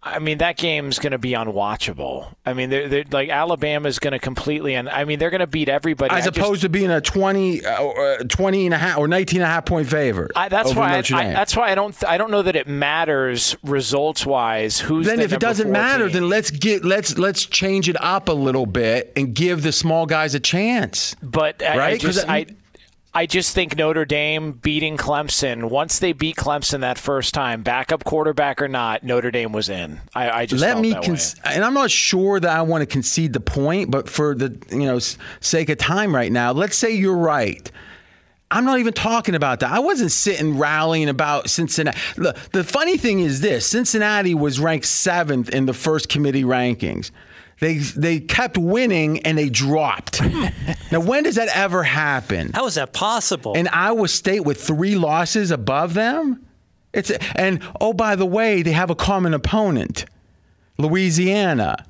I 0.00 0.20
mean 0.20 0.38
that 0.38 0.56
game's 0.56 1.00
going 1.00 1.10
to 1.10 1.18
be 1.18 1.32
unwatchable. 1.32 2.32
I 2.46 2.52
mean, 2.52 2.70
they're, 2.70 2.88
they're 2.88 3.04
like 3.10 3.30
Alabama's 3.30 3.98
going 3.98 4.12
to 4.12 4.20
completely 4.20 4.74
and 4.76 4.88
I 4.88 5.04
mean 5.04 5.18
they're 5.18 5.28
going 5.30 5.40
to 5.40 5.46
beat 5.48 5.68
everybody. 5.68 6.14
As 6.14 6.26
I 6.26 6.30
just- 6.30 6.38
opposed 6.38 6.60
to 6.62 6.68
being 6.68 6.90
a 6.90 7.00
20, 7.00 7.64
uh, 7.64 7.84
uh, 7.84 8.16
20 8.28 8.66
and 8.66 8.74
a 8.74 8.78
half 8.78 8.98
or 8.98 9.08
19 9.08 9.40
and 9.40 9.44
a 9.44 9.52
half 9.52 9.66
point 9.66 9.88
favorite. 9.88 10.30
I, 10.36 10.48
that's 10.48 10.72
why. 10.74 10.94
I, 10.94 10.98
I, 10.98 11.24
that's 11.32 11.56
why 11.56 11.70
I 11.70 11.74
don't. 11.74 11.92
th- 11.92 12.08
I 12.08 12.16
don't 12.16 12.30
know 12.30 12.42
that 12.42 12.54
it 12.54 12.68
matters 12.68 13.56
results 13.64 14.24
wise. 14.24 14.78
Who's 14.78 15.06
then 15.06 15.18
the 15.18 15.24
if 15.24 15.32
it 15.32 15.40
doesn't 15.40 15.70
matter, 15.70 16.08
then 16.08 16.28
let's 16.28 16.50
get 16.52 16.84
let's 16.84 17.18
let's 17.18 17.44
change 17.44 17.88
it 17.88 18.00
up 18.00 18.28
a 18.28 18.32
little 18.32 18.66
bit 18.66 19.12
and 19.16 19.34
give 19.34 19.62
the 19.62 19.72
small 19.72 20.06
guys 20.06 20.34
a 20.34 20.40
chance. 20.40 21.16
But 21.22 21.60
I, 21.62 21.66
I 21.66 21.76
Right? 21.76 22.00
'Cause 22.00 22.14
just 22.16 22.28
I- 22.28 22.46
I, 23.14 23.26
just 23.26 23.54
think 23.54 23.76
Notre 23.76 24.04
Dame 24.04 24.52
beating 24.52 24.96
Clemson. 24.96 25.70
Once 25.70 25.98
they 25.98 26.12
beat 26.12 26.36
Clemson 26.36 26.80
that 26.80 26.98
first 26.98 27.34
time, 27.34 27.62
backup 27.62 28.04
quarterback 28.04 28.62
or 28.62 28.68
not, 28.68 29.02
Notre 29.02 29.30
Dame 29.30 29.52
was 29.52 29.68
in. 29.68 30.00
I, 30.14 30.30
I 30.30 30.46
just 30.46 30.60
Let 30.60 30.78
me, 30.78 30.94
and 30.94 31.64
I'm 31.64 31.74
not 31.74 31.90
sure 31.90 32.40
that 32.40 32.50
I 32.50 32.62
want 32.62 32.82
to 32.82 32.86
concede 32.86 33.32
the 33.32 33.40
point, 33.40 33.90
but 33.90 34.08
for 34.08 34.34
the 34.34 34.56
you 34.70 34.86
know 34.86 34.98
sake 35.40 35.68
of 35.68 35.78
time 35.78 36.14
right 36.14 36.30
now, 36.30 36.52
let's 36.52 36.76
say 36.76 36.92
you're 36.94 37.16
right. 37.16 37.70
I'm 38.50 38.64
not 38.64 38.78
even 38.78 38.94
talking 38.94 39.34
about 39.34 39.60
that. 39.60 39.70
I 39.70 39.78
wasn't 39.80 40.10
sitting 40.10 40.56
rallying 40.56 41.10
about 41.10 41.50
Cincinnati. 41.50 41.98
Look, 42.16 42.36
the 42.52 42.64
funny 42.64 42.96
thing 42.96 43.20
is 43.20 43.40
this: 43.40 43.66
Cincinnati 43.66 44.34
was 44.34 44.58
ranked 44.58 44.86
seventh 44.86 45.50
in 45.50 45.66
the 45.66 45.74
first 45.74 46.08
committee 46.08 46.44
rankings. 46.44 47.10
They 47.60 47.78
they 47.78 48.20
kept 48.20 48.56
winning 48.56 49.20
and 49.20 49.36
they 49.36 49.48
dropped. 49.48 50.22
now, 50.92 51.00
when 51.00 51.24
does 51.24 51.34
that 51.34 51.48
ever 51.54 51.82
happen? 51.82 52.52
How 52.52 52.66
is 52.66 52.76
that 52.76 52.92
possible? 52.92 53.54
And 53.56 53.68
Iowa 53.68 54.08
State 54.08 54.44
with 54.44 54.62
three 54.62 54.94
losses 54.94 55.50
above 55.50 55.94
them. 55.94 56.44
It's 56.92 57.10
and 57.34 57.60
oh 57.80 57.92
by 57.92 58.16
the 58.16 58.26
way, 58.26 58.62
they 58.62 58.72
have 58.72 58.90
a 58.90 58.94
common 58.94 59.34
opponent, 59.34 60.04
Louisiana, 60.78 61.84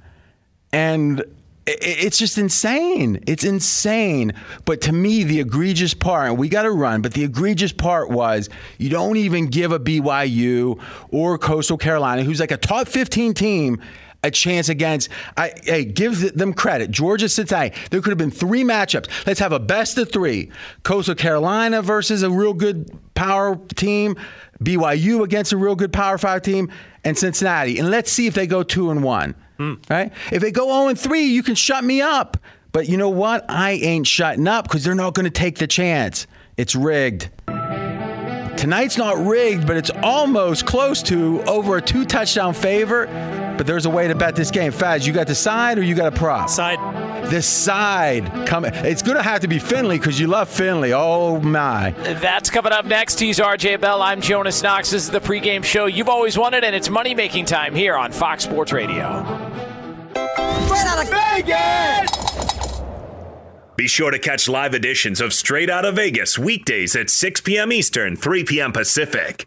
and 0.72 1.22
it's 1.70 2.18
just 2.18 2.38
insane. 2.38 3.22
It's 3.26 3.44
insane. 3.44 4.32
But 4.64 4.80
to 4.82 4.92
me, 4.92 5.22
the 5.22 5.40
egregious 5.40 5.92
part, 5.92 6.30
and 6.30 6.38
we 6.38 6.48
got 6.48 6.62
to 6.62 6.70
run. 6.70 7.02
But 7.02 7.12
the 7.12 7.24
egregious 7.24 7.72
part 7.72 8.10
was 8.10 8.48
you 8.78 8.88
don't 8.88 9.18
even 9.18 9.46
give 9.46 9.72
a 9.72 9.78
BYU 9.78 10.80
or 11.10 11.36
Coastal 11.36 11.76
Carolina, 11.76 12.22
who's 12.22 12.40
like 12.40 12.52
a 12.52 12.56
top 12.56 12.88
15 12.88 13.34
team. 13.34 13.82
A 14.24 14.32
chance 14.32 14.68
against, 14.68 15.10
I, 15.36 15.52
hey, 15.62 15.84
give 15.84 16.36
them 16.36 16.52
credit. 16.52 16.90
Georgia, 16.90 17.28
Cincinnati. 17.28 17.72
There 17.90 18.00
could 18.00 18.10
have 18.10 18.18
been 18.18 18.32
three 18.32 18.64
matchups. 18.64 19.08
Let's 19.26 19.38
have 19.38 19.52
a 19.52 19.60
best 19.60 19.96
of 19.96 20.10
three: 20.10 20.50
Coastal 20.82 21.14
Carolina 21.14 21.82
versus 21.82 22.24
a 22.24 22.30
real 22.30 22.52
good 22.52 22.90
power 23.14 23.56
team, 23.76 24.16
BYU 24.62 25.22
against 25.22 25.52
a 25.52 25.56
real 25.56 25.76
good 25.76 25.92
Power 25.92 26.18
Five 26.18 26.42
team, 26.42 26.72
and 27.04 27.16
Cincinnati. 27.16 27.78
And 27.78 27.90
let's 27.90 28.10
see 28.10 28.26
if 28.26 28.34
they 28.34 28.48
go 28.48 28.64
two 28.64 28.90
and 28.90 29.04
one. 29.04 29.36
Hmm. 29.56 29.74
Right? 29.88 30.12
If 30.32 30.42
they 30.42 30.50
go 30.50 30.66
zero 30.66 30.88
and 30.88 30.98
three, 30.98 31.26
you 31.26 31.44
can 31.44 31.54
shut 31.54 31.84
me 31.84 32.00
up. 32.00 32.36
But 32.72 32.88
you 32.88 32.96
know 32.96 33.08
what? 33.08 33.44
I 33.48 33.72
ain't 33.72 34.06
shutting 34.06 34.46
up 34.46 34.64
because 34.64 34.84
they're 34.84 34.94
not 34.94 35.14
going 35.14 35.24
to 35.24 35.30
take 35.30 35.58
the 35.58 35.66
chance. 35.66 36.26
It's 36.56 36.74
rigged. 36.74 37.30
Tonight's 38.56 38.98
not 38.98 39.16
rigged, 39.24 39.66
but 39.66 39.76
it's 39.76 39.90
almost 40.02 40.66
close 40.66 41.02
to 41.04 41.42
over 41.44 41.76
a 41.76 41.82
two 41.82 42.04
touchdown 42.04 42.52
favor. 42.52 43.06
But 43.59 43.66
there's 43.66 43.86
a 43.86 43.90
way 43.90 44.06
to 44.06 44.14
bet 44.14 44.36
this 44.36 44.52
game. 44.52 44.70
Fez, 44.70 45.04
you 45.04 45.12
got 45.12 45.26
the 45.26 45.34
side 45.34 45.78
or 45.78 45.82
you 45.82 45.96
got 45.96 46.06
a 46.06 46.16
prop? 46.16 46.48
Side. 46.48 46.78
The 47.28 47.42
side. 47.42 48.46
Come. 48.46 48.64
It's 48.64 49.02
going 49.02 49.16
to 49.16 49.22
have 49.22 49.40
to 49.40 49.48
be 49.48 49.59
Finley 49.59 49.98
because 49.98 50.18
you 50.18 50.28
love 50.28 50.48
Finley. 50.48 50.92
Oh 50.92 51.40
my. 51.40 51.90
That's 51.90 52.50
coming 52.50 52.70
up 52.70 52.84
next. 52.84 53.18
He's 53.18 53.40
RJ 53.40 53.80
Bell. 53.80 54.00
I'm 54.00 54.20
Jonas 54.20 54.62
Knox. 54.62 54.92
This 54.92 55.02
is 55.02 55.11
the 55.11 55.20
pregame 55.20 55.64
show 55.64 55.86
you've 55.86 56.09
always 56.09 56.38
wanted, 56.38 56.62
and 56.62 56.74
it's 56.74 56.88
money 56.88 57.16
making 57.16 57.46
time 57.46 57.74
here 57.74 57.96
on 57.96 58.12
Fox 58.12 58.44
Sports 58.44 58.72
Radio. 58.72 59.24
Straight 60.12 60.86
out 60.86 61.02
of 61.02 61.11
Vegas! 61.11 62.80
Be 63.74 63.88
sure 63.88 64.12
to 64.12 64.20
catch 64.20 64.48
live 64.48 64.74
editions 64.74 65.20
of 65.20 65.32
Straight 65.32 65.68
Out 65.68 65.84
of 65.84 65.96
Vegas 65.96 66.38
weekdays 66.38 66.94
at 66.94 67.11
6 67.11 67.40
p.m. 67.40 67.72
Eastern, 67.72 68.14
3 68.14 68.44
p.m. 68.44 68.72
Pacific. 68.72 69.46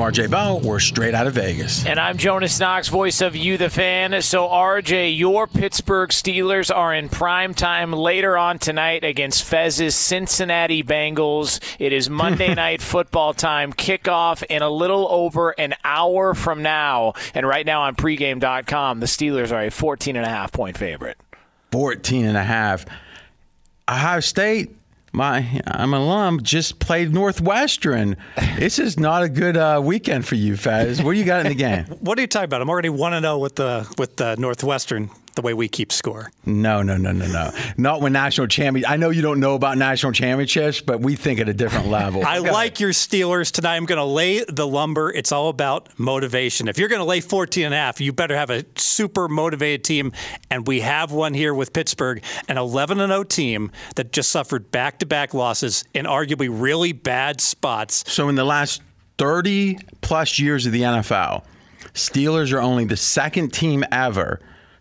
RJ 0.00 0.30
Bell. 0.30 0.60
We're 0.60 0.80
straight 0.80 1.14
out 1.14 1.26
of 1.26 1.34
Vegas. 1.34 1.84
And 1.84 2.00
I'm 2.00 2.16
Jonas 2.16 2.58
Knox, 2.58 2.88
voice 2.88 3.20
of 3.20 3.36
You, 3.36 3.58
the 3.58 3.68
fan. 3.68 4.22
So, 4.22 4.48
RJ, 4.48 5.16
your 5.16 5.46
Pittsburgh 5.46 6.10
Steelers 6.10 6.74
are 6.74 6.94
in 6.94 7.08
prime 7.08 7.52
time 7.52 7.92
later 7.92 8.36
on 8.38 8.58
tonight 8.58 9.04
against 9.04 9.44
Fez's 9.44 9.94
Cincinnati 9.94 10.82
Bengals. 10.82 11.60
It 11.78 11.92
is 11.92 12.08
Monday 12.08 12.54
night 12.56 12.80
football 12.80 13.34
time, 13.34 13.72
kickoff 13.72 14.42
in 14.48 14.62
a 14.62 14.70
little 14.70 15.06
over 15.10 15.50
an 15.50 15.74
hour 15.84 16.34
from 16.34 16.62
now. 16.62 17.12
And 17.34 17.46
right 17.46 17.66
now 17.66 17.82
on 17.82 17.94
pregame.com, 17.94 19.00
the 19.00 19.06
Steelers 19.06 19.52
are 19.52 19.64
a 19.64 19.70
14 19.70 20.16
and 20.16 20.24
a 20.24 20.30
half 20.30 20.50
point 20.50 20.78
favorite. 20.78 21.18
14 21.72 22.24
and 22.24 22.36
a 22.36 22.42
half. 22.42 22.86
Ohio 23.88 24.20
State, 24.20 24.74
my 25.12 25.60
I'm 25.66 25.94
an 25.94 26.00
alum, 26.00 26.42
just 26.42 26.78
played 26.78 27.12
Northwestern. 27.12 28.16
this 28.58 28.78
is 28.78 28.98
not 28.98 29.22
a 29.22 29.28
good 29.28 29.56
uh, 29.56 29.80
weekend 29.82 30.26
for 30.26 30.34
you, 30.36 30.56
Fez. 30.56 31.02
What 31.02 31.12
do 31.12 31.18
you 31.18 31.24
got 31.24 31.40
in 31.40 31.48
the 31.48 31.54
game? 31.54 31.84
What 32.00 32.18
are 32.18 32.22
you 32.22 32.26
talking 32.26 32.44
about? 32.44 32.62
I'm 32.62 32.70
already 32.70 32.88
one 32.88 33.12
to 33.12 33.20
zero 33.20 33.38
with 33.38 33.56
the 33.56 33.92
with 33.98 34.16
the 34.16 34.36
Northwestern. 34.36 35.10
The 35.36 35.42
way 35.42 35.54
we 35.54 35.68
keep 35.68 35.92
score. 35.92 36.32
No, 36.44 36.82
no, 36.82 36.96
no, 36.96 37.12
no, 37.12 37.26
no. 37.26 37.52
Not 37.76 38.00
when 38.00 38.12
national 38.12 38.48
champion. 38.48 38.84
I 38.86 38.96
know 38.96 39.10
you 39.10 39.22
don't 39.22 39.38
know 39.38 39.54
about 39.54 39.78
national 39.78 40.12
championships, 40.12 40.80
but 40.80 41.00
we 41.00 41.14
think 41.14 41.38
at 41.38 41.48
a 41.48 41.54
different 41.54 41.86
level. 41.86 42.24
I 42.24 42.38
like 42.38 42.80
your 42.80 42.90
Steelers 42.90 43.52
tonight. 43.52 43.76
I'm 43.76 43.86
going 43.86 43.98
to 43.98 44.04
lay 44.04 44.44
the 44.44 44.66
lumber. 44.66 45.10
It's 45.12 45.30
all 45.30 45.48
about 45.48 45.88
motivation. 45.98 46.66
If 46.66 46.78
you're 46.78 46.88
going 46.88 47.00
to 47.00 47.04
lay 47.04 47.20
14 47.20 47.66
and 47.66 47.74
a 47.74 47.76
half, 47.76 48.00
you 48.00 48.12
better 48.12 48.36
have 48.36 48.50
a 48.50 48.64
super 48.76 49.28
motivated 49.28 49.84
team. 49.84 50.12
And 50.50 50.66
we 50.66 50.80
have 50.80 51.12
one 51.12 51.32
here 51.32 51.54
with 51.54 51.72
Pittsburgh, 51.72 52.22
an 52.48 52.58
11 52.58 53.00
and 53.00 53.10
0 53.10 53.24
team 53.24 53.70
that 53.94 54.12
just 54.12 54.32
suffered 54.32 54.70
back 54.72 54.98
to 54.98 55.06
back 55.06 55.32
losses 55.32 55.84
in 55.94 56.06
arguably 56.06 56.48
really 56.50 56.92
bad 56.92 57.40
spots. 57.40 58.04
So 58.12 58.28
in 58.28 58.34
the 58.34 58.44
last 58.44 58.82
30 59.18 59.78
plus 60.00 60.38
years 60.38 60.66
of 60.66 60.72
the 60.72 60.82
NFL, 60.82 61.44
Steelers 61.94 62.52
are 62.52 62.60
only 62.60 62.84
the 62.84 62.96
second 62.96 63.52
team 63.52 63.84
ever 63.92 64.40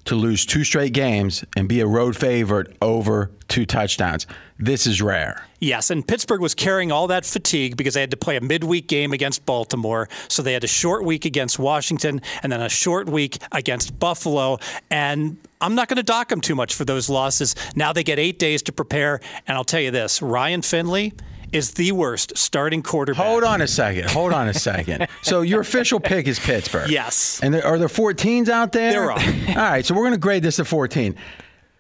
to 0.10 0.16
lose 0.16 0.44
two 0.44 0.64
straight 0.64 0.92
games 0.92 1.46
and 1.56 1.70
be 1.70 1.82
a 1.82 1.88
road 1.88 2.16
favorite 2.16 2.76
over 2.82 3.30
two 3.48 3.64
touchdowns. 3.64 4.26
This 4.58 4.88
is 4.88 5.02
rare. 5.04 5.46
Yes, 5.60 5.92
and 5.92 6.06
Pittsburgh 6.06 6.42
was 6.42 6.56
carrying 6.56 6.92
all 6.92 7.08
that 7.08 7.28
fatigue 7.28 7.78
because 7.78 7.94
they 7.94 8.02
had 8.02 8.12
to 8.12 8.18
play 8.18 8.36
a 8.36 8.42
midweek 8.42 8.88
game 8.88 9.14
against 9.14 9.46
Baltimore. 9.46 10.10
So 10.28 10.42
they 10.42 10.54
had 10.54 10.64
a 10.64 10.68
short 10.68 11.04
week 11.04 11.26
against 11.26 11.60
Washington 11.60 12.22
and 12.42 12.52
then 12.52 12.60
a 12.60 12.70
short 12.70 13.08
week 13.08 13.38
against 13.52 14.00
Buffalo. 14.00 14.58
And 14.90 15.38
I'm 15.62 15.76
not 15.76 15.90
going 15.90 15.98
to 15.98 16.04
dock 16.04 16.30
them 16.30 16.42
too 16.42 16.56
much 16.56 16.74
for 16.74 16.86
those 16.86 17.08
losses. 17.08 17.56
Now 17.76 17.94
they 17.94 18.04
get 18.04 18.18
eight 18.18 18.40
days 18.40 18.64
to 18.64 18.72
prepare. 18.72 19.22
And 19.48 19.56
I'll 19.56 19.64
tell 19.64 19.82
you 19.82 19.92
this 19.92 20.24
Ryan 20.24 20.64
Finley 20.64 21.14
is 21.52 21.74
the 21.74 21.92
worst 21.92 22.38
starting 22.38 22.82
quarterback. 22.84 23.26
Hold 23.26 23.44
on 23.44 23.62
a 23.62 23.68
second. 23.68 24.10
Hold 24.10 24.34
on 24.34 24.48
a 24.48 24.54
second. 24.54 25.08
so 25.22 25.42
your 25.42 25.62
official 25.62 26.00
pick 26.00 26.28
is 26.28 26.40
Pittsburgh. 26.40 26.90
Yes. 26.90 27.40
And 27.42 27.54
there, 27.54 27.66
are 27.66 27.78
there 27.78 27.88
14s 27.88 28.50
out 28.50 28.72
there? 28.72 28.92
There 28.92 29.12
are. 29.12 29.20
All 29.50 29.56
right, 29.56 29.86
so 29.86 29.94
we're 29.94 30.04
going 30.04 30.14
to 30.14 30.18
grade 30.20 30.44
this 30.44 30.60
a 30.60 30.66
14. 30.66 31.16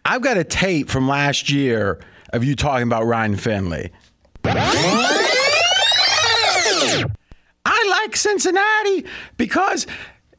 I've 0.05 0.21
got 0.21 0.37
a 0.37 0.43
tape 0.43 0.89
from 0.89 1.07
last 1.07 1.49
year 1.49 1.99
of 2.33 2.43
you 2.43 2.55
talking 2.55 2.87
about 2.87 3.05
Ryan 3.05 3.35
Finley. 3.35 3.91
I 7.65 8.03
like 8.03 8.15
Cincinnati 8.15 9.05
because 9.37 9.85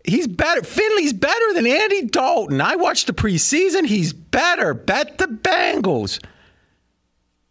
he's 0.05 0.26
better. 0.26 0.62
Finley's 0.62 1.12
better 1.12 1.55
than 1.55 1.66
Andy 1.66 2.07
Dalton. 2.07 2.61
I 2.61 2.76
watched 2.76 3.07
the 3.07 3.12
preseason. 3.12 3.87
He's 3.87 4.12
better. 4.12 4.74
Bet 4.74 5.18
the 5.18 5.26
Bengals. 5.26 6.20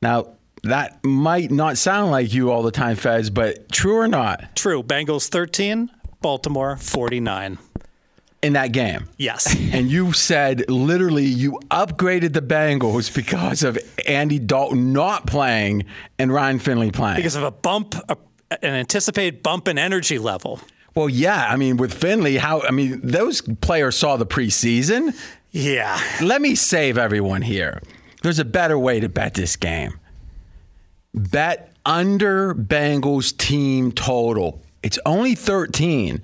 Now, 0.02 0.36
that 0.64 1.04
might 1.04 1.52
not 1.52 1.78
sound 1.78 2.12
like 2.12 2.34
you 2.34 2.52
all 2.52 2.64
the 2.64 2.72
time, 2.72 2.96
Fez, 2.96 3.30
but 3.30 3.72
true 3.72 3.98
or 3.98 4.08
not? 4.08 4.56
True. 4.56 4.84
Bengals 4.84 5.30
13, 5.30 5.90
Baltimore 6.22 6.78
49. 6.78 7.58
In 8.42 8.54
that 8.54 8.72
game? 8.72 9.10
Yes. 9.18 9.54
and 9.74 9.92
you 9.92 10.14
said 10.14 10.70
literally 10.70 11.26
you 11.26 11.60
upgraded 11.72 12.34
the 12.34 12.42
Bengals 12.42 13.14
because 13.14 13.64
of 13.64 13.78
Andy 14.08 14.40
Dalton 14.40 14.94
not 14.94 15.28
playing 15.28 15.86
and 16.18 16.32
Ryan 16.34 16.60
Finley 16.60 16.92
playing. 16.92 17.18
Because 17.18 17.36
of 17.36 17.44
a 17.44 17.52
bump, 17.52 17.96
a, 18.08 18.18
an 18.62 18.74
anticipated 18.74 19.44
bump 19.44 19.68
in 19.68 19.78
energy 19.78 20.20
level. 20.20 20.60
Well, 20.96 21.10
yeah. 21.10 21.48
I 21.50 21.58
mean, 21.58 21.78
with 21.78 21.94
Finley, 21.94 22.38
how, 22.38 22.62
I 22.62 22.72
mean, 22.72 23.02
those 23.04 23.42
players 23.42 23.98
saw 23.98 24.18
the 24.18 24.26
preseason. 24.26 25.16
Yeah. 25.52 26.00
Let 26.22 26.42
me 26.42 26.56
save 26.56 26.98
everyone 26.98 27.42
here. 27.42 27.82
There's 28.22 28.40
a 28.40 28.46
better 28.46 28.78
way 28.78 29.00
to 29.00 29.10
bet 29.10 29.34
this 29.34 29.56
game. 29.56 30.00
Bet 31.14 31.74
under 31.86 32.54
Bengals 32.54 33.36
team 33.36 33.92
total. 33.92 34.62
It's 34.84 35.00
only 35.06 35.36
13. 35.36 36.22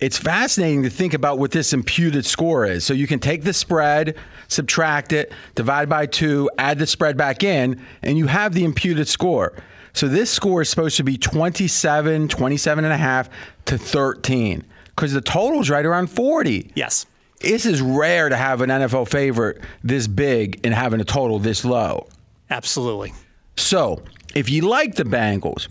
It's 0.00 0.18
fascinating 0.18 0.82
to 0.82 0.90
think 0.90 1.14
about 1.14 1.38
what 1.38 1.52
this 1.52 1.72
imputed 1.72 2.26
score 2.26 2.66
is. 2.66 2.84
So 2.84 2.92
you 2.92 3.06
can 3.06 3.20
take 3.20 3.44
the 3.44 3.52
spread, 3.52 4.16
subtract 4.48 5.12
it, 5.12 5.32
divide 5.54 5.88
by 5.88 6.06
two, 6.06 6.50
add 6.58 6.78
the 6.78 6.86
spread 6.86 7.16
back 7.16 7.44
in, 7.44 7.80
and 8.02 8.18
you 8.18 8.26
have 8.26 8.52
the 8.52 8.64
imputed 8.64 9.06
score. 9.06 9.54
So 9.92 10.08
this 10.08 10.30
score 10.30 10.62
is 10.62 10.70
supposed 10.70 10.96
to 10.96 11.04
be 11.04 11.16
27, 11.16 12.28
27 12.28 12.84
and 12.84 12.92
a 12.92 12.96
half 12.96 13.28
to 13.66 13.78
13 13.78 14.64
because 14.86 15.12
the 15.12 15.20
total 15.20 15.60
is 15.60 15.70
right 15.70 15.84
around 15.84 16.08
40. 16.08 16.72
Yes. 16.74 17.06
This 17.40 17.66
is 17.66 17.80
rare 17.80 18.28
to 18.28 18.36
have 18.36 18.60
an 18.60 18.70
NFL 18.70 19.08
favorite 19.08 19.60
this 19.82 20.06
big 20.06 20.60
and 20.64 20.72
having 20.72 21.00
a 21.00 21.04
total 21.04 21.38
this 21.38 21.64
low. 21.64 22.08
Absolutely. 22.50 23.12
So, 23.56 24.02
if 24.34 24.48
you 24.50 24.62
like 24.62 24.94
the 24.94 25.04
Bengals, 25.04 25.68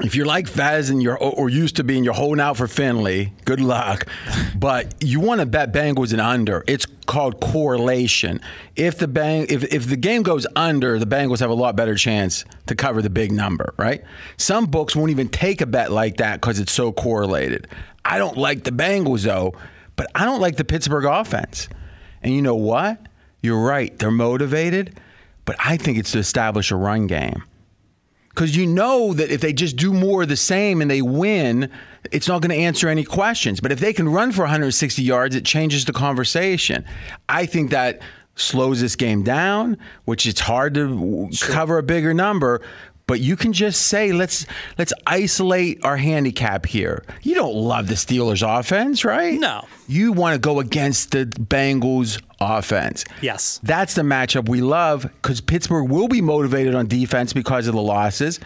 if 0.00 0.14
you're 0.14 0.26
like 0.26 0.46
Fez 0.46 0.90
and 0.90 1.02
you're 1.02 1.18
or 1.18 1.48
used 1.48 1.76
to 1.76 1.84
being, 1.84 2.04
you're 2.04 2.14
holding 2.14 2.40
out 2.40 2.56
for 2.56 2.68
Finley. 2.68 3.32
Good 3.44 3.60
luck, 3.60 4.06
but 4.56 4.94
you 5.02 5.18
want 5.20 5.40
to 5.40 5.46
bet 5.46 5.72
Bengals 5.72 6.12
and 6.12 6.20
under. 6.20 6.62
It's 6.68 6.86
called 7.06 7.40
correlation. 7.40 8.40
If 8.76 8.98
the 8.98 9.08
bang, 9.08 9.46
if 9.48 9.64
if 9.72 9.88
the 9.88 9.96
game 9.96 10.22
goes 10.22 10.46
under, 10.54 10.98
the 10.98 11.06
Bengals 11.06 11.40
have 11.40 11.50
a 11.50 11.54
lot 11.54 11.74
better 11.74 11.96
chance 11.96 12.44
to 12.66 12.76
cover 12.76 13.02
the 13.02 13.10
big 13.10 13.32
number, 13.32 13.74
right? 13.76 14.04
Some 14.36 14.66
books 14.66 14.94
won't 14.94 15.10
even 15.10 15.28
take 15.28 15.60
a 15.60 15.66
bet 15.66 15.90
like 15.90 16.18
that 16.18 16.40
because 16.40 16.60
it's 16.60 16.72
so 16.72 16.92
correlated. 16.92 17.66
I 18.04 18.18
don't 18.18 18.36
like 18.36 18.64
the 18.64 18.70
Bengals 18.70 19.24
though, 19.24 19.54
but 19.96 20.06
I 20.14 20.24
don't 20.24 20.40
like 20.40 20.56
the 20.56 20.64
Pittsburgh 20.64 21.06
offense. 21.06 21.68
And 22.22 22.32
you 22.34 22.42
know 22.42 22.54
what? 22.54 23.00
You're 23.42 23.60
right. 23.60 23.96
They're 23.98 24.10
motivated, 24.10 25.00
but 25.48 25.56
I 25.58 25.78
think 25.78 25.96
it's 25.96 26.12
to 26.12 26.18
establish 26.18 26.70
a 26.70 26.76
run 26.76 27.06
game 27.06 27.42
because 28.28 28.54
you 28.54 28.66
know 28.66 29.14
that 29.14 29.30
if 29.30 29.40
they 29.40 29.54
just 29.54 29.76
do 29.76 29.94
more 29.94 30.24
of 30.24 30.28
the 30.28 30.36
same 30.36 30.82
and 30.82 30.90
they 30.90 31.00
win, 31.00 31.70
it's 32.12 32.28
not 32.28 32.42
going 32.42 32.50
to 32.50 32.62
answer 32.62 32.86
any 32.86 33.02
questions. 33.02 33.58
But 33.58 33.72
if 33.72 33.80
they 33.80 33.94
can 33.94 34.10
run 34.10 34.30
for 34.30 34.42
160 34.42 35.02
yards, 35.02 35.34
it 35.34 35.46
changes 35.46 35.86
the 35.86 35.94
conversation. 35.94 36.84
I 37.30 37.46
think 37.46 37.70
that 37.70 38.02
slows 38.34 38.82
this 38.82 38.94
game 38.94 39.22
down, 39.22 39.78
which 40.04 40.26
it's 40.26 40.40
hard 40.40 40.74
to 40.74 41.30
sure. 41.32 41.48
cover 41.48 41.78
a 41.78 41.82
bigger 41.82 42.12
number. 42.12 42.60
But 43.08 43.20
you 43.20 43.36
can 43.36 43.52
just 43.52 43.88
say 43.88 44.12
let's 44.12 44.46
let's 44.76 44.92
isolate 45.06 45.84
our 45.84 45.96
handicap 45.96 46.66
here. 46.66 47.02
You 47.22 47.34
don't 47.34 47.56
love 47.56 47.88
the 47.88 47.94
Steelers 47.94 48.46
offense, 48.46 49.04
right? 49.04 49.40
No. 49.40 49.66
You 49.88 50.12
want 50.12 50.34
to 50.34 50.38
go 50.38 50.60
against 50.60 51.10
the 51.10 51.24
Bengals 51.24 52.22
offense. 52.38 53.04
Yes. 53.22 53.60
That's 53.62 53.94
the 53.94 54.02
matchup 54.02 54.48
we 54.48 54.60
love 54.60 55.02
because 55.02 55.40
Pittsburgh 55.40 55.90
will 55.90 56.06
be 56.06 56.20
motivated 56.20 56.74
on 56.74 56.86
defense 56.86 57.32
because 57.32 57.66
of 57.66 57.74
the 57.74 57.82
losses. 57.82 58.38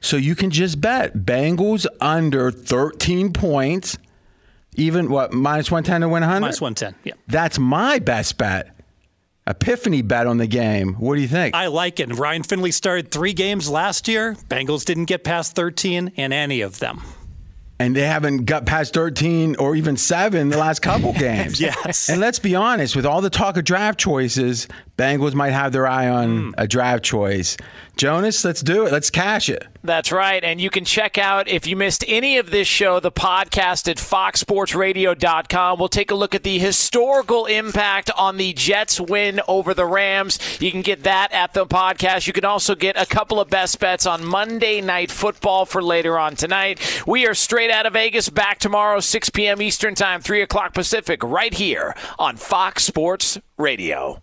So 0.00 0.16
you 0.16 0.34
can 0.34 0.50
just 0.50 0.80
bet 0.80 1.16
Bengals 1.16 1.86
under 2.00 2.50
13 2.50 3.32
points, 3.32 3.98
even 4.74 5.10
what, 5.10 5.32
minus 5.32 5.70
110 5.70 6.00
to 6.02 6.08
win 6.08 6.22
100? 6.22 6.40
Minus 6.40 6.60
110, 6.60 6.94
yeah. 7.04 7.14
That's 7.28 7.58
my 7.58 8.00
best 8.00 8.36
bet. 8.36 8.77
Epiphany 9.48 10.02
bet 10.02 10.26
on 10.26 10.36
the 10.36 10.46
game. 10.46 10.92
What 10.94 11.14
do 11.14 11.22
you 11.22 11.28
think? 11.28 11.54
I 11.54 11.68
like 11.68 12.00
it. 12.00 12.14
Ryan 12.14 12.42
Finley 12.42 12.70
started 12.70 13.10
three 13.10 13.32
games 13.32 13.68
last 13.70 14.06
year. 14.06 14.34
Bengals 14.48 14.84
didn't 14.84 15.06
get 15.06 15.24
past 15.24 15.56
13 15.56 16.08
in 16.16 16.32
any 16.32 16.60
of 16.60 16.78
them. 16.80 17.00
And 17.80 17.96
they 17.96 18.02
haven't 18.02 18.44
got 18.44 18.66
past 18.66 18.92
13 18.92 19.56
or 19.56 19.74
even 19.76 19.96
seven 19.96 20.48
the 20.50 20.58
last 20.58 20.80
couple 20.80 21.12
games. 21.18 21.60
yes. 21.60 22.08
And 22.10 22.20
let's 22.20 22.38
be 22.38 22.54
honest, 22.56 22.94
with 22.94 23.06
all 23.06 23.20
the 23.22 23.30
talk 23.30 23.56
of 23.56 23.64
draft 23.64 23.98
choices, 23.98 24.68
Bengals 24.98 25.32
might 25.32 25.52
have 25.52 25.70
their 25.70 25.86
eye 25.86 26.08
on 26.08 26.28
mm. 26.28 26.54
a 26.58 26.66
draft 26.66 27.04
choice. 27.04 27.56
Jonas, 27.96 28.44
let's 28.44 28.62
do 28.62 28.84
it. 28.84 28.92
Let's 28.92 29.10
cash 29.10 29.48
it. 29.48 29.64
That's 29.84 30.10
right. 30.10 30.42
And 30.42 30.60
you 30.60 30.70
can 30.70 30.84
check 30.84 31.18
out, 31.18 31.48
if 31.48 31.68
you 31.68 31.76
missed 31.76 32.04
any 32.08 32.38
of 32.38 32.50
this 32.50 32.66
show, 32.66 32.98
the 32.98 33.12
podcast 33.12 33.88
at 33.88 33.96
foxsportsradio.com. 33.96 35.78
We'll 35.78 35.88
take 35.88 36.10
a 36.10 36.16
look 36.16 36.34
at 36.34 36.42
the 36.42 36.58
historical 36.58 37.46
impact 37.46 38.10
on 38.16 38.38
the 38.38 38.52
Jets' 38.52 39.00
win 39.00 39.40
over 39.46 39.72
the 39.72 39.86
Rams. 39.86 40.38
You 40.60 40.72
can 40.72 40.82
get 40.82 41.04
that 41.04 41.32
at 41.32 41.54
the 41.54 41.64
podcast. 41.64 42.26
You 42.26 42.32
can 42.32 42.44
also 42.44 42.74
get 42.74 43.00
a 43.00 43.06
couple 43.06 43.40
of 43.40 43.48
best 43.48 43.78
bets 43.78 44.04
on 44.04 44.24
Monday 44.24 44.80
Night 44.80 45.12
Football 45.12 45.64
for 45.64 45.80
later 45.80 46.18
on 46.18 46.34
tonight. 46.34 46.80
We 47.06 47.26
are 47.26 47.34
straight 47.34 47.70
out 47.70 47.86
of 47.86 47.92
Vegas, 47.92 48.30
back 48.30 48.58
tomorrow, 48.58 48.98
6 48.98 49.30
p.m. 49.30 49.62
Eastern 49.62 49.94
Time, 49.94 50.20
3 50.20 50.42
o'clock 50.42 50.74
Pacific, 50.74 51.22
right 51.22 51.54
here 51.54 51.94
on 52.18 52.36
Fox 52.36 52.84
Sports 52.84 53.38
Radio. 53.56 54.22